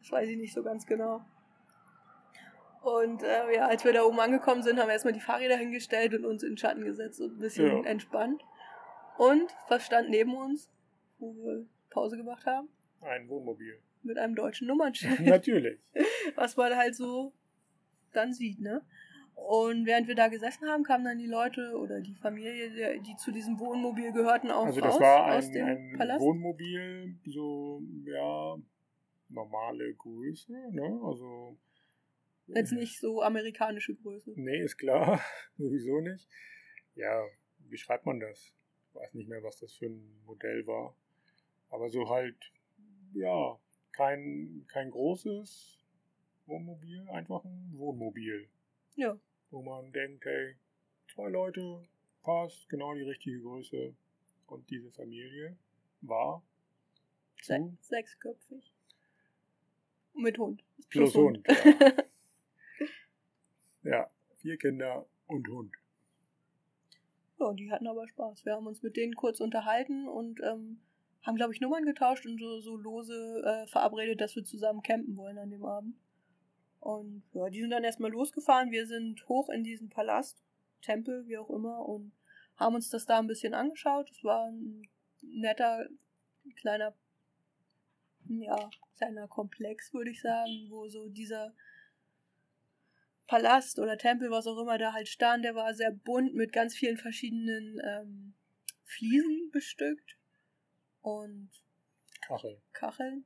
Das 0.00 0.12
weiß 0.12 0.28
ich 0.28 0.36
nicht 0.36 0.54
so 0.54 0.62
ganz 0.62 0.86
genau. 0.86 1.22
Und 2.82 3.22
äh, 3.22 3.54
ja, 3.54 3.66
als 3.66 3.84
wir 3.84 3.92
da 3.92 4.04
oben 4.04 4.20
angekommen 4.20 4.62
sind, 4.62 4.78
haben 4.78 4.88
wir 4.88 4.94
erstmal 4.94 5.12
die 5.12 5.20
Fahrräder 5.20 5.56
hingestellt 5.56 6.14
und 6.14 6.24
uns 6.24 6.42
in 6.42 6.52
den 6.52 6.58
Schatten 6.58 6.84
gesetzt 6.84 7.20
und 7.20 7.36
ein 7.36 7.38
bisschen 7.38 7.66
ja. 7.66 7.84
entspannt. 7.84 8.42
Und 9.18 9.54
was 9.68 9.84
stand 9.84 10.08
neben 10.08 10.34
uns, 10.34 10.70
wo 11.18 11.34
wir 11.34 11.66
Pause 11.90 12.16
gemacht 12.16 12.46
haben? 12.46 12.68
Ein 13.02 13.28
Wohnmobil 13.28 13.78
mit 14.02 14.18
einem 14.18 14.34
deutschen 14.34 14.66
Nummernschild. 14.66 15.20
Natürlich. 15.26 15.78
Was 16.34 16.56
man 16.56 16.76
halt 16.76 16.94
so 16.94 17.32
dann 18.12 18.32
sieht, 18.32 18.60
ne? 18.60 18.82
Und 19.34 19.86
während 19.86 20.06
wir 20.06 20.14
da 20.14 20.28
gesessen 20.28 20.68
haben, 20.68 20.84
kamen 20.84 21.04
dann 21.04 21.18
die 21.18 21.26
Leute 21.26 21.74
oder 21.78 22.00
die 22.00 22.14
Familie, 22.14 23.00
die 23.00 23.16
zu 23.16 23.30
diesem 23.30 23.58
Wohnmobil 23.58 24.12
gehörten, 24.12 24.50
auch 24.50 24.66
Also 24.66 24.80
das 24.80 24.94
raus, 24.94 25.00
war 25.00 25.26
ein, 25.26 26.00
ein 26.00 26.20
Wohnmobil, 26.20 27.14
so, 27.24 27.82
ja, 28.04 28.56
normale 29.28 29.94
Größe, 29.94 30.52
ne? 30.72 31.00
Also. 31.02 31.56
Jetzt 32.54 32.72
nicht 32.72 32.98
so 32.98 33.22
amerikanische 33.22 33.94
Größe. 33.94 34.32
Nee, 34.36 34.60
ist 34.60 34.76
klar. 34.76 35.20
Sowieso 35.58 36.00
nicht. 36.00 36.28
Ja, 36.94 37.24
wie 37.68 37.76
schreibt 37.76 38.06
man 38.06 38.20
das? 38.20 38.52
Ich 38.88 38.94
weiß 38.94 39.14
nicht 39.14 39.28
mehr, 39.28 39.42
was 39.42 39.58
das 39.58 39.72
für 39.74 39.86
ein 39.86 40.22
Modell 40.26 40.66
war. 40.66 40.96
Aber 41.68 41.88
so 41.88 42.08
halt, 42.08 42.36
ja, 43.14 43.58
kein, 43.92 44.64
kein 44.68 44.90
großes 44.90 45.78
Wohnmobil, 46.46 47.08
einfach 47.10 47.44
ein 47.44 47.72
Wohnmobil. 47.76 48.48
Ja. 48.96 49.18
Wo 49.50 49.62
man 49.62 49.92
denkt, 49.92 50.24
hey, 50.24 50.56
zwei 51.12 51.28
Leute, 51.28 51.86
passt, 52.22 52.68
genau 52.68 52.94
die 52.94 53.02
richtige 53.02 53.40
Größe. 53.40 53.94
Und 54.46 54.68
diese 54.68 54.90
Familie 54.90 55.56
war 56.00 56.42
Se 57.42 57.72
sechsköpfig. 57.80 58.72
Mit 60.14 60.38
Hund. 60.38 60.64
Plus, 60.88 61.12
Plus 61.12 61.14
Hund. 61.14 61.48
Hund 61.48 61.80
ja. 61.80 62.04
ja, 63.82 64.10
vier 64.38 64.56
Kinder 64.56 65.06
und 65.26 65.48
Hund. 65.48 65.74
Ja, 67.38 67.52
die 67.52 67.70
hatten 67.70 67.86
aber 67.86 68.06
Spaß. 68.06 68.44
Wir 68.44 68.54
haben 68.54 68.66
uns 68.66 68.82
mit 68.82 68.96
denen 68.96 69.14
kurz 69.14 69.40
unterhalten 69.40 70.06
und 70.08 70.40
ähm, 70.42 70.80
haben, 71.22 71.36
glaube 71.36 71.54
ich, 71.54 71.60
Nummern 71.60 71.84
getauscht 71.84 72.26
und 72.26 72.38
so, 72.38 72.60
so 72.60 72.76
lose 72.76 73.42
äh, 73.44 73.66
verabredet, 73.66 74.20
dass 74.20 74.36
wir 74.36 74.44
zusammen 74.44 74.82
campen 74.82 75.16
wollen 75.16 75.38
an 75.38 75.50
dem 75.50 75.64
Abend. 75.64 75.96
Und 76.80 77.22
ja, 77.32 77.48
die 77.50 77.60
sind 77.60 77.70
dann 77.70 77.84
erstmal 77.84 78.10
losgefahren. 78.10 78.70
Wir 78.70 78.86
sind 78.86 79.26
hoch 79.28 79.50
in 79.50 79.64
diesen 79.64 79.90
Palast, 79.90 80.42
Tempel, 80.82 81.26
wie 81.26 81.36
auch 81.36 81.50
immer, 81.50 81.86
und 81.86 82.12
haben 82.56 82.74
uns 82.74 82.88
das 82.88 83.06
da 83.06 83.18
ein 83.18 83.26
bisschen 83.26 83.54
angeschaut. 83.54 84.10
Es 84.10 84.24
war 84.24 84.46
ein 84.46 84.88
netter, 85.22 85.86
kleiner, 86.56 86.94
ja, 88.28 88.70
kleiner 88.96 89.28
Komplex, 89.28 89.92
würde 89.92 90.10
ich 90.10 90.20
sagen, 90.20 90.66
wo 90.70 90.88
so 90.88 91.08
dieser 91.08 91.54
Palast 93.30 93.78
oder 93.78 93.96
Tempel, 93.96 94.28
was 94.32 94.48
auch 94.48 94.58
immer 94.58 94.76
da 94.76 94.92
halt 94.92 95.06
stand, 95.06 95.44
der 95.44 95.54
war 95.54 95.72
sehr 95.72 95.92
bunt 95.92 96.34
mit 96.34 96.52
ganz 96.52 96.74
vielen 96.74 96.96
verschiedenen 96.96 97.80
ähm, 97.86 98.34
Fliesen 98.82 99.52
bestückt 99.52 100.18
und 101.00 101.48
Kacheln. 102.22 102.60
Kacheln. 102.72 103.24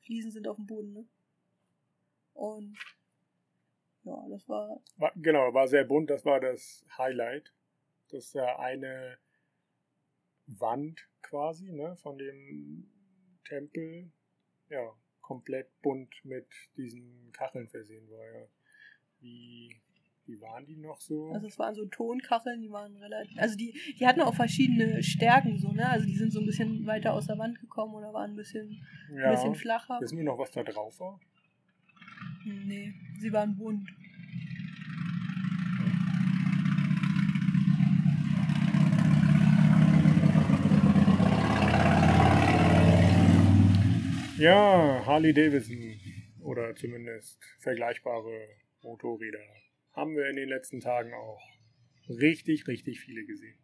Fliesen 0.00 0.30
sind 0.30 0.48
auf 0.48 0.56
dem 0.56 0.64
Boden, 0.64 0.92
ne? 0.94 1.06
Und 2.32 2.78
ja, 4.04 4.26
das 4.30 4.48
war. 4.48 4.82
war. 4.96 5.12
Genau, 5.16 5.52
war 5.52 5.68
sehr 5.68 5.84
bunt, 5.84 6.08
das 6.08 6.24
war 6.24 6.40
das 6.40 6.86
Highlight. 6.96 7.52
Das 8.08 8.28
ist 8.28 8.34
ja 8.36 8.58
eine 8.58 9.18
Wand 10.46 11.10
quasi, 11.20 11.72
ne, 11.72 11.94
von 11.96 12.16
dem 12.16 12.90
Tempel, 13.44 14.10
ja, 14.70 14.96
komplett 15.20 15.78
bunt 15.82 16.24
mit 16.24 16.48
diesen 16.78 17.32
Kacheln 17.32 17.68
versehen 17.68 18.10
war, 18.10 18.24
ja. 18.32 18.48
Wie 19.26 19.56
wie 20.26 20.40
waren 20.40 20.66
die 20.66 20.76
noch 20.76 21.00
so? 21.00 21.30
Also 21.32 21.46
es 21.46 21.58
waren 21.58 21.74
so 21.74 21.84
Tonkacheln, 21.86 22.60
die 22.60 22.70
waren 22.70 22.96
relativ. 22.96 23.38
Also 23.38 23.56
die, 23.56 23.72
die 23.98 24.06
hatten 24.06 24.20
auch 24.20 24.34
verschiedene 24.34 25.00
Stärken 25.02 25.56
so, 25.56 25.70
ne? 25.70 25.88
Also 25.88 26.04
die 26.04 26.16
sind 26.16 26.32
so 26.32 26.40
ein 26.40 26.46
bisschen 26.46 26.84
weiter 26.84 27.12
aus 27.12 27.28
der 27.28 27.38
Wand 27.38 27.60
gekommen 27.60 27.94
oder 27.94 28.12
waren 28.12 28.32
ein 28.32 28.36
bisschen, 28.36 28.84
ja. 29.14 29.26
ein 29.26 29.30
bisschen 29.30 29.54
flacher. 29.54 30.00
Wissen 30.00 30.18
wir 30.18 30.24
noch, 30.24 30.38
was 30.38 30.50
da 30.50 30.64
drauf 30.64 30.98
war? 30.98 31.20
Nee, 32.44 32.92
sie 33.20 33.32
waren 33.32 33.56
bunt. 33.56 33.88
Ja, 44.38 45.02
Harley 45.06 45.32
Davidson 45.32 45.98
oder 46.40 46.74
zumindest 46.74 47.42
vergleichbare 47.60 48.48
Motorräder 48.86 49.40
haben 49.92 50.16
wir 50.16 50.28
in 50.28 50.36
den 50.36 50.48
letzten 50.48 50.80
Tagen 50.80 51.12
auch 51.12 51.42
richtig, 52.08 52.68
richtig 52.68 53.00
viele 53.00 53.24
gesehen. 53.24 53.58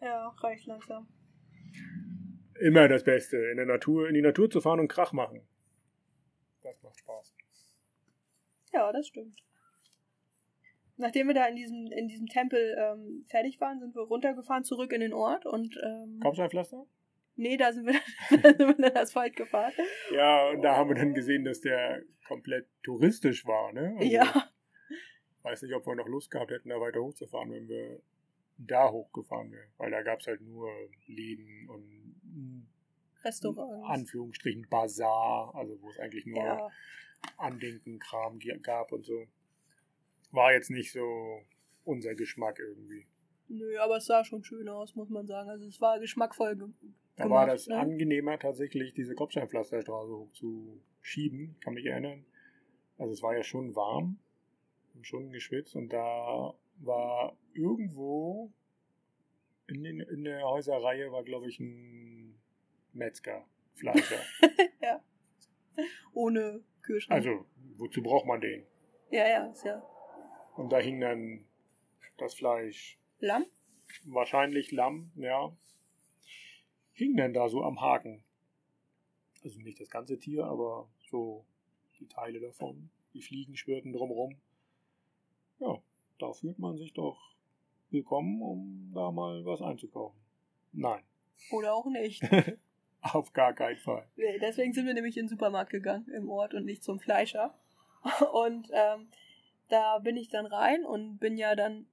Ja, 0.00 0.28
reicht 0.28 0.66
langsam. 0.66 1.08
Immer 2.60 2.88
das 2.88 3.04
Beste, 3.04 3.36
in 3.36 3.56
der 3.56 3.66
Natur, 3.66 4.08
in 4.08 4.14
die 4.14 4.22
Natur 4.22 4.48
zu 4.48 4.60
fahren 4.60 4.80
und 4.80 4.88
Krach 4.88 5.12
machen. 5.12 5.42
Das 6.62 6.80
macht 6.82 6.98
Spaß. 6.98 7.34
Ja, 8.72 8.92
das 8.92 9.08
stimmt. 9.08 9.42
Nachdem 10.96 11.26
wir 11.26 11.34
da 11.34 11.46
in 11.46 11.56
diesem, 11.56 11.92
in 11.92 12.08
diesem 12.08 12.26
Tempel 12.26 12.74
ähm, 12.78 13.24
fertig 13.28 13.60
waren, 13.60 13.78
sind 13.80 13.94
wir 13.94 14.02
runtergefahren 14.02 14.64
zurück 14.64 14.92
in 14.92 15.00
den 15.00 15.12
Ort 15.12 15.44
und. 15.44 15.78
Ähm, 15.84 16.20
Kopfsteinpflaster? 16.20 16.86
Nee, 17.36 17.56
da 17.56 17.72
sind 17.72 17.86
wir, 17.86 17.94
da 18.42 18.54
sind 18.54 18.58
wir 18.78 18.90
dann 18.90 18.96
Asphalt 18.96 19.36
gefahren. 19.36 19.72
Ja, 20.12 20.50
und 20.50 20.62
da 20.62 20.76
haben 20.76 20.90
wir 20.90 20.96
dann 20.96 21.14
gesehen, 21.14 21.44
dass 21.44 21.60
der 21.60 22.02
komplett 22.26 22.66
touristisch 22.82 23.46
war, 23.46 23.72
ne? 23.72 23.94
Also, 23.98 24.10
ja. 24.10 24.50
Weiß 25.42 25.62
nicht, 25.62 25.74
ob 25.74 25.86
wir 25.86 25.94
noch 25.94 26.08
Lust 26.08 26.30
gehabt 26.30 26.50
hätten, 26.50 26.70
da 26.70 26.80
weiter 26.80 27.00
hochzufahren, 27.00 27.52
wenn 27.52 27.68
wir 27.68 28.00
da 28.58 28.90
hochgefahren 28.90 29.52
wären. 29.52 29.68
Weil 29.76 29.90
da 29.90 30.02
gab 30.02 30.20
es 30.20 30.26
halt 30.26 30.40
nur 30.40 30.68
Läden 31.06 31.68
und 31.68 32.66
Restaurants. 33.22 33.88
Anführungsstrichen 33.88 34.66
Bazar, 34.68 35.54
also 35.54 35.80
wo 35.82 35.90
es 35.90 35.98
eigentlich 35.98 36.26
nur 36.26 36.42
Ja. 36.42 36.68
Andenken, 37.36 37.98
Kram 37.98 38.38
gab 38.62 38.92
und 38.92 39.04
so. 39.04 39.26
War 40.30 40.52
jetzt 40.52 40.70
nicht 40.70 40.92
so 40.92 41.42
unser 41.84 42.14
Geschmack 42.14 42.58
irgendwie. 42.58 43.06
Nö, 43.48 43.78
aber 43.78 43.98
es 43.98 44.06
sah 44.06 44.24
schon 44.24 44.42
schön 44.42 44.68
aus, 44.68 44.94
muss 44.96 45.08
man 45.08 45.26
sagen. 45.26 45.48
Also 45.48 45.66
es 45.66 45.80
war 45.80 46.00
geschmackvoll 46.00 46.56
ge 46.56 46.68
Da 47.16 47.24
gemacht. 47.24 47.38
war 47.38 47.46
das 47.46 47.66
ne? 47.66 47.78
angenehmer, 47.78 48.38
tatsächlich 48.38 48.92
diese 48.94 49.14
Kopfsteinpflasterstraße 49.14 50.12
hochzuschieben. 50.12 51.56
Kann 51.60 51.74
mich 51.74 51.86
erinnern. 51.86 52.24
Also 52.98 53.12
es 53.12 53.22
war 53.22 53.34
ja 53.34 53.42
schon 53.42 53.74
warm 53.74 54.18
und 54.94 55.06
schon 55.06 55.30
geschwitzt 55.30 55.76
und 55.76 55.92
da 55.92 56.54
war 56.78 57.36
irgendwo 57.54 58.52
in, 59.66 59.82
den, 59.82 60.00
in 60.00 60.24
der 60.24 60.42
Häuserreihe 60.44 61.10
war, 61.12 61.24
glaube 61.24 61.48
ich, 61.48 61.58
ein 61.58 62.38
Metzger, 62.92 63.44
Fleischer. 63.74 64.20
Ohne 66.12 66.62
Kühlschrank. 66.82 67.18
also, 67.18 67.44
wozu 67.76 68.02
braucht 68.02 68.26
man 68.26 68.40
den? 68.40 68.64
Ja, 69.10 69.28
ja, 69.28 69.46
ist 69.50 69.64
ja. 69.64 69.82
Und 70.56 70.70
da 70.70 70.78
hing 70.78 71.00
dann 71.00 71.44
das 72.16 72.34
Fleisch, 72.34 72.98
Lamm? 73.18 73.44
wahrscheinlich 74.04 74.72
Lamm, 74.72 75.10
ja, 75.16 75.54
hing 76.96 77.16
dann 77.16 77.32
da 77.32 77.48
so 77.48 77.62
am 77.62 77.80
Haken. 77.80 78.24
Also 79.44 79.60
nicht 79.60 79.80
das 79.80 79.90
ganze 79.90 80.18
Tier, 80.18 80.44
aber 80.44 80.88
so 81.10 81.44
die 82.00 82.08
Teile 82.08 82.40
davon. 82.40 82.90
Die 83.14 83.22
Fliegen 83.22 83.56
schwirrten 83.56 83.92
drumrum. 83.92 84.36
Ja, 85.60 85.80
da 86.18 86.32
fühlt 86.32 86.58
man 86.58 86.76
sich 86.76 86.92
doch 86.92 87.34
willkommen, 87.90 88.42
um 88.42 88.90
da 88.94 89.10
mal 89.10 89.44
was 89.44 89.62
einzukaufen. 89.62 90.20
Nein, 90.72 91.02
Oder 91.52 91.74
auch 91.74 91.86
nicht. 91.86 92.22
auf 93.00 93.32
gar 93.32 93.54
keinen 93.54 93.78
Fall. 93.78 94.08
Nee, 94.16 94.38
Deswegen 94.40 94.72
sind 94.72 94.86
wir 94.86 94.94
nämlich 94.94 95.16
in 95.16 95.24
den 95.24 95.28
Supermarkt 95.28 95.70
gegangen 95.70 96.08
im 96.08 96.28
Ort 96.28 96.54
und 96.54 96.64
nicht 96.64 96.82
zum 96.82 96.98
Fleischer. 96.98 97.54
Und 98.32 98.68
ähm, 98.72 99.08
da 99.68 99.98
bin 99.98 100.16
ich 100.16 100.28
dann 100.28 100.46
rein 100.46 100.84
und 100.84 101.18
bin 101.18 101.36
ja 101.36 101.56
dann 101.56 101.88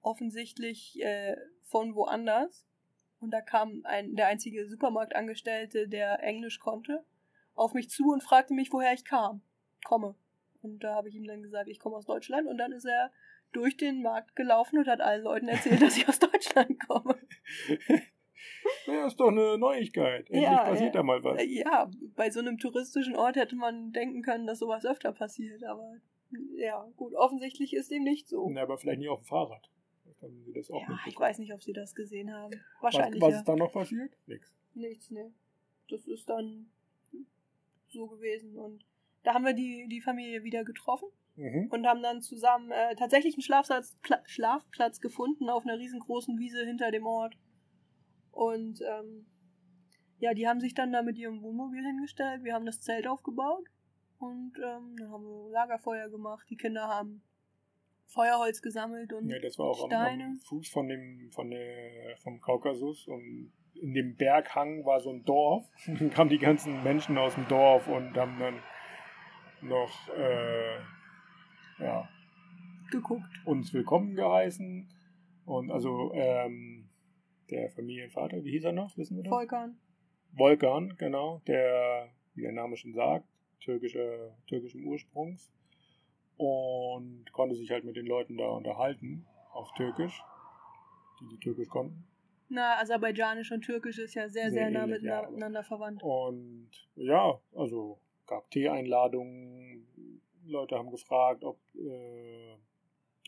offensichtlich 0.00 1.00
äh, 1.00 1.36
von 1.62 1.94
woanders. 1.94 2.66
Und 3.22 3.30
da 3.30 3.40
kam 3.40 3.82
ein, 3.84 4.16
der 4.16 4.26
einzige 4.26 4.68
Supermarktangestellte, 4.68 5.86
der 5.88 6.22
Englisch 6.22 6.58
konnte, 6.58 7.04
auf 7.54 7.72
mich 7.72 7.88
zu 7.88 8.10
und 8.10 8.22
fragte 8.22 8.52
mich, 8.52 8.72
woher 8.72 8.92
ich 8.92 9.04
kam, 9.04 9.42
komme. 9.84 10.16
Und 10.60 10.80
da 10.80 10.96
habe 10.96 11.08
ich 11.08 11.14
ihm 11.14 11.26
dann 11.26 11.42
gesagt, 11.42 11.68
ich 11.68 11.78
komme 11.78 11.96
aus 11.96 12.06
Deutschland. 12.06 12.48
Und 12.48 12.58
dann 12.58 12.72
ist 12.72 12.84
er 12.84 13.12
durch 13.52 13.76
den 13.76 14.02
Markt 14.02 14.34
gelaufen 14.34 14.78
und 14.78 14.88
hat 14.88 15.00
allen 15.00 15.22
Leuten 15.22 15.48
erzählt, 15.48 15.80
dass 15.82 15.96
ich 15.96 16.08
aus 16.08 16.18
Deutschland 16.18 16.78
komme. 16.86 17.16
Ja, 18.86 19.06
ist 19.06 19.20
doch 19.20 19.28
eine 19.28 19.56
Neuigkeit. 19.56 20.28
Endlich 20.28 20.42
Ja, 20.42 20.64
passiert 20.64 20.94
ja. 20.94 21.00
da 21.00 21.02
mal 21.04 21.22
was. 21.22 21.40
Ja, 21.46 21.90
bei 22.16 22.30
so 22.30 22.40
einem 22.40 22.58
touristischen 22.58 23.14
Ort 23.14 23.36
hätte 23.36 23.54
man 23.54 23.92
denken 23.92 24.22
können, 24.22 24.46
dass 24.46 24.58
sowas 24.58 24.84
öfter 24.84 25.12
passiert, 25.12 25.62
aber 25.64 25.94
ja, 26.56 26.88
gut, 26.96 27.14
offensichtlich 27.14 27.74
ist 27.74 27.90
dem 27.90 28.02
nicht 28.02 28.28
so. 28.28 28.48
Na, 28.50 28.62
aber 28.62 28.78
vielleicht 28.78 28.98
nicht 28.98 29.08
auf 29.08 29.20
dem 29.20 29.26
Fahrrad. 29.26 29.68
Haben 30.22 30.42
sie 30.44 30.52
das 30.52 30.70
auch 30.70 30.80
Ja, 30.88 30.98
ich 31.06 31.18
weiß 31.18 31.38
nicht, 31.38 31.52
ob 31.52 31.62
sie 31.62 31.72
das 31.72 31.94
gesehen 31.94 32.32
haben. 32.32 32.52
Was, 32.80 32.94
Wahrscheinlich 32.94 33.20
was 33.20 33.32
ja. 33.32 33.38
ist 33.40 33.48
dann 33.48 33.58
noch 33.58 33.72
passiert? 33.72 34.12
Nix. 34.26 34.54
Nichts, 34.74 35.10
ne. 35.10 35.32
Das 35.90 36.06
ist 36.06 36.28
dann 36.28 36.70
so 37.88 38.06
gewesen 38.06 38.56
und 38.56 38.84
da 39.24 39.34
haben 39.34 39.44
wir 39.44 39.52
die, 39.52 39.86
die 39.88 40.00
Familie 40.00 40.42
wieder 40.44 40.64
getroffen 40.64 41.08
Mhm. 41.34 41.68
und 41.70 41.86
haben 41.86 42.02
dann 42.02 42.20
zusammen 42.20 42.70
äh, 42.72 42.94
tatsächlich 42.94 43.34
einen 43.36 43.42
Schlafplatz, 43.42 43.96
Pla 44.02 44.20
Schlafplatz 44.26 45.00
gefunden 45.00 45.48
auf 45.48 45.64
einer 45.64 45.78
riesengroßen 45.78 46.38
Wiese 46.38 46.62
hinter 46.66 46.90
dem 46.90 47.06
Ort. 47.06 47.38
Und 48.32 48.82
ähm, 48.82 49.24
ja, 50.18 50.34
die 50.34 50.46
haben 50.46 50.60
sich 50.60 50.74
dann 50.74 50.92
da 50.92 51.00
mit 51.02 51.16
ihrem 51.16 51.40
Wohnmobil 51.42 51.82
hingestellt. 51.82 52.44
Wir 52.44 52.52
haben 52.52 52.66
das 52.66 52.82
Zelt 52.82 53.06
aufgebaut 53.06 53.64
und 54.18 54.52
ähm, 54.58 54.94
dann 54.98 55.10
haben 55.10 55.24
wir 55.24 55.50
Lagerfeuer 55.52 56.10
gemacht. 56.10 56.46
Die 56.50 56.56
Kinder 56.56 56.86
haben 56.86 57.22
Feuerholz 58.12 58.60
gesammelt 58.62 59.12
und 59.12 59.28
Ja, 59.28 59.38
das 59.40 59.58
war 59.58 59.66
auch 59.66 59.84
am, 59.84 59.90
Steine. 59.90 60.24
am 60.24 60.38
Fuß 60.38 60.68
von 60.68 60.88
dem, 60.88 61.30
von 61.32 61.50
der, 61.50 62.16
vom 62.22 62.40
Kaukasus 62.40 63.06
und 63.08 63.52
in 63.74 63.94
dem 63.94 64.16
Berghang 64.16 64.84
war 64.84 65.00
so 65.00 65.10
ein 65.10 65.24
Dorf. 65.24 65.66
Dann 65.86 66.10
kamen 66.10 66.30
die 66.30 66.38
ganzen 66.38 66.82
Menschen 66.82 67.16
aus 67.18 67.34
dem 67.34 67.48
Dorf 67.48 67.88
und 67.88 68.16
haben 68.16 68.38
dann 68.38 68.62
noch 69.62 70.08
äh, 70.16 70.78
ja, 71.78 72.08
geguckt. 72.90 73.24
uns 73.44 73.72
willkommen 73.72 74.14
geheißen. 74.14 74.88
Und 75.44 75.70
also 75.70 76.12
ähm, 76.14 76.88
der 77.50 77.70
Familienvater, 77.70 78.44
wie 78.44 78.50
hieß 78.50 78.64
er 78.64 78.72
noch? 78.72 78.96
Wissen 78.96 79.16
wir 79.16 79.24
das? 79.24 79.30
Volkan. 79.30 79.78
Volkan, 80.34 80.96
genau, 80.96 81.40
der, 81.46 82.08
wie 82.34 82.42
der 82.42 82.52
Name 82.52 82.76
schon 82.76 82.92
sagt, 82.94 83.26
türkischer, 83.60 84.36
türkischen 84.46 84.84
Ursprungs 84.84 85.52
und 86.42 87.30
konnte 87.32 87.54
sich 87.54 87.70
halt 87.70 87.84
mit 87.84 87.96
den 87.96 88.06
Leuten 88.06 88.36
da 88.36 88.48
unterhalten 88.48 89.24
auf 89.52 89.72
Türkisch, 89.74 90.20
die 91.20 91.28
die 91.28 91.38
Türkisch 91.38 91.68
konnten. 91.68 92.04
Na, 92.48 92.78
Aserbaidschanisch 92.80 93.52
und 93.52 93.62
Türkisch 93.62 93.98
ist 93.98 94.14
ja 94.14 94.28
sehr, 94.28 94.50
Sehr 94.50 94.64
sehr, 94.64 94.70
nah 94.70 94.84
ähnlich, 94.84 95.02
ja. 95.02 95.22
miteinander 95.22 95.62
verwandt. 95.62 96.02
Und 96.02 96.70
ja, 96.96 97.40
also 97.54 97.98
gab 98.26 98.50
Tee-Einladungen, 98.50 99.86
Leute 100.46 100.76
haben 100.76 100.90
gefragt, 100.90 101.44
ob, 101.44 101.58
äh, 101.76 102.54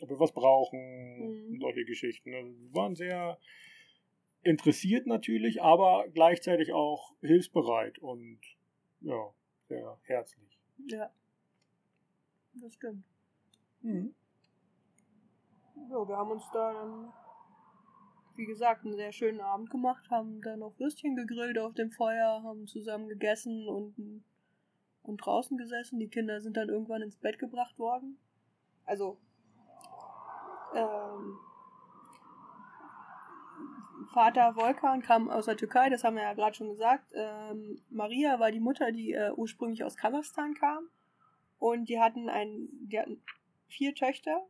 ob 0.01 0.09
wir 0.09 0.19
was 0.19 0.33
brauchen, 0.33 1.51
Mhm. 1.51 1.59
solche 1.59 1.85
Geschichten. 1.85 2.33
Also, 2.33 2.49
wir 2.49 2.73
waren 2.75 2.95
sehr 2.95 3.39
interessiert 4.43 5.07
natürlich, 5.07 5.61
aber 5.63 6.05
gleichzeitig 6.13 6.73
auch 6.73 7.13
hilfsbereit 7.21 7.97
und 7.99 8.39
ja, 9.01 9.33
sehr 9.69 9.97
herzlich. 10.03 10.59
Ja. 10.87 11.09
Das 12.61 12.73
stimmt. 12.73 13.03
Mhm. 13.81 14.13
Ja, 15.89 16.07
wir 16.07 16.17
haben 16.17 16.31
uns 16.31 16.49
da 16.51 16.73
dann, 16.73 17.13
wie 18.35 18.45
gesagt, 18.45 18.85
einen 18.85 18.95
sehr 18.95 19.11
schönen 19.11 19.41
Abend 19.41 19.69
gemacht, 19.69 20.09
haben 20.09 20.41
dann 20.41 20.59
noch 20.59 20.77
Würstchen 20.79 21.15
gegrillt 21.15 21.59
auf 21.59 21.73
dem 21.73 21.91
Feuer, 21.91 22.41
haben 22.43 22.65
zusammen 22.67 23.07
gegessen 23.07 23.67
und, 23.67 24.23
und 25.03 25.17
draußen 25.17 25.57
gesessen. 25.57 25.99
Die 25.99 26.07
Kinder 26.07 26.41
sind 26.41 26.57
dann 26.57 26.69
irgendwann 26.69 27.01
ins 27.01 27.17
Bett 27.17 27.37
gebracht 27.39 27.77
worden. 27.77 28.17
Also, 28.85 29.17
ähm, 30.73 31.37
Vater 34.13 34.55
Volkan 34.55 35.01
kam 35.01 35.29
aus 35.29 35.45
der 35.45 35.57
Türkei, 35.57 35.89
das 35.89 36.03
haben 36.03 36.15
wir 36.15 36.23
ja 36.23 36.33
gerade 36.33 36.55
schon 36.55 36.69
gesagt. 36.69 37.11
Ähm, 37.13 37.81
Maria 37.89 38.39
war 38.39 38.51
die 38.51 38.59
Mutter, 38.61 38.91
die 38.91 39.11
äh, 39.11 39.31
ursprünglich 39.35 39.83
aus 39.83 39.97
Kasachstan 39.97 40.53
kam. 40.53 40.89
Und 41.65 41.89
die 41.89 41.99
hatten 41.99 42.29
ein, 42.29 42.67
die 42.79 42.99
hatten 42.99 43.23
vier 43.67 43.95
Töchter. 43.95 44.45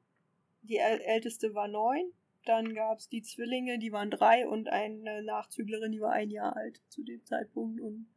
Die 0.64 0.80
äl 0.80 1.00
älteste 1.00 1.54
war 1.54 1.70
neun. 1.70 2.12
Dann 2.44 2.74
gab 2.76 2.98
es 2.98 3.08
die 3.08 3.22
Zwillinge, 3.22 3.80
die 3.80 3.94
waren 3.94 4.12
drei 4.12 4.46
und 4.46 4.68
eine 4.68 5.24
Nachzüglerin, 5.24 5.94
die 5.94 6.02
war 6.02 6.12
ein 6.12 6.30
Jahr 6.30 6.58
alt 6.58 6.82
zu 6.90 7.04
dem 7.04 7.24
Zeitpunkt. 7.24 7.80
Und 7.80 8.08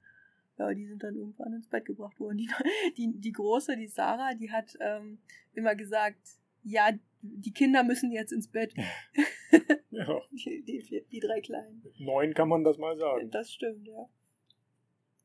ja, 0.59 0.75
die 0.75 0.85
sind 0.85 1.05
dann 1.05 1.15
irgendwann 1.15 1.53
ins 1.53 1.69
Bett 1.69 1.85
gebracht 1.85 2.19
worden. 2.19 2.39
Die, 2.39 2.49
die, 2.97 3.21
die 3.21 3.31
große, 3.31 3.77
die 3.77 3.87
Sarah, 3.87 4.35
die 4.35 4.51
hat 4.51 4.77
ähm, 4.81 5.21
immer 5.55 5.77
gesagt, 5.77 6.19
ja, 6.65 6.91
die 7.23 7.53
Kinder 7.53 7.85
müssen 7.85 8.11
jetzt 8.11 8.33
ins 8.33 8.49
Bett. 8.49 8.75
Ja, 9.91 10.23
Die, 10.33 10.65
die, 10.65 11.05
die 11.13 11.21
drei 11.21 11.41
Kleinen. 11.41 11.83
mit 11.85 12.01
neun 12.01 12.35
kann 12.35 12.49
man 12.49 12.65
das 12.65 12.79
mal 12.79 12.99
sagen. 12.99 13.31
Das 13.31 13.53
stimmt, 13.53 13.87
ja. 13.87 14.09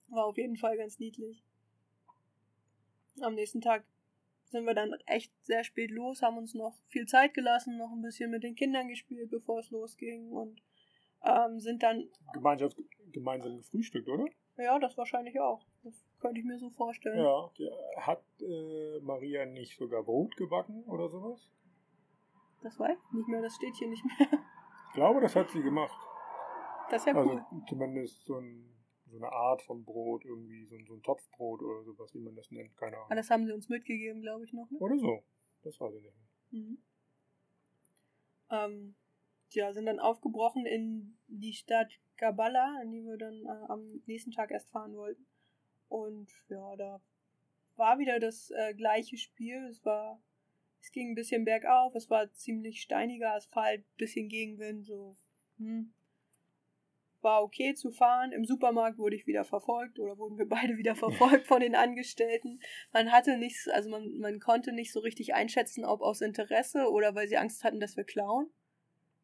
War 0.10 0.26
auf 0.28 0.38
jeden 0.38 0.58
Fall 0.58 0.78
ganz 0.78 1.00
niedlich. 1.00 1.44
Am 3.22 3.36
nächsten 3.36 3.61
Tag 3.61 3.86
sind 4.45 4.66
wir 4.66 4.74
dann 4.74 4.93
echt 5.05 5.32
sehr 5.43 5.64
spät 5.64 5.91
los, 5.91 6.22
haben 6.22 6.38
uns 6.38 6.53
noch 6.53 6.76
viel 6.88 7.05
Zeit 7.05 7.34
gelassen, 7.34 7.78
noch 7.78 7.91
ein 7.91 8.01
bisschen 8.01 8.30
mit 8.32 8.43
den 8.43 8.55
Kindern 8.55 8.88
gespielt, 8.88 9.30
bevor 9.32 9.59
es 9.59 9.72
losging 9.72 10.32
und 10.32 10.61
ähm, 11.24 11.59
sind 11.59 11.82
dann, 11.84 12.09
Gemeinschaft, 12.34 12.78
gemeinsam 13.11 13.57
gefrühstückt, 13.57 14.07
oder? 14.09 14.26
ja, 14.57 14.78
das 14.78 14.97
wahrscheinlich 14.97 15.39
auch. 15.39 15.66
Das 15.84 16.05
könnte 16.20 16.39
ich 16.39 16.45
mir 16.45 16.59
so 16.59 16.70
vorstellen. 16.70 17.18
Ja. 17.18 17.49
Hat 17.97 18.24
äh, 18.41 18.99
Maria 19.01 19.45
nicht 19.45 19.78
sogar 19.78 20.03
Brot 20.03 20.36
gebacken 20.38 20.84
oder 20.84 21.09
sowas? 21.09 21.49
Das 22.61 22.80
weiß 22.80 22.97
ich 22.97 23.14
nicht 23.18 23.28
mehr, 23.28 23.41
das 23.41 23.55
steht 23.55 23.76
hier 23.76 23.89
nicht 23.89 24.03
mehr. 24.05 24.28
Ich 24.89 24.93
glaube, 24.95 25.22
das 25.22 25.36
hat 25.36 25.49
sie 25.49 25.61
gemacht. 25.64 25.97
Das 26.89 27.01
ist 27.01 27.07
ja 27.07 27.16
Also 27.16 27.32
cool. 27.32 27.64
zumindest 27.68 28.24
so, 28.26 28.38
ein, 28.38 28.73
so 29.14 29.18
eine 29.24 29.32
Art 29.32 29.61
von 29.61 29.86
Brot, 29.86 30.26
irgendwie 30.26 30.66
so, 30.66 30.76
ein- 30.76 30.86
so 30.86 30.93
ein 30.95 31.03
Topfbrot 31.03 31.61
oder 31.61 31.84
sowas, 31.84 32.14
wie 32.14 32.20
man 32.20 32.36
das 32.36 32.49
nennt, 32.51 32.76
keine 32.78 32.97
Aber 32.97 33.05
Ahnung. 33.05 33.18
das 33.18 33.30
haben 33.30 33.45
sie 33.45 33.53
uns 33.53 33.70
mitgegeben, 33.70 34.22
glaube 34.22 34.43
ich, 34.45 34.53
noch. 34.53 34.70
Ne? 34.72 34.78
Oder 34.80 34.97
so. 34.97 35.24
Das 35.64 35.80
weiß 35.80 35.93
ich 35.95 36.03
nicht. 36.03 36.16
Mhm. 36.51 36.78
Ähm, 38.49 38.95
ja, 39.51 39.72
sind 39.74 39.86
dann 39.86 39.99
aufgebrochen 39.99 40.66
in 40.66 41.18
die 41.28 41.53
Stadt 41.53 41.91
Gabala, 42.18 42.82
in 42.84 42.91
die 42.91 43.03
wir 43.03 43.18
dann 43.18 43.45
äh, 43.45 43.66
am 43.72 44.01
nächsten 44.05 44.32
Tag 44.32 44.51
erst 44.51 44.70
fahren 44.70 44.95
wollten. 44.95 45.26
Und 45.89 46.32
ja, 46.49 46.76
da 46.76 47.01
war 47.76 47.99
wieder 47.99 48.20
das 48.20 48.51
äh, 48.51 48.74
gleiche 48.74 49.18
Spiel. 49.18 49.66
Es 49.70 49.84
war, 49.86 50.22
es 50.82 50.91
ging 50.91 51.11
ein 51.11 51.16
bisschen 51.16 51.45
bergauf, 51.45 51.93
es 51.95 52.09
war 52.09 52.32
ziemlich 52.34 52.82
steiniger 52.82 53.34
Asphalt, 53.34 53.86
bisschen 53.97 54.28
Gegenwind, 54.28 54.86
so. 54.86 55.18
Hm. 55.57 55.93
War 57.24 57.42
okay 57.44 57.74
zu 57.74 57.92
fahren. 57.92 58.32
Im 58.32 58.46
Supermarkt 58.46 58.98
wurde 58.98 59.16
ich 59.16 59.26
wieder 59.26 59.44
verfolgt 59.46 59.98
oder 60.00 60.18
wurden 60.18 60.38
wir 60.38 60.48
beide 60.48 60.78
wieder 60.78 60.96
verfolgt 61.06 61.48
von 61.48 61.62
den 61.62 61.76
Angestellten 61.76 62.60
man 62.92 63.12
hatte 63.12 63.38
nichts, 63.38 63.68
also 63.68 63.90
man, 63.90 64.18
man 64.20 64.40
konnte 64.40 64.72
nicht 64.72 64.92
so 64.92 65.00
richtig 65.00 65.34
einschätzen, 65.34 65.86
ob 65.86 66.02
aus 66.02 66.22
Interesse 66.22 66.90
oder 66.92 67.16
weil 67.16 67.28
sie 67.28 67.38
Angst 67.38 67.64
hatten, 67.64 67.80
dass 67.80 67.98
wir 67.98 68.04
klauen. 68.04 68.50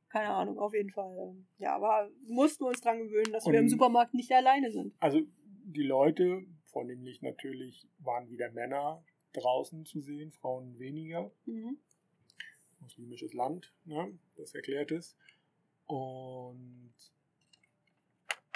Keine 0.10 0.30
Ahnung, 0.30 0.58
auf 0.58 0.74
jeden 0.74 0.89
Fall. 0.89 1.16
ähm, 1.20 1.47
Ja, 1.60 1.76
aber 1.76 2.10
mussten 2.28 2.64
wir 2.64 2.70
uns 2.70 2.82
dran 2.82 2.97
gewöhnen, 2.97 3.32
dass 3.32 3.45
wir 3.45 3.54
im 3.60 3.66
Und- 3.66 3.70
Supermarkt 3.70 4.14
nicht 4.16 4.32
alleine 4.32 4.72
sind. 4.72 4.95
Also 5.00 5.22
die 5.66 5.84
Leute, 5.84 6.43
vornehmlich 6.66 7.22
natürlich, 7.22 7.88
waren 8.00 8.30
wieder 8.30 8.50
Männer 8.52 9.04
draußen 9.34 9.86
zu 9.86 10.02
sehen, 10.02 10.32
Frauen 10.32 10.80
weniger. 10.80 11.32
Mhm. 11.45 11.78
muslimisches 12.80 13.34
Land, 13.34 13.72
ne? 13.86 14.18
das 14.36 14.56
erklärt 14.56 14.91
es. 14.91 15.16
Und 15.86 16.93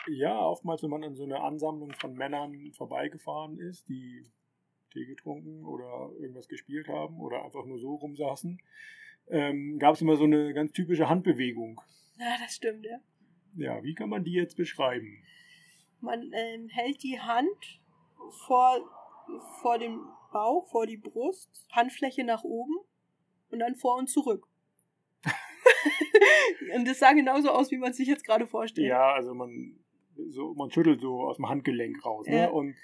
ja, 0.08 0.39
oftmals, 0.39 0.84
wenn 0.84 0.89
man 0.89 1.04
an 1.04 1.16
so 1.16 1.24
eine 1.24 1.41
Ansammlung 1.41 1.93
von 1.93 2.14
Männern 2.14 2.72
vorbeigefahren 2.74 3.60
ist, 3.60 3.88
die 3.89 4.26
Tee 4.91 5.06
getrunken 5.06 5.66
oder 5.66 6.12
irgendwas 6.20 6.47
gespielt 6.47 6.88
haben 6.88 7.20
oder 7.20 7.43
einfach 7.43 7.66
nur 7.66 7.80
so 7.80 7.95
rumsaßen, 7.95 8.62
ähm, 9.30 9.80
gab 9.80 9.95
es 9.95 10.01
immer 10.01 10.16
so 10.16 10.26
eine 10.26 10.54
ganz 10.54 10.72
typische 10.72 11.10
Handbewegung. 11.10 11.82
Ja, 12.20 12.36
das 12.39 12.56
stimmt, 12.56 12.86
ja. 12.86 12.99
Ja, 13.56 13.84
wie 13.84 13.93
kann 13.93 14.10
man 14.10 14.24
die 14.24 14.34
jetzt 14.34 14.58
beschreiben? 14.58 15.24
Man 16.01 16.32
ähm, 16.34 16.70
hält 16.70 17.01
die 17.04 17.20
Hand 17.20 17.82
vor, 18.45 18.80
vor 19.62 19.80
dem 19.80 20.01
Bauch, 20.32 20.68
vor 20.70 20.86
die 20.86 20.97
Brust, 20.97 21.68
Handfläche 21.72 22.24
nach 22.24 22.43
oben 22.43 22.76
und 23.49 23.60
dann 23.60 23.76
vor 23.76 23.97
und 23.97 24.08
zurück. 24.08 24.47
und 26.76 26.88
das 26.88 26.99
sah 26.99 27.14
genauso 27.14 27.49
aus, 27.49 27.72
wie 27.72 27.78
man 27.78 27.93
sich 27.93 28.08
jetzt 28.08 28.26
gerade 28.26 28.47
vorstellt. 28.47 28.88
Ja, 28.88 29.14
also 29.14 29.34
man, 29.34 29.82
so, 30.30 30.53
man 30.55 30.70
schüttelt 30.72 31.01
so 31.01 31.22
aus 31.28 31.38
dem 31.38 31.49
Handgelenk 31.49 32.03
raus. 32.05 32.28
Ne? 32.28 32.38
Ja. 32.38 32.49
Und 32.49 32.76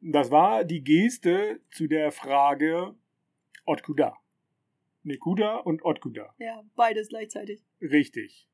das 0.00 0.30
war 0.30 0.64
die 0.64 0.82
Geste 0.82 1.60
zu 1.70 1.86
der 1.86 2.12
Frage 2.12 2.94
Otkuda. 3.66 4.16
Nekuda 5.02 5.56
und 5.58 5.84
Otkuda. 5.84 6.34
ja, 6.38 6.62
beides 6.76 7.08
gleichzeitig. 7.08 7.62
Richtig, 7.80 8.48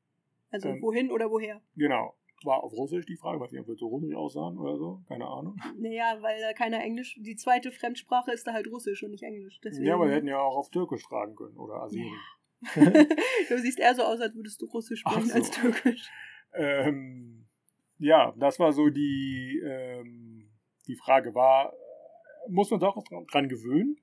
Also 0.49 0.69
Ähm. 0.69 0.81
wohin 0.81 1.11
oder 1.11 1.29
woher? 1.31 1.61
genau. 1.75 2.15
War 2.43 2.63
auf 2.63 2.73
Russisch 2.73 3.05
die 3.05 3.17
Frage, 3.17 3.39
weiß 3.39 3.51
nicht, 3.51 3.61
ob 3.61 3.67
wir 3.67 3.75
so 3.75 3.85
russisch 3.87 4.15
aussahen 4.15 4.57
oder 4.57 4.75
so, 4.75 5.01
keine 5.07 5.27
Ahnung. 5.27 5.55
Naja, 5.77 6.17
weil 6.21 6.39
da 6.41 6.53
keiner 6.53 6.81
Englisch, 6.81 7.15
die 7.21 7.35
zweite 7.35 7.71
Fremdsprache 7.71 8.31
ist 8.31 8.47
da 8.47 8.53
halt 8.53 8.65
Russisch 8.67 9.03
und 9.03 9.11
nicht 9.11 9.21
Englisch. 9.23 9.59
Deswegen. 9.63 9.85
Ja, 9.85 9.93
aber 9.93 10.07
wir 10.07 10.15
hätten 10.15 10.27
ja 10.27 10.39
auch 10.39 10.57
auf 10.57 10.71
Türkisch 10.71 11.03
fragen 11.03 11.35
können 11.35 11.55
oder 11.55 11.83
Assyrisch. 11.83 12.37
du 13.49 13.57
siehst 13.59 13.79
eher 13.79 13.93
so 13.93 14.01
aus, 14.01 14.19
als 14.21 14.33
würdest 14.35 14.59
du 14.59 14.65
Russisch 14.65 15.01
sprechen 15.01 15.25
so. 15.27 15.35
als 15.35 15.51
Türkisch. 15.51 16.09
Ähm, 16.55 17.45
ja, 18.01 18.33
das 18.37 18.59
war 18.59 18.73
so 18.73 18.89
die, 18.89 19.61
ähm, 19.65 20.49
die 20.87 20.95
Frage. 20.95 21.33
War, 21.35 21.73
muss 22.49 22.69
man 22.71 22.79
sich 22.79 22.89
auch 22.89 23.03
dran, 23.03 23.25
dran 23.27 23.47
gewöhnen? 23.49 23.97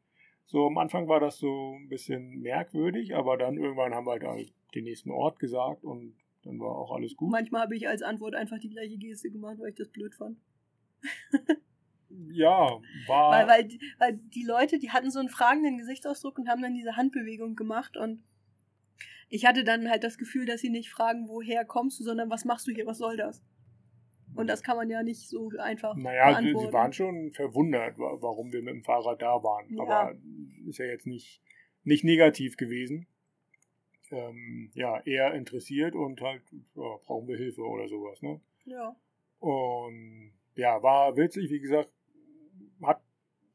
So 0.47 0.67
am 0.67 0.79
Anfang 0.79 1.09
war 1.09 1.21
das 1.21 1.39
so 1.39 1.75
ein 1.75 1.89
bisschen 1.89 2.41
merkwürdig, 2.41 3.15
aber 3.15 3.37
dann 3.37 3.57
irgendwann 3.59 3.95
haben 3.95 4.07
wir 4.07 4.13
halt, 4.13 4.23
halt 4.25 4.53
den 4.75 4.85
nächsten 4.85 5.11
Ort 5.11 5.39
gesagt 5.39 5.85
und 5.85 6.17
dann 6.45 6.59
war 6.59 6.71
auch 6.77 6.93
alles 6.93 7.17
gut. 7.17 7.31
Manchmal 7.31 7.63
habe 7.63 7.77
ich 7.77 7.87
als 7.89 8.01
Antwort 8.03 8.35
einfach 8.35 8.59
die 8.59 8.71
gleiche 8.71 8.97
Geste 8.97 9.31
gemacht, 9.31 9.59
weil 9.59 9.71
ich 9.71 9.75
das 9.77 9.89
blöd 9.89 10.15
fand. 10.15 10.39
ja, 12.31 12.81
war. 13.07 13.31
Weil, 13.31 13.47
weil, 13.49 13.65
die- 13.65 13.81
weil 13.99 14.17
die 14.17 14.45
Leute, 14.45 14.79
die 14.79 14.91
hatten 14.91 15.11
so 15.11 15.19
einen 15.19 15.29
fragenden 15.29 15.77
Gesichtsausdruck 15.79 16.39
und 16.39 16.49
haben 16.49 16.63
dann 16.63 16.75
diese 16.75 16.97
Handbewegung 16.97 17.57
gemacht 17.57 17.97
und 17.97 18.23
ich 19.29 19.45
hatte 19.45 19.63
dann 19.65 19.91
halt 19.91 20.05
das 20.05 20.17
Gefühl, 20.17 20.47
dass 20.47 20.63
sie 20.63 20.71
nicht 20.71 20.89
fragen, 20.91 21.29
woher 21.29 21.67
kommst 21.67 22.01
du, 22.01 22.05
sondern 22.05 22.31
was 22.31 22.47
machst 22.47 22.67
du 22.67 22.73
hier, 22.73 22.87
was 22.87 22.97
soll 22.99 23.17
das? 23.19 23.43
Und 24.39 24.47
das 24.47 24.63
kann 24.63 24.77
man 24.77 24.89
ja 24.89 25.03
nicht 25.03 25.29
so 25.29 25.51
einfach 25.59 25.97
naja, 25.97 26.29
sie, 26.39 26.43
beantworten. 26.43 26.67
sie 26.67 26.73
waren 26.73 26.93
schon 26.93 27.33
verwundert, 27.33 27.99
wa- 27.99 28.17
warum 28.21 28.53
wir 28.53 28.63
mit 28.63 28.75
dem 28.75 28.85
Fahrrad 28.85 29.21
da 29.21 29.43
waren. 29.43 29.75
Ja. 29.75 29.83
Aber 29.83 30.15
ist 30.67 30.79
ja 30.79 30.87
jetzt 30.87 31.07
nicht, 31.07 31.43
nicht 31.85 32.05
negativ 32.05 32.57
gewesen. 32.57 33.07
Ähm, 34.11 34.71
ja, 34.75 35.01
eher 35.01 35.35
interessiert 35.35 35.95
und 35.95 36.21
halt, 36.21 36.43
ja, 36.75 36.97
brauchen 37.05 37.29
wir 37.29 37.37
Hilfe 37.37 37.63
oder 37.63 37.89
sowas, 37.89 38.23
ne? 38.23 38.41
Ja. 38.65 38.97
Und 39.41 40.33
ja, 40.55 40.83
war 40.83 41.17
witzig, 41.17 41.51
wie 41.51 41.61
gesagt, 41.61 41.91
hat 42.83 43.03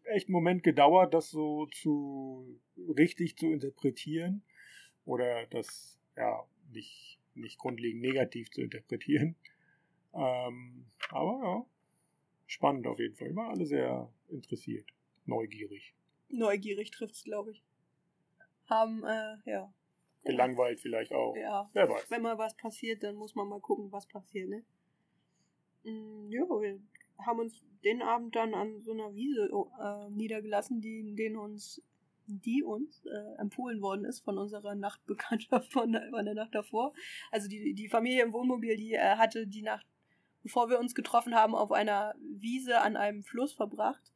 echt 0.03 0.27
einen 0.27 0.33
Moment 0.33 0.63
gedauert, 0.63 1.13
das 1.13 1.29
so 1.31 1.65
zu 1.67 2.59
richtig 2.97 3.37
zu 3.37 3.47
interpretieren 3.51 4.43
oder 5.05 5.45
das 5.47 5.99
ja 6.15 6.43
nicht, 6.71 7.19
nicht 7.35 7.57
grundlegend 7.57 8.01
negativ 8.01 8.51
zu 8.51 8.61
interpretieren. 8.61 9.35
Ähm, 10.13 10.85
aber 11.09 11.41
ja, 11.43 11.65
spannend 12.45 12.87
auf 12.87 12.99
jeden 12.99 13.15
Fall. 13.15 13.35
Waren 13.35 13.51
alle 13.51 13.65
sehr 13.65 14.11
interessiert, 14.29 14.87
neugierig, 15.25 15.93
Neugierig 16.29 16.89
trifft's, 16.89 17.23
glaube 17.23 17.51
ich. 17.51 17.63
Haben, 18.67 19.03
äh, 19.03 19.37
ja. 19.45 19.71
gelangweilt 20.23 20.79
vielleicht 20.79 21.13
auch. 21.13 21.35
Ja. 21.35 21.69
Wer 21.73 21.87
weiß. 21.89 22.09
Wenn 22.09 22.23
mal 22.23 22.37
was 22.39 22.55
passiert, 22.57 23.03
dann 23.03 23.15
muss 23.15 23.35
man 23.35 23.47
mal 23.47 23.59
gucken, 23.59 23.91
was 23.91 24.07
passiert, 24.07 24.49
ne? 24.49 24.63
Mm, 25.83 26.31
Ja, 26.31 26.41
wir 26.41 26.79
haben 27.19 27.39
uns 27.39 27.61
den 27.83 28.01
Abend 28.01 28.35
dann 28.35 28.55
an 28.55 28.81
so 28.81 28.93
einer 28.93 29.13
Wiese 29.13 29.47
äh, 29.79 30.09
niedergelassen, 30.09 30.81
die, 30.81 31.13
den 31.15 31.37
uns, 31.37 31.83
die 32.25 32.63
uns 32.63 33.05
äh, 33.05 33.39
empfohlen 33.39 33.81
worden 33.81 34.05
ist 34.05 34.21
von 34.21 34.37
unserer 34.39 34.73
Nachtbekanntschaft 34.73 35.71
von 35.71 35.91
der, 35.91 36.09
von 36.09 36.25
der 36.25 36.33
Nacht 36.33 36.55
davor. 36.55 36.93
Also 37.31 37.47
die, 37.47 37.73
die 37.75 37.89
Familie 37.89 38.23
im 38.23 38.33
Wohnmobil, 38.33 38.75
die 38.75 38.93
äh, 38.93 39.17
hatte 39.17 39.45
die 39.45 39.61
Nacht, 39.61 39.85
bevor 40.43 40.69
wir 40.69 40.79
uns 40.79 40.93
getroffen 40.93 41.33
haben, 41.33 41.55
auf 41.55 41.71
einer 41.71 42.13
Wiese 42.19 42.81
an 42.81 42.97
einem 42.97 43.23
Fluss 43.23 43.53
verbracht, 43.53 44.13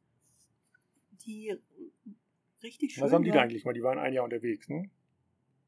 die 1.26 1.56
richtig 2.62 2.92
schön 2.92 3.04
Was 3.04 3.12
haben 3.12 3.24
die 3.24 3.30
da 3.30 3.40
eigentlich 3.40 3.64
mal? 3.64 3.72
Die 3.72 3.82
waren 3.82 3.98
ein 3.98 4.12
Jahr 4.12 4.24
unterwegs, 4.24 4.68
ne? 4.68 4.90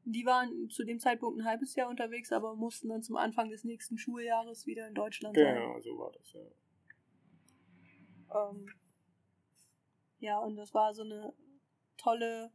Die 0.05 0.25
waren 0.25 0.69
zu 0.69 0.83
dem 0.83 0.99
Zeitpunkt 0.99 1.39
ein 1.39 1.45
halbes 1.45 1.75
Jahr 1.75 1.89
unterwegs, 1.89 2.31
aber 2.31 2.55
mussten 2.55 2.89
dann 2.89 3.03
zum 3.03 3.17
Anfang 3.17 3.49
des 3.49 3.63
nächsten 3.63 3.97
Schuljahres 3.97 4.65
wieder 4.65 4.87
in 4.87 4.95
Deutschland 4.95 5.35
sein. 5.35 5.55
Genau, 5.55 5.79
so 5.79 5.97
war 5.97 6.11
das. 6.11 6.33
Ja. 6.33 8.49
Ähm, 8.49 8.69
ja, 10.19 10.39
und 10.39 10.55
das 10.55 10.73
war 10.73 10.93
so 10.93 11.03
eine 11.03 11.33
tolle 11.97 12.51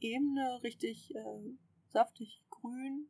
Ebene, 0.00 0.60
richtig 0.62 1.14
äh, 1.14 1.54
saftig 1.88 2.42
grün. 2.50 3.08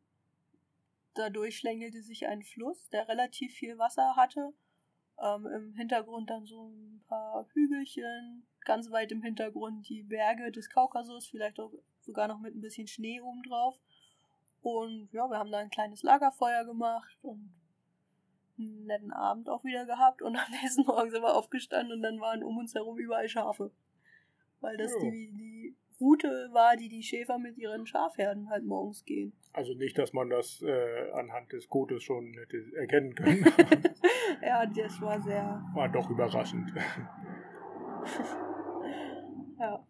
Dadurch 1.13 1.57
schlängelte 1.57 2.01
sich 2.01 2.27
ein 2.27 2.43
Fluss, 2.43 2.89
der 2.89 3.07
relativ 3.07 3.53
viel 3.53 3.77
Wasser 3.77 4.15
hatte. 4.15 4.53
Ähm, 5.21 5.45
Im 5.45 5.75
Hintergrund 5.75 6.29
dann 6.29 6.45
so 6.45 6.69
ein 6.69 7.03
paar 7.07 7.45
Hügelchen, 7.53 8.47
ganz 8.61 8.89
weit 8.91 9.11
im 9.11 9.21
Hintergrund 9.21 9.87
die 9.89 10.03
Berge 10.03 10.51
des 10.51 10.69
Kaukasus, 10.69 11.27
vielleicht 11.27 11.59
auch 11.59 11.71
sogar 11.99 12.27
noch 12.27 12.39
mit 12.39 12.55
ein 12.55 12.61
bisschen 12.61 12.87
Schnee 12.87 13.21
obendrauf. 13.21 13.79
Und 14.61 15.09
ja, 15.11 15.27
wir 15.29 15.37
haben 15.37 15.51
da 15.51 15.57
ein 15.57 15.69
kleines 15.69 16.03
Lagerfeuer 16.03 16.65
gemacht 16.65 17.17
und 17.21 17.53
einen 18.57 18.85
netten 18.85 19.11
Abend 19.11 19.49
auch 19.49 19.63
wieder 19.63 19.85
gehabt. 19.85 20.21
Und 20.21 20.35
am 20.35 20.51
nächsten 20.61 20.83
Morgen 20.85 21.11
sind 21.11 21.21
wir 21.21 21.35
aufgestanden 21.35 21.93
und 21.93 22.01
dann 22.01 22.19
waren 22.19 22.43
um 22.43 22.57
uns 22.57 22.73
herum 22.73 22.97
überall 22.97 23.27
Schafe. 23.27 23.71
Weil 24.59 24.77
das 24.77 24.91
Ja. 24.93 24.99
die, 25.09 25.31
die 25.33 25.75
Route 26.01 26.49
war, 26.51 26.75
die 26.75 26.89
die 26.89 27.03
Schäfer 27.03 27.37
mit 27.37 27.57
ihren 27.57 27.85
Schafherden 27.85 28.49
halt 28.49 28.65
morgens 28.65 29.05
gehen. 29.05 29.33
Also 29.53 29.73
nicht, 29.75 29.97
dass 29.97 30.11
man 30.13 30.29
das 30.29 30.61
äh, 30.61 31.11
anhand 31.11 31.53
des 31.53 31.69
Codes 31.69 32.03
schon 32.03 32.33
hätte 32.33 32.65
erkennen 32.75 33.13
können. 33.15 33.45
ja, 34.41 34.65
das 34.65 34.99
war 34.99 35.21
sehr. 35.21 35.63
War 35.73 35.89
doch 35.89 36.09
überraschend. 36.09 36.73
ja. 39.59 39.85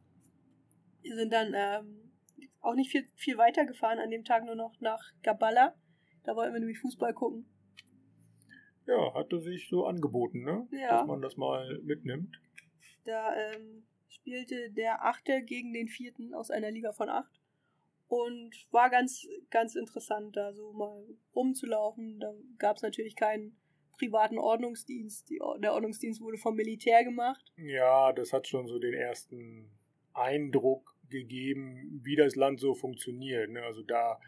Wir 1.02 1.16
sind 1.16 1.32
dann 1.32 1.54
ähm, 1.56 2.12
auch 2.60 2.76
nicht 2.76 2.92
viel, 2.92 3.08
viel 3.16 3.38
weiter 3.38 3.66
gefahren 3.66 4.00
an 4.00 4.10
dem 4.10 4.24
Tag, 4.24 4.46
nur 4.46 4.56
noch 4.56 4.80
nach 4.82 5.02
Gabala. 5.24 5.76
Da 6.24 6.36
wollten 6.36 6.54
wir 6.54 6.60
nämlich 6.60 6.80
Fußball 6.80 7.14
gucken. 7.14 7.46
Ja, 8.86 9.14
hatte 9.14 9.40
sich 9.40 9.70
so 9.70 9.86
angeboten, 9.86 10.44
ne? 10.44 10.68
Ja. 10.72 10.98
Dass 10.98 11.08
man 11.08 11.22
das 11.22 11.38
mal 11.38 11.80
mitnimmt. 11.84 12.40
Da 13.06 13.34
ähm, 13.36 13.84
spielte 14.12 14.72
der 14.72 15.06
Achte 15.06 15.42
gegen 15.44 15.74
den 15.74 15.88
Vierten 15.88 16.34
aus 16.34 16.52
einer 16.52 16.72
Liga 16.72 16.92
von 16.92 17.10
acht. 17.10 17.40
Und 18.08 18.68
war 18.72 18.90
ganz, 18.90 19.26
ganz 19.50 19.76
interessant, 19.76 20.36
da 20.36 20.54
so 20.54 20.74
mal 20.74 21.06
rumzulaufen. 21.34 22.20
Da 22.20 22.34
gab 22.58 22.76
es 22.76 22.84
natürlich 22.84 23.16
keinen 23.16 23.56
privaten 23.98 24.38
Ordnungsdienst. 24.38 25.30
Die, 25.30 25.40
der 25.60 25.74
Ordnungsdienst 25.74 26.20
wurde 26.20 26.38
vom 26.38 26.56
Militär 26.56 27.06
gemacht. 27.06 27.54
Ja, 27.56 28.12
das 28.12 28.34
hat 28.34 28.48
schon 28.48 28.68
so 28.68 28.80
den 28.80 28.94
ersten 28.94 29.70
Eindruck 30.14 30.98
gegeben, 31.10 32.02
wie 32.04 32.18
das 32.18 32.36
Land 32.36 32.60
so 32.60 32.74
funktioniert. 32.74 33.50
Ne? 33.50 33.64
Also 33.64 33.82
da, 33.82 34.20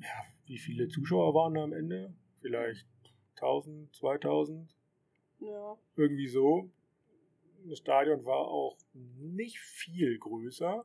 ja, 0.00 0.24
wie 0.46 0.58
viele 0.58 0.88
Zuschauer 0.88 1.34
waren 1.34 1.54
da 1.54 1.64
am 1.64 1.74
Ende? 1.74 2.14
Vielleicht 2.40 2.86
1000, 3.34 3.94
2000? 3.94 4.74
Ja. 5.40 5.76
Irgendwie 5.96 6.28
so. 6.28 6.70
Das 7.68 7.78
Stadion 7.78 8.24
war 8.24 8.48
auch 8.48 8.76
nicht 8.92 9.58
viel 9.58 10.18
größer. 10.18 10.84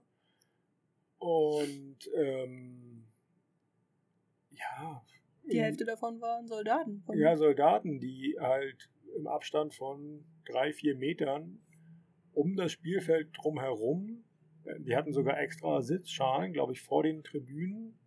Und 1.18 2.10
ähm, 2.16 3.06
ja. 4.52 5.06
Die 5.52 5.62
Hälfte 5.62 5.86
davon 5.86 6.20
waren 6.22 6.48
Soldaten. 6.48 7.04
Ja, 7.14 7.38
Soldaten, 7.38 8.00
die 8.00 8.36
halt 8.40 8.90
im 9.16 9.28
Abstand 9.28 9.74
von 9.74 10.26
drei, 10.46 10.74
vier 10.74 10.96
Metern 10.96 11.60
um 12.34 12.56
das 12.56 12.72
Spielfeld 12.72 13.30
drumherum, 13.38 14.24
die 14.80 14.96
hatten 14.96 15.14
sogar 15.14 15.40
extra 15.40 15.82
Sitzschalen, 15.82 16.52
glaube 16.54 16.74
ich, 16.74 16.82
vor 16.82 17.04
den 17.04 17.24
Tribünen. 17.24 17.98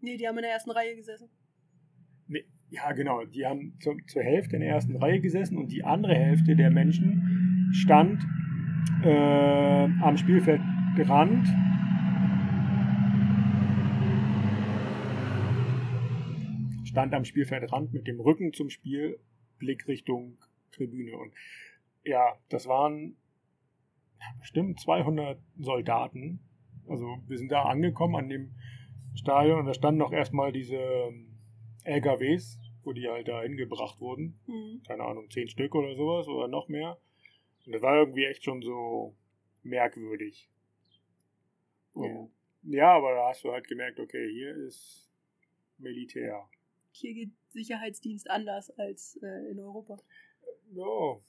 Nee, 0.00 0.16
die 0.16 0.26
haben 0.28 0.36
in 0.38 0.42
der 0.42 0.52
ersten 0.52 0.70
Reihe 0.70 0.96
gesessen. 0.96 1.30
Nee, 2.26 2.44
ja, 2.70 2.92
genau. 2.92 3.24
Die 3.24 3.46
haben 3.46 3.78
zu, 3.80 3.96
zur 4.06 4.22
Hälfte 4.22 4.56
in 4.56 4.62
der 4.62 4.70
ersten 4.70 4.96
Reihe 4.96 5.20
gesessen 5.20 5.56
und 5.56 5.68
die 5.72 5.84
andere 5.84 6.14
Hälfte 6.14 6.56
der 6.56 6.70
Menschen 6.70 7.27
stand 7.72 8.22
äh, 9.02 9.84
am 10.02 10.16
Spielfeldrand. 10.16 11.46
Stand 16.84 17.14
am 17.14 17.24
Spielfeldrand 17.24 17.92
mit 17.92 18.06
dem 18.06 18.20
Rücken 18.20 18.52
zum 18.52 18.70
Spiel, 18.70 19.18
Blick 19.58 19.86
Richtung 19.86 20.38
Tribüne. 20.72 21.16
Und 21.16 21.32
ja, 22.04 22.34
das 22.48 22.66
waren 22.66 23.16
bestimmt 24.40 24.80
200 24.80 25.38
Soldaten. 25.58 26.40
Also 26.88 27.18
wir 27.26 27.38
sind 27.38 27.52
da 27.52 27.62
angekommen 27.64 28.16
an 28.16 28.28
dem 28.28 28.54
Stadion 29.14 29.60
und 29.60 29.66
da 29.66 29.74
standen 29.74 29.98
noch 29.98 30.12
erstmal 30.12 30.52
diese 30.52 30.78
LKWs, 31.84 32.58
wo 32.82 32.92
die 32.92 33.08
halt 33.08 33.28
da 33.28 33.42
hingebracht 33.42 34.00
wurden. 34.00 34.40
Mhm. 34.46 34.82
Keine 34.86 35.04
Ahnung, 35.04 35.30
zehn 35.30 35.48
Stück 35.48 35.74
oder 35.74 35.94
sowas 35.94 36.26
oder 36.28 36.48
noch 36.48 36.68
mehr. 36.68 36.98
Und 37.68 37.72
das 37.72 37.82
war 37.82 37.98
irgendwie 37.98 38.24
echt 38.24 38.44
schon 38.44 38.62
so 38.62 39.14
merkwürdig. 39.62 40.48
Und, 41.92 42.32
ja. 42.62 42.78
ja, 42.78 42.96
aber 42.96 43.12
da 43.12 43.28
hast 43.28 43.44
du 43.44 43.52
halt 43.52 43.68
gemerkt, 43.68 44.00
okay, 44.00 44.26
hier 44.32 44.56
ist 44.56 45.12
Militär. 45.76 46.48
Hier 46.92 47.12
geht 47.12 47.30
Sicherheitsdienst 47.50 48.30
anders 48.30 48.70
als 48.78 49.18
äh, 49.22 49.50
in 49.50 49.60
Europa. 49.60 49.98
Ja, 50.72 51.20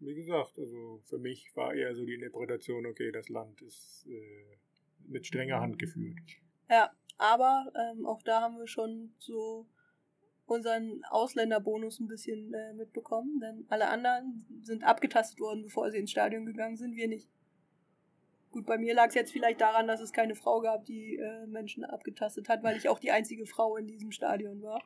wie 0.00 0.14
gesagt, 0.16 0.58
also 0.58 1.00
für 1.04 1.18
mich 1.18 1.54
war 1.54 1.72
eher 1.72 1.94
so 1.94 2.04
die 2.04 2.14
Interpretation, 2.14 2.86
okay, 2.86 3.12
das 3.12 3.28
Land 3.28 3.62
ist 3.62 4.04
äh, 4.08 4.56
mit 5.06 5.28
strenger 5.28 5.60
Hand 5.60 5.78
geführt. 5.78 6.18
Ja, 6.68 6.90
aber 7.18 7.72
ähm, 7.80 8.04
auch 8.04 8.22
da 8.24 8.40
haben 8.40 8.58
wir 8.58 8.66
schon 8.66 9.14
so 9.20 9.68
unseren 10.46 11.02
Ausländerbonus 11.08 12.00
ein 12.00 12.06
bisschen 12.06 12.52
äh, 12.52 12.72
mitbekommen, 12.74 13.40
denn 13.40 13.64
alle 13.68 13.88
anderen 13.88 14.46
sind 14.62 14.84
abgetastet 14.84 15.40
worden, 15.40 15.62
bevor 15.62 15.90
sie 15.90 15.98
ins 15.98 16.10
Stadion 16.10 16.44
gegangen 16.46 16.76
sind, 16.76 16.96
wir 16.96 17.08
nicht. 17.08 17.28
Gut, 18.50 18.66
bei 18.66 18.78
mir 18.78 18.94
lag 18.94 19.08
es 19.08 19.14
jetzt 19.14 19.32
vielleicht 19.32 19.60
daran, 19.60 19.88
dass 19.88 20.00
es 20.00 20.12
keine 20.12 20.34
Frau 20.34 20.60
gab, 20.60 20.84
die 20.84 21.16
äh, 21.16 21.46
Menschen 21.46 21.84
abgetastet 21.84 22.48
hat, 22.48 22.62
weil 22.62 22.76
ich 22.76 22.88
auch 22.88 22.98
die 22.98 23.10
einzige 23.10 23.46
Frau 23.46 23.76
in 23.76 23.86
diesem 23.86 24.12
Stadion 24.12 24.62
war. 24.62 24.80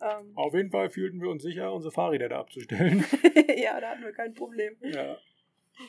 Ähm, 0.00 0.32
Auf 0.34 0.54
jeden 0.54 0.70
Fall 0.70 0.90
fühlten 0.90 1.20
wir 1.20 1.28
uns 1.28 1.42
sicher, 1.42 1.72
unsere 1.72 1.92
Fahrräder 1.92 2.28
da 2.28 2.40
abzustellen. 2.40 3.04
ja, 3.56 3.80
da 3.80 3.90
hatten 3.90 4.02
wir 4.02 4.12
kein 4.12 4.34
Problem. 4.34 4.76
Ja. 4.80 5.16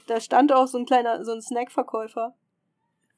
Da 0.07 0.19
stand 0.19 0.51
auch 0.51 0.67
so 0.67 0.77
ein 0.77 0.85
kleiner, 0.85 1.23
so 1.23 1.31
ein 1.31 1.41
Snackverkäufer, 1.41 2.35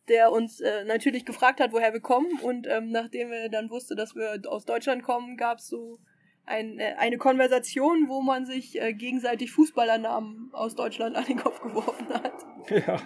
der 0.07 0.31
uns 0.31 0.59
äh, 0.59 0.83
natürlich 0.83 1.25
gefragt 1.25 1.59
hat, 1.59 1.71
woher 1.73 1.93
wir 1.93 2.01
kommen. 2.01 2.39
Und 2.41 2.67
ähm, 2.67 2.89
nachdem 2.89 3.31
er 3.31 3.49
dann 3.49 3.69
wusste, 3.69 3.95
dass 3.95 4.15
wir 4.15 4.41
aus 4.47 4.65
Deutschland 4.65 5.03
kommen, 5.03 5.37
gab 5.37 5.59
es 5.59 5.67
so 5.67 5.99
ein, 6.45 6.79
äh, 6.79 6.95
eine 6.97 7.17
Konversation, 7.17 8.07
wo 8.07 8.21
man 8.21 8.45
sich 8.45 8.79
äh, 8.81 8.93
gegenseitig 8.93 9.51
Fußballernamen 9.51 10.49
aus 10.53 10.75
Deutschland 10.75 11.15
an 11.15 11.25
den 11.25 11.37
Kopf 11.37 11.61
geworfen 11.61 12.09
hat. 12.09 12.33
Ja. 12.69 13.01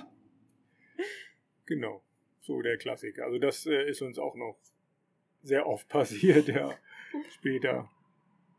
Genau. 1.65 2.03
So 2.41 2.61
der 2.61 2.77
Klassiker. 2.77 3.23
Also 3.23 3.39
das 3.39 3.65
äh, 3.65 3.89
ist 3.89 4.01
uns 4.01 4.19
auch 4.19 4.35
noch 4.35 4.57
sehr 5.41 5.65
oft 5.65 5.87
passiert, 5.89 6.47
ja. 6.47 6.77
Später. 7.29 7.89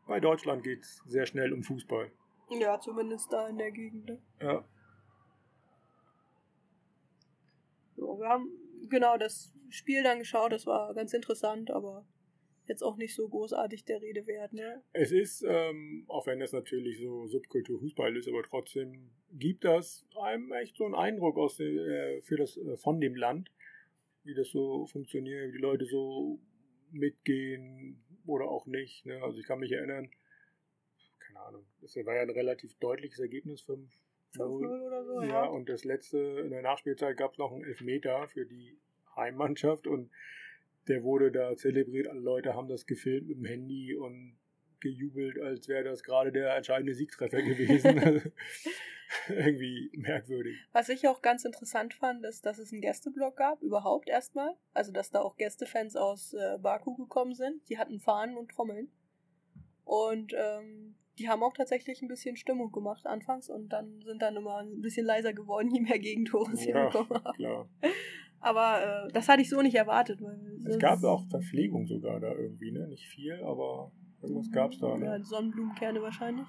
Bei 0.07 0.19
Deutschland 0.19 0.63
geht 0.63 0.81
es 0.81 1.03
sehr 1.05 1.25
schnell 1.25 1.53
um 1.53 1.63
Fußball. 1.63 2.11
Ja, 2.49 2.79
zumindest 2.79 3.31
da 3.31 3.47
in 3.47 3.57
der 3.57 3.71
Gegend. 3.71 4.05
Ne? 4.07 4.21
Ja. 4.41 4.65
Wir 8.19 8.27
haben 8.27 8.49
genau 8.89 9.17
das 9.17 9.53
Spiel 9.69 10.03
dann 10.03 10.19
geschaut, 10.19 10.51
das 10.51 10.65
war 10.65 10.93
ganz 10.93 11.13
interessant, 11.13 11.71
aber 11.71 12.05
jetzt 12.67 12.83
auch 12.83 12.97
nicht 12.97 13.15
so 13.15 13.27
großartig 13.27 13.85
der 13.85 14.01
Rede 14.01 14.27
wert. 14.27 14.53
Ne? 14.53 14.83
Es 14.93 15.11
ist, 15.11 15.43
ähm, 15.47 16.05
auch 16.07 16.27
wenn 16.27 16.39
das 16.39 16.51
natürlich 16.51 16.99
so 16.99 17.27
Subkultur 17.27 17.79
Fußball 17.79 18.15
ist, 18.15 18.27
aber 18.27 18.43
trotzdem 18.43 19.09
gibt 19.31 19.63
das 19.63 20.05
einem 20.19 20.51
echt 20.53 20.77
so 20.77 20.85
einen 20.85 20.95
Eindruck 20.95 21.37
aus 21.37 21.57
der, 21.57 21.67
äh, 21.67 22.21
für 22.21 22.37
das, 22.37 22.57
äh, 22.57 22.77
von 22.77 22.99
dem 22.99 23.15
Land, 23.15 23.51
wie 24.23 24.35
das 24.35 24.49
so 24.49 24.85
funktioniert, 24.87 25.49
wie 25.49 25.57
die 25.57 25.61
Leute 25.61 25.85
so 25.85 26.39
mitgehen 26.91 28.03
oder 28.25 28.45
auch 28.45 28.65
nicht. 28.65 29.05
Ne? 29.05 29.21
Also 29.23 29.39
ich 29.39 29.45
kann 29.45 29.59
mich 29.59 29.71
erinnern, 29.71 30.09
keine 31.19 31.39
Ahnung, 31.39 31.65
das 31.81 31.95
war 31.95 32.15
ja 32.15 32.21
ein 32.21 32.29
relativ 32.29 32.73
deutliches 32.75 33.19
Ergebnis, 33.19 33.61
5 33.61 33.89
5-0 34.35 34.85
oder 34.85 35.05
so, 35.05 35.21
ja. 35.21 35.27
ja. 35.27 35.45
Und 35.45 35.69
das 35.69 35.83
letzte, 35.83 36.17
in 36.17 36.51
der 36.51 36.61
Nachspielzeit 36.61 37.17
gab 37.17 37.33
es 37.33 37.37
noch 37.37 37.51
einen 37.51 37.63
Elfmeter 37.63 38.27
für 38.27 38.45
die 38.45 38.77
Heimmannschaft 39.15 39.87
und 39.87 40.09
der 40.87 41.03
wurde 41.03 41.31
da 41.31 41.55
zelebriert. 41.55 42.07
Alle 42.07 42.19
Leute 42.19 42.53
haben 42.53 42.67
das 42.67 42.85
gefilmt 42.85 43.27
mit 43.27 43.37
dem 43.37 43.45
Handy 43.45 43.95
und 43.95 44.37
gejubelt, 44.79 45.39
als 45.39 45.67
wäre 45.67 45.83
das 45.83 46.03
gerade 46.03 46.31
der 46.31 46.55
entscheidende 46.55 46.93
Siegtreffer 46.93 47.41
gewesen. 47.41 48.31
Irgendwie 49.29 49.89
merkwürdig. 49.93 50.57
Was 50.71 50.89
ich 50.89 51.07
auch 51.07 51.21
ganz 51.21 51.45
interessant 51.45 51.93
fand, 51.93 52.25
ist, 52.25 52.45
dass 52.45 52.57
es 52.57 52.71
einen 52.71 52.81
Gästeblock 52.81 53.37
gab, 53.37 53.61
überhaupt 53.61 54.09
erstmal. 54.09 54.55
Also, 54.73 54.91
dass 54.91 55.11
da 55.11 55.21
auch 55.21 55.37
Gästefans 55.37 55.95
aus 55.95 56.33
äh, 56.33 56.57
Baku 56.59 56.95
gekommen 56.95 57.33
sind. 57.33 57.67
Die 57.69 57.77
hatten 57.77 57.99
Fahnen 57.99 58.37
und 58.37 58.51
Trommeln. 58.51 58.89
Und 59.85 60.33
ähm, 60.35 60.95
die 61.19 61.29
haben 61.29 61.43
auch 61.43 61.53
tatsächlich 61.53 62.01
ein 62.01 62.07
bisschen 62.07 62.35
Stimmung 62.37 62.71
gemacht 62.71 63.05
anfangs 63.07 63.49
und 63.49 63.69
dann 63.69 64.01
sind 64.03 64.21
dann 64.21 64.35
immer 64.35 64.57
ein 64.57 64.81
bisschen 64.81 65.05
leiser 65.05 65.33
geworden, 65.33 65.69
je 65.73 65.81
mehr 65.81 65.99
Gegentore 65.99 66.55
sie 66.55 66.69
Ja, 66.69 66.85
bekommen 66.89 67.23
haben. 67.23 67.35
klar. 67.35 67.69
Aber 68.39 69.05
äh, 69.07 69.11
das 69.13 69.27
hatte 69.27 69.41
ich 69.41 69.49
so 69.49 69.61
nicht 69.61 69.75
erwartet. 69.75 70.21
Weil 70.21 70.59
Es 70.65 70.77
gab 70.79 71.03
auch 71.03 71.25
Verpflegung 71.27 71.87
sogar 71.87 72.19
da 72.19 72.31
irgendwie, 72.33 72.71
ne? 72.71 72.87
Nicht 72.87 73.07
viel, 73.07 73.41
aber 73.43 73.91
irgendwas 74.21 74.51
gab 74.51 74.71
es 74.71 74.79
da, 74.79 74.89
Ja, 74.89 75.17
ne? 75.17 75.23
Sonnenblumenkerne 75.25 76.01
wahrscheinlich. 76.01 76.45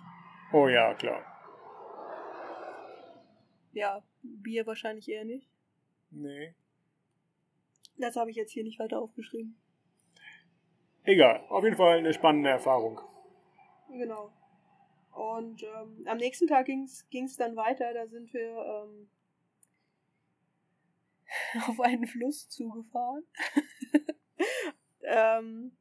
Oh 0.53 0.69
ja, 0.69 0.95
klar. 0.95 1.23
Ja, 3.73 4.03
Bier 4.23 4.67
wahrscheinlich 4.67 5.09
eher 5.09 5.25
nicht. 5.25 5.49
Nee. 6.11 6.55
Das 7.97 8.17
habe 8.17 8.31
ich 8.31 8.37
jetzt 8.37 8.53
hier 8.53 8.65
nicht 8.65 8.79
weiter 8.79 9.01
aufgeschrieben. 9.01 9.57
Egal, 11.05 11.43
auf 11.49 11.65
jeden 11.65 11.77
Fall 11.77 11.99
eine 11.99 12.13
spannende 12.13 12.51
Erfahrung. 12.51 13.01
Genau. 13.91 14.31
Und 15.19 15.65
ähm, 15.65 16.07
am 16.07 16.19
nächsten 16.19 16.47
Tag 16.47 16.67
ging 16.67 16.85
es 16.85 17.37
dann 17.37 17.57
weiter. 17.57 17.93
Da 17.93 18.07
sind 18.07 18.33
wir 18.33 18.87
ähm, 18.87 19.11
auf 21.69 21.81
einen 21.81 22.07
Fluss 22.07 22.49
zugefahren, 22.49 23.25
ähm, 25.03 25.77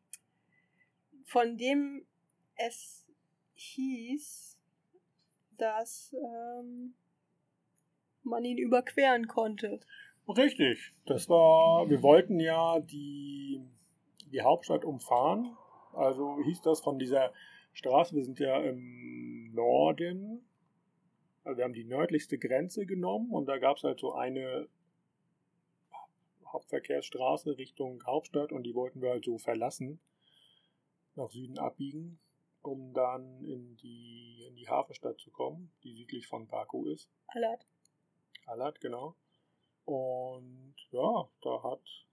von 1.26 1.56
dem 1.56 2.08
es 2.56 3.08
hieß, 3.54 4.60
dass 5.52 6.16
ähm, 6.16 6.96
man 8.24 8.44
ihn 8.44 8.58
überqueren 8.58 9.28
konnte. 9.28 9.80
Richtig. 10.28 10.96
Das 11.06 11.30
war, 11.30 11.88
wir 11.88 12.02
wollten 12.02 12.40
ja 12.40 12.80
die, 12.80 13.62
die 14.32 14.42
Hauptstadt 14.42 14.84
umfahren. 14.84 15.56
Also 15.94 16.40
hieß 16.44 16.62
das 16.62 16.82
von 16.82 16.98
dieser 16.98 17.32
Straße, 17.78 18.16
wir 18.16 18.26
sind 18.26 18.40
ja 18.40 18.60
im 18.60 19.54
Norden. 19.54 20.44
Also 21.44 21.58
wir 21.58 21.64
haben 21.64 21.74
die 21.74 21.84
nördlichste 21.84 22.40
Grenze 22.40 22.88
genommen 22.88 23.32
und 23.32 23.46
da 23.46 23.60
gab 23.60 23.78
es 23.78 23.84
halt 23.84 24.00
so 24.00 24.14
eine 24.14 24.68
Hauptverkehrsstraße 26.48 27.58
Richtung 27.60 28.04
Hauptstadt 28.04 28.52
und 28.52 28.64
die 28.64 28.74
wollten 28.74 29.02
wir 29.02 29.12
halt 29.12 29.26
so 29.26 29.38
verlassen, 29.38 30.00
nach 31.16 31.30
Süden 31.30 31.60
abbiegen, 31.60 32.20
um 32.64 32.94
dann 32.96 33.44
in 33.44 33.78
die, 33.78 34.44
in 34.48 34.56
die 34.56 34.68
Hafenstadt 34.68 35.20
zu 35.20 35.30
kommen, 35.30 35.72
die 35.84 35.94
südlich 35.94 36.26
von 36.26 36.48
Baku 36.48 36.88
ist. 36.88 37.08
Alat. 37.28 37.68
Alat, 38.48 38.82
genau. 38.82 39.16
Und 39.86 40.74
ja, 40.90 41.30
da 41.44 41.64
hat 41.64 42.08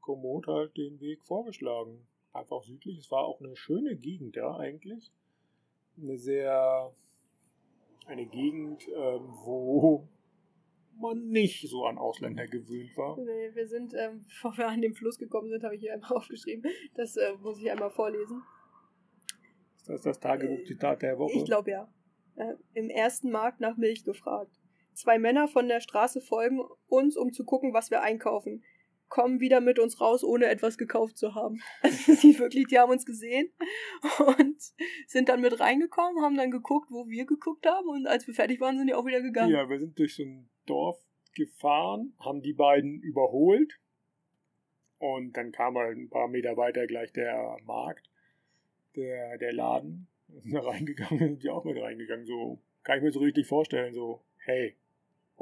Komoot 0.00 0.46
halt 0.46 0.74
den 0.78 1.00
Weg 1.00 1.22
vorgeschlagen. 1.22 2.06
Einfach 2.32 2.62
südlich. 2.62 2.98
Es 2.98 3.10
war 3.10 3.24
auch 3.24 3.40
eine 3.40 3.56
schöne 3.56 3.96
Gegend 3.96 4.36
da 4.36 4.56
eigentlich. 4.56 5.12
Eine 6.00 6.16
sehr, 6.16 6.94
eine 8.06 8.26
Gegend, 8.26 8.88
ähm, 8.88 9.28
wo 9.44 10.08
man 10.98 11.28
nicht 11.28 11.68
so 11.68 11.84
an 11.84 11.98
Ausländer 11.98 12.46
gewöhnt 12.46 12.96
war. 12.96 13.18
Nee, 13.18 13.54
wir 13.54 13.66
sind, 13.66 13.94
ähm, 13.94 14.24
bevor 14.28 14.56
wir 14.56 14.68
an 14.68 14.80
den 14.80 14.94
Fluss 14.94 15.18
gekommen 15.18 15.48
sind, 15.48 15.64
habe 15.64 15.74
ich 15.74 15.82
hier 15.82 15.92
einmal 15.92 16.12
aufgeschrieben. 16.16 16.70
Das 16.94 17.16
äh, 17.16 17.32
muss 17.40 17.60
ich 17.60 17.70
einmal 17.70 17.90
vorlesen. 17.90 18.42
Ist 19.76 19.88
das 19.88 20.02
das 20.02 20.20
Tagebuchzitat 20.20 21.02
der 21.02 21.18
Woche? 21.18 21.36
Ich 21.36 21.44
glaube 21.44 21.70
ja. 21.70 21.92
Äh, 22.36 22.54
Im 22.72 22.88
ersten 22.88 23.30
Markt 23.30 23.60
nach 23.60 23.76
Milch 23.76 24.04
gefragt. 24.04 24.52
Zwei 24.94 25.18
Männer 25.18 25.48
von 25.48 25.68
der 25.68 25.80
Straße 25.80 26.20
folgen 26.20 26.60
uns, 26.86 27.16
um 27.16 27.32
zu 27.32 27.44
gucken, 27.44 27.72
was 27.72 27.90
wir 27.90 28.02
einkaufen. 28.02 28.62
Kommen 29.12 29.40
wieder 29.40 29.60
mit 29.60 29.78
uns 29.78 30.00
raus, 30.00 30.24
ohne 30.24 30.46
etwas 30.46 30.78
gekauft 30.78 31.18
zu 31.18 31.34
haben. 31.34 31.60
Also 31.82 32.14
die 32.14 32.38
wirklich, 32.38 32.66
die 32.68 32.78
haben 32.78 32.90
uns 32.90 33.04
gesehen 33.04 33.52
und 34.26 34.56
sind 35.06 35.28
dann 35.28 35.42
mit 35.42 35.60
reingekommen, 35.60 36.22
haben 36.22 36.38
dann 36.38 36.50
geguckt, 36.50 36.90
wo 36.90 37.06
wir 37.08 37.26
geguckt 37.26 37.66
haben 37.66 37.88
und 37.88 38.06
als 38.06 38.26
wir 38.26 38.32
fertig 38.32 38.58
waren, 38.62 38.78
sind 38.78 38.86
die 38.86 38.94
auch 38.94 39.04
wieder 39.04 39.20
gegangen. 39.20 39.52
Ja, 39.52 39.68
wir 39.68 39.78
sind 39.78 39.98
durch 39.98 40.14
so 40.14 40.22
ein 40.22 40.48
Dorf 40.64 40.98
gefahren, 41.34 42.14
haben 42.20 42.40
die 42.40 42.54
beiden 42.54 43.02
überholt 43.02 43.78
und 44.96 45.36
dann 45.36 45.52
kam 45.52 45.76
halt 45.76 45.98
ein 45.98 46.08
paar 46.08 46.28
Meter 46.28 46.56
weiter 46.56 46.86
gleich 46.86 47.12
der 47.12 47.58
Markt, 47.66 48.08
der, 48.96 49.36
der 49.36 49.52
Laden. 49.52 50.08
Sind 50.28 50.54
da 50.54 50.60
reingegangen, 50.60 51.18
sind 51.18 51.42
die 51.42 51.50
auch 51.50 51.64
mit 51.64 51.76
reingegangen. 51.76 52.24
So 52.24 52.62
kann 52.82 52.96
ich 52.96 53.04
mir 53.04 53.12
so 53.12 53.20
richtig 53.20 53.46
vorstellen, 53.46 53.92
so, 53.92 54.24
hey, 54.38 54.74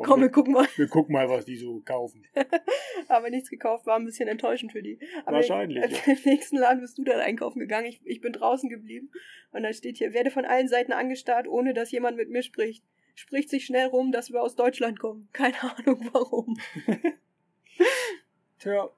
Komm, 0.05 0.21
wir 0.21 0.31
gucken 0.31 0.53
mal. 0.53 0.67
Wir 0.77 0.89
gucken 0.89 1.13
mal, 1.13 1.29
was 1.29 1.45
die 1.45 1.57
so 1.57 1.81
kaufen. 1.81 2.25
Aber 3.09 3.31
nichts 3.31 3.51
gekauft, 3.51 3.87
war 3.87 3.97
ein 3.97 4.05
bisschen 4.05 4.29
enttäuschend 4.29 4.73
für 4.73 4.83
die. 4.83 4.99
Aber 5.25 5.37
Wahrscheinlich, 5.37 5.83
Im, 5.83 5.91
ja. 5.91 5.99
Im 6.13 6.19
nächsten 6.25 6.57
Laden 6.57 6.81
bist 6.81 6.99
du 6.99 7.05
dann 7.05 7.21
einkaufen 7.21 7.61
gegangen. 7.61 7.87
Ich, 7.87 8.01
ich 8.05 8.21
bin 8.21 8.33
draußen 8.33 8.69
geblieben. 8.69 9.11
Und 9.53 9.63
dann 9.63 9.75
steht 9.75 9.99
hier, 9.99 10.13
werde 10.13 10.31
von 10.31 10.45
allen 10.45 10.69
Seiten 10.69 10.93
angestarrt, 10.93 11.49
ohne 11.49 11.75
dass 11.75 11.91
jemand 11.91 12.17
mit 12.17 12.31
mir 12.31 12.43
spricht. 12.43 12.85
Spricht 13.15 13.51
sich 13.51 13.67
schnell 13.67 13.87
rum, 13.87 14.13
dass 14.13 14.31
wir 14.31 14.43
aus 14.43 14.55
Deutschland 14.55 14.99
kommen. 14.99 15.29
Keine 15.33 15.57
Ahnung 15.63 16.09
warum. 16.13 16.57
Tja, 18.59 18.91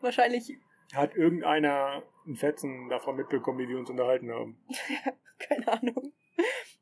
Wahrscheinlich, 0.00 0.58
hat 0.94 1.14
irgendeiner 1.14 2.02
einen 2.26 2.36
Fetzen 2.36 2.88
davon 2.88 3.16
mitbekommen, 3.16 3.58
wie 3.58 3.68
wir 3.68 3.78
uns 3.78 3.90
unterhalten 3.90 4.30
haben. 4.30 4.58
keine 5.38 5.68
Ahnung. 5.68 6.12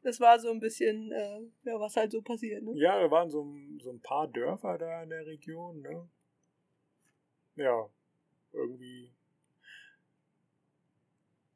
Das 0.03 0.19
war 0.21 0.39
so 0.41 0.51
ein 0.51 0.59
bisschen, 0.61 1.13
äh, 1.13 1.41
ja, 1.65 1.79
was 1.79 1.97
halt 1.97 2.11
so 2.13 2.23
passiert, 2.23 2.63
ne? 2.65 2.73
Ja, 2.77 3.01
da 3.01 3.11
waren 3.11 3.31
so, 3.31 3.43
ein- 3.45 3.79
so 3.81 3.91
ein 3.91 4.01
paar 4.01 4.27
Dörfer 4.29 4.77
da 4.79 5.03
in 5.03 5.11
der 5.11 5.27
Region, 5.27 5.81
ne? 5.81 6.09
Ja, 7.57 7.89
irgendwie. 8.53 9.13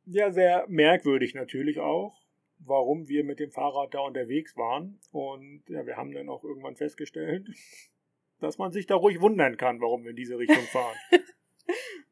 Ja, 0.05 0.31
sehr 0.31 0.67
merkwürdig 0.69 1.35
natürlich 1.35 1.81
auch, 1.81 2.23
warum 2.61 3.09
wir 3.09 3.25
mit 3.25 3.41
dem 3.41 3.51
Fahrrad 3.51 3.93
da 3.95 4.01
unterwegs 4.01 4.57
waren. 4.57 5.01
Und 5.11 5.65
ja, 5.69 5.85
wir 5.85 5.97
haben 5.97 6.13
dann 6.13 6.29
auch 6.29 6.45
irgendwann 6.45 6.77
festgestellt, 6.77 7.49
dass 8.41 8.59
man 8.59 8.71
sich 8.71 8.87
da 8.87 8.95
ruhig 8.95 9.21
wundern 9.21 9.57
kann, 9.57 9.81
warum 9.81 10.05
wir 10.05 10.11
in 10.11 10.17
diese 10.17 10.39
Richtung 10.39 10.63
fahren. 10.65 10.97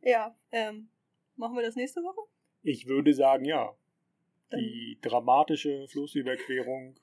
Ja, 0.06 0.36
ähm, 0.52 0.90
machen 1.36 1.56
wir 1.56 1.62
das 1.62 1.76
nächste 1.76 2.02
Woche? 2.02 2.20
Ich 2.62 2.86
würde 2.88 3.14
sagen, 3.14 3.46
ja. 3.46 3.74
Die 4.52 4.98
dramatische 5.00 5.86
Flussüberquerung 5.88 6.94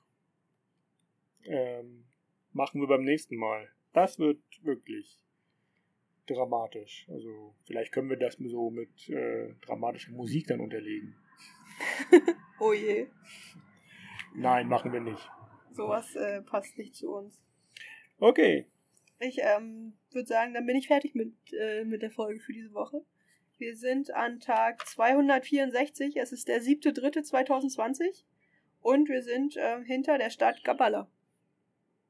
ähm, 1.44 2.04
machen 2.52 2.80
wir 2.80 2.88
beim 2.88 3.04
nächsten 3.04 3.36
Mal. 3.36 3.68
Das 3.92 4.18
wird 4.18 4.40
wirklich 4.62 5.18
dramatisch. 6.26 7.06
Also 7.10 7.54
vielleicht 7.64 7.92
können 7.92 8.08
wir 8.08 8.16
das 8.16 8.36
so 8.38 8.70
mit 8.70 9.08
äh, 9.10 9.54
dramatischer 9.66 10.12
Musik 10.12 10.46
dann 10.46 10.60
unterlegen. 10.60 11.16
Oh 12.60 12.72
je, 12.72 13.08
Nein, 14.36 14.68
machen 14.68 14.92
wir 14.92 15.00
nicht. 15.00 15.28
sowas 15.72 16.14
äh, 16.14 16.40
passt 16.42 16.78
nicht 16.78 16.94
zu 16.94 17.12
uns. 17.12 17.40
Okay, 18.18 18.66
Ich 19.18 19.38
ähm, 19.40 19.94
würde 20.12 20.28
sagen, 20.28 20.54
dann 20.54 20.64
bin 20.66 20.76
ich 20.76 20.86
fertig 20.86 21.16
mit, 21.16 21.34
äh, 21.52 21.84
mit 21.84 22.02
der 22.02 22.12
Folge 22.12 22.38
für 22.38 22.52
diese 22.52 22.72
Woche. 22.72 23.04
Wir 23.62 23.76
sind 23.76 24.10
an 24.10 24.40
Tag 24.40 24.84
264, 24.88 26.16
es 26.16 26.32
ist 26.32 26.48
der 26.48 26.60
7.3.2020 26.60 28.24
und 28.80 29.08
wir 29.08 29.22
sind 29.22 29.54
ähm, 29.56 29.84
hinter 29.84 30.18
der 30.18 30.30
Stadt 30.30 30.64
Gabala, 30.64 31.08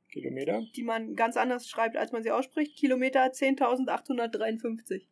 Kilometer. 0.09 0.62
die 0.74 0.82
man 0.82 1.14
ganz 1.14 1.36
anders 1.36 1.68
schreibt, 1.68 1.98
als 1.98 2.11
man 2.11 2.22
sie 2.22 2.30
ausspricht. 2.30 2.74
Kilometer 2.78 3.20
10.853. 3.26 5.03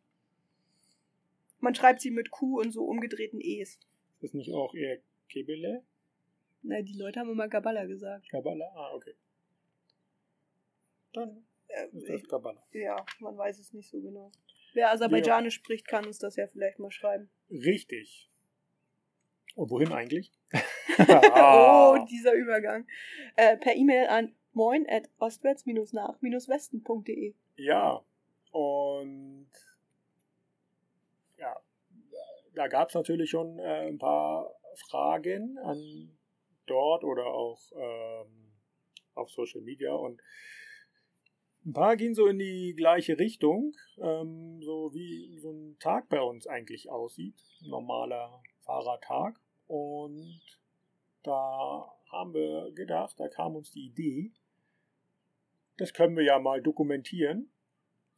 Man 1.59 1.75
schreibt 1.75 2.01
sie 2.01 2.09
mit 2.09 2.31
Q 2.31 2.59
und 2.59 2.71
so 2.71 2.85
umgedrehten 2.85 3.39
E's. 3.39 3.75
Ist 3.75 4.23
das 4.23 4.33
nicht 4.33 4.51
auch 4.51 4.73
eher 4.73 4.97
Kebele? 5.29 5.83
Na, 6.63 6.81
die 6.81 6.97
Leute 6.97 7.19
haben 7.19 7.29
immer 7.29 7.49
Gabala 7.49 7.85
gesagt. 7.85 8.27
Kabbalah? 8.29 8.65
Ah, 8.75 8.95
okay. 8.95 9.13
Dann 11.13 11.45
Äh, 11.67 11.85
ist 11.95 12.09
das 12.09 12.21
ich, 12.23 12.27
Kabbalah. 12.27 12.63
ja, 12.71 12.95
man 13.19 13.37
weiß 13.37 13.59
es 13.59 13.73
nicht 13.73 13.87
so 13.91 14.01
genau. 14.01 14.31
Wer 14.73 14.91
Aserbaidschanisch 14.91 15.55
spricht, 15.55 15.87
kann 15.87 16.05
uns 16.05 16.19
das 16.19 16.35
ja 16.35 16.47
vielleicht 16.47 16.79
mal 16.79 16.91
schreiben. 16.91 17.29
Richtig. 17.49 18.29
Und 19.55 19.69
wohin 19.69 19.91
eigentlich? 19.91 20.31
oh, 20.53 21.97
dieser 22.09 22.33
Übergang. 22.33 22.87
Äh, 23.35 23.57
per 23.57 23.75
E-Mail 23.75 24.07
an 24.07 24.33
moin 24.53 24.87
at 24.89 25.09
ostwärts-nach-westen.de. 25.19 27.33
Ja, 27.57 28.01
und 28.51 29.49
ja, 31.37 31.59
da 32.55 32.67
gab 32.67 32.89
es 32.89 32.95
natürlich 32.95 33.29
schon 33.29 33.59
äh, 33.59 33.87
ein 33.87 33.97
paar 33.97 34.53
Fragen 34.89 35.57
an 35.59 36.17
dort 36.65 37.03
oder 37.03 37.25
auch 37.25 37.59
ähm, 37.75 38.53
auf 39.15 39.29
Social 39.31 39.61
Media 39.61 39.93
und 39.93 40.21
ein 41.65 41.73
paar 41.73 41.95
gehen 41.95 42.15
so 42.15 42.27
in 42.27 42.39
die 42.39 42.73
gleiche 42.75 43.19
Richtung, 43.19 43.75
ähm, 43.97 44.61
so 44.61 44.93
wie 44.93 45.37
so 45.37 45.51
ein 45.51 45.77
Tag 45.79 46.09
bei 46.09 46.21
uns 46.21 46.47
eigentlich 46.47 46.89
aussieht, 46.89 47.35
normaler 47.61 48.41
Fahrradtag. 48.61 49.39
Und 49.67 50.41
da 51.23 51.87
haben 52.11 52.33
wir 52.33 52.71
gedacht, 52.73 53.19
da 53.19 53.27
kam 53.27 53.55
uns 53.55 53.71
die 53.71 53.85
Idee, 53.85 54.31
das 55.77 55.93
können 55.93 56.15
wir 56.15 56.23
ja 56.23 56.39
mal 56.39 56.61
dokumentieren. 56.61 57.51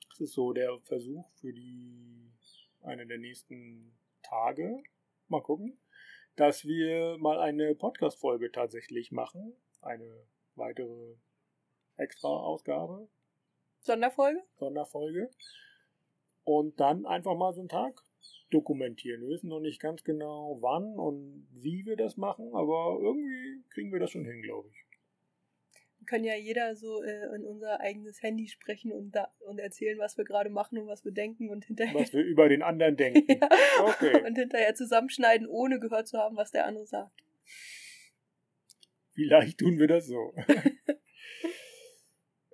Das 0.09 0.21
ist 0.21 0.33
so 0.33 0.53
der 0.53 0.79
Versuch 0.81 1.29
für 1.35 1.53
die 1.53 2.31
eine 2.81 3.07
der 3.07 3.17
nächsten 3.17 3.97
Tage. 4.21 4.83
Mal 5.27 5.41
gucken, 5.41 5.79
dass 6.35 6.65
wir 6.65 7.17
mal 7.19 7.39
eine 7.39 7.75
Podcast-Folge 7.75 8.51
tatsächlich 8.51 9.11
machen. 9.11 9.55
Eine 9.81 10.27
weitere 10.55 11.15
Extra-Ausgabe, 11.95 13.07
Sonderfolge? 13.83 14.41
Sonderfolge. 14.57 15.29
Und 16.43 16.79
dann 16.79 17.05
einfach 17.05 17.35
mal 17.35 17.53
so 17.53 17.61
einen 17.61 17.69
Tag 17.69 18.01
dokumentieren. 18.49 19.21
Wir 19.21 19.29
wissen 19.29 19.49
noch 19.49 19.59
nicht 19.59 19.81
ganz 19.81 20.03
genau, 20.03 20.57
wann 20.61 20.97
und 20.97 21.47
wie 21.51 21.85
wir 21.85 21.95
das 21.95 22.17
machen, 22.17 22.53
aber 22.53 22.99
irgendwie 23.01 23.63
kriegen 23.69 23.91
wir 23.91 23.99
das 23.99 24.11
schon 24.11 24.25
hin, 24.25 24.41
glaube 24.41 24.69
ich. 24.69 24.75
Wir 25.99 26.05
können 26.05 26.25
ja 26.25 26.35
jeder 26.35 26.75
so 26.75 27.01
äh, 27.01 27.35
in 27.35 27.45
unser 27.45 27.79
eigenes 27.79 28.21
Handy 28.21 28.47
sprechen 28.47 28.91
und, 28.91 29.15
da, 29.15 29.33
und 29.39 29.57
erzählen, 29.57 29.97
was 29.99 30.17
wir 30.17 30.25
gerade 30.25 30.49
machen 30.49 30.77
und 30.77 30.87
was 30.87 31.05
wir 31.05 31.13
denken 31.13 31.49
und 31.49 31.63
hinterher, 31.63 31.95
Was 31.95 32.11
wir 32.11 32.23
über 32.23 32.49
den 32.49 32.61
anderen 32.61 32.97
denken. 32.97 33.25
ja, 33.41 33.49
Okay. 33.87 34.21
und 34.25 34.37
hinterher 34.37 34.75
zusammenschneiden, 34.75 35.47
ohne 35.47 35.79
gehört 35.79 36.09
zu 36.09 36.17
haben, 36.17 36.35
was 36.35 36.51
der 36.51 36.65
andere 36.65 36.85
sagt. 36.85 37.23
Vielleicht 39.13 39.59
tun 39.59 39.79
wir 39.79 39.87
das 39.87 40.07
so. 40.07 40.33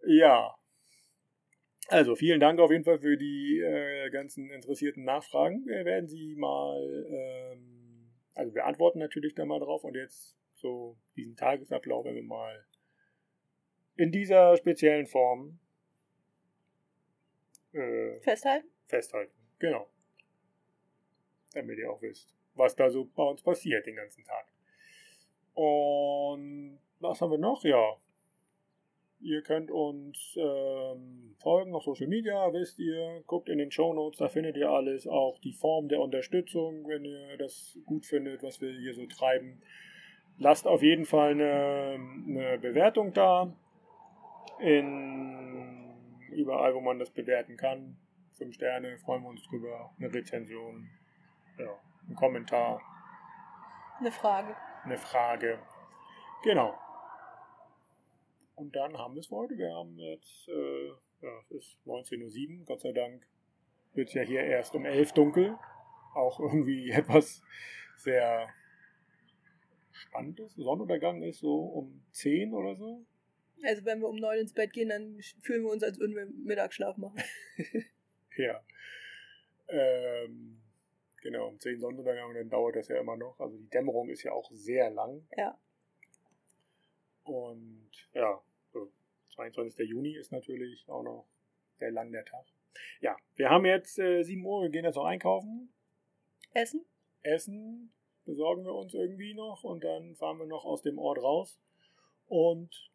ja. 0.05 0.58
Also 1.89 2.15
vielen 2.15 2.39
Dank 2.39 2.59
auf 2.59 2.71
jeden 2.71 2.83
Fall 2.83 2.99
für 2.99 3.17
die 3.17 3.59
äh, 3.59 4.11
ganzen 4.11 4.51
interessierten 4.51 5.03
Nachfragen. 5.03 5.65
Wir 5.65 5.85
werden 5.85 6.07
sie 6.07 6.35
mal, 6.35 7.05
ähm, 7.09 8.11
also 8.35 8.53
wir 8.53 8.65
antworten 8.65 8.99
natürlich 8.99 9.33
da 9.33 9.43
mal 9.43 9.59
drauf 9.59 9.83
und 9.83 9.95
jetzt 9.95 10.37
so 10.53 10.97
diesen 11.15 11.35
Tagesablauf, 11.35 12.05
wenn 12.05 12.13
wir 12.13 12.23
mal 12.23 12.63
in 13.95 14.11
dieser 14.11 14.55
speziellen 14.55 15.07
Form 15.07 15.59
äh, 17.73 18.19
Festhalten? 18.21 18.67
festhalten. 18.85 19.33
Genau. 19.57 19.89
Damit 21.53 21.79
ihr 21.79 21.91
auch 21.91 22.01
wisst, 22.03 22.35
was 22.53 22.75
da 22.75 22.91
so 22.91 23.05
bei 23.05 23.23
uns 23.23 23.41
passiert 23.41 23.87
den 23.87 23.95
ganzen 23.95 24.23
Tag. 24.23 24.45
Und 25.55 26.79
was 26.99 27.19
haben 27.19 27.31
wir 27.31 27.39
noch? 27.39 27.63
Ja. 27.63 27.97
Ihr 29.21 29.41
könnt 29.41 29.69
uns 29.69 30.37
ähm, 30.37 31.35
folgen 31.39 31.73
auf 31.75 31.83
Social 31.83 32.07
Media, 32.07 32.53
wisst 32.53 32.79
ihr. 32.79 33.21
Guckt 33.27 33.49
in 33.49 33.57
den 33.57 33.69
Show 33.71 33.93
Notes, 33.93 34.17
da 34.19 34.29
findet 34.29 34.55
ihr 34.55 34.69
alles. 34.69 35.07
Auch 35.07 35.37
die 35.39 35.51
Form 35.51 35.89
der 35.89 35.99
Unterstützung, 35.99 36.87
wenn 36.87 37.03
ihr 37.03 37.37
das 37.37 37.77
gut 37.85 38.05
findet, 38.05 38.43
was 38.43 38.61
wir 38.61 38.71
hier 38.71 38.93
so 38.93 39.05
treiben. 39.07 39.61
Lasst 40.37 40.65
auf 40.67 40.81
jeden 40.81 41.03
Fall 41.05 41.31
eine, 41.31 41.99
eine 42.27 42.57
Bewertung 42.59 43.13
da. 43.13 43.51
In 44.59 45.93
überall, 46.31 46.73
wo 46.75 46.79
man 46.81 46.99
das 46.99 47.09
bewerten 47.11 47.57
kann. 47.57 47.97
Fünf 48.37 48.55
Sterne, 48.55 48.97
freuen 48.99 49.23
wir 49.23 49.29
uns 49.29 49.43
drüber. 49.47 49.91
Eine 49.97 50.13
Rezension, 50.13 50.89
ja, 51.57 51.77
ein 52.07 52.15
Kommentar, 52.15 52.81
Eine 53.99 54.11
Frage. 54.11 54.55
eine 54.85 54.97
Frage. 54.97 55.59
Genau. 56.43 56.73
Und 58.59 58.75
dann 58.75 58.97
haben 58.97 59.15
wir 59.15 59.21
es 59.21 59.31
heute. 59.31 59.57
Wir 59.57 59.73
haben 59.73 59.97
jetzt, 59.97 60.49
äh, 60.49 60.87
ja, 61.21 61.39
es 61.45 61.51
ist 61.51 61.77
19.07 61.85 62.59
Uhr, 62.59 62.65
Gott 62.65 62.81
sei 62.81 62.91
Dank 62.91 63.25
wird 63.93 64.09
es 64.09 64.13
ja 64.13 64.21
hier 64.21 64.43
erst 64.43 64.75
um 64.75 64.85
11 64.85 65.13
dunkel. 65.13 65.57
Auch 66.13 66.41
irgendwie 66.41 66.91
etwas 66.91 67.41
sehr 67.95 68.49
Spannendes. 69.93 70.55
Sonnenuntergang 70.55 71.23
ist 71.23 71.39
so 71.39 71.55
um 71.57 72.03
10 72.11 72.53
oder 72.53 72.75
so. 72.75 73.05
Also 73.63 73.85
wenn 73.85 74.01
wir 74.01 74.09
um 74.09 74.17
neun 74.17 74.39
ins 74.39 74.53
Bett 74.53 74.73
gehen, 74.73 74.89
dann 74.89 75.21
fühlen 75.41 75.63
wir 75.63 75.71
uns, 75.71 75.83
als 75.83 75.97
würden 75.97 76.15
wir 76.15 76.25
Mittagsschlaf 76.25 76.97
machen. 76.97 77.21
Ja. 78.37 78.63
Ähm, 79.67 80.61
genau, 81.21 81.49
um 81.49 81.59
10 81.59 81.81
Sonnenuntergang 81.81 82.29
und 82.29 82.35
dann 82.35 82.49
dauert 82.49 82.77
das 82.77 82.87
ja 82.87 82.97
immer 82.97 83.17
noch. 83.17 83.37
Also 83.37 83.57
die 83.57 83.69
Dämmerung 83.69 84.07
ist 84.09 84.23
ja 84.23 84.31
auch 84.31 84.49
sehr 84.51 84.89
lang. 84.91 85.27
Ja. 85.35 85.59
Und 87.25 87.89
ja, 88.13 88.41
22. 89.39 89.87
Juni 89.87 90.15
ist 90.15 90.31
natürlich 90.31 90.87
auch 90.89 91.03
noch 91.03 91.25
sehr 91.77 91.91
lang 91.91 92.11
der 92.11 92.25
Tag. 92.25 92.45
Ja, 92.99 93.15
wir 93.35 93.49
haben 93.49 93.65
jetzt 93.65 93.97
äh, 93.97 94.23
7 94.23 94.45
Uhr, 94.45 94.63
wir 94.63 94.69
gehen 94.69 94.83
jetzt 94.83 94.95
noch 94.95 95.05
einkaufen. 95.05 95.73
Essen? 96.53 96.85
Essen 97.21 97.93
besorgen 98.25 98.65
wir 98.65 98.75
uns 98.75 98.93
irgendwie 98.93 99.33
noch 99.33 99.63
und 99.63 99.83
dann 99.83 100.15
fahren 100.15 100.39
wir 100.39 100.45
noch 100.45 100.65
aus 100.65 100.81
dem 100.81 100.99
Ort 100.99 101.19
raus 101.23 101.61
und 102.27 102.91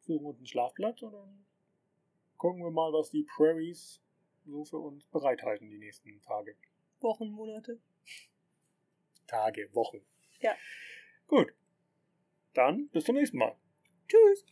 suchen 0.00 0.26
uns 0.26 0.38
einen 0.38 0.46
Schlafplatz 0.46 1.02
und 1.02 1.12
dann 1.12 1.44
gucken 2.38 2.62
wir 2.62 2.70
mal, 2.70 2.92
was 2.92 3.10
die 3.10 3.24
Prairies 3.24 4.00
so 4.46 4.64
für 4.64 4.78
uns 4.78 5.06
bereithalten 5.06 5.68
die 5.68 5.78
nächsten 5.78 6.20
Tage. 6.22 6.56
Wochen, 7.00 7.30
Monate. 7.30 7.78
Tage, 9.26 9.68
Wochen. 9.74 10.00
Ja. 10.40 10.54
Gut. 11.26 11.54
Dann 12.54 12.88
bis 12.88 13.04
zum 13.04 13.16
nächsten 13.16 13.38
Mal. 13.38 13.54
Tschüss. 14.08 14.44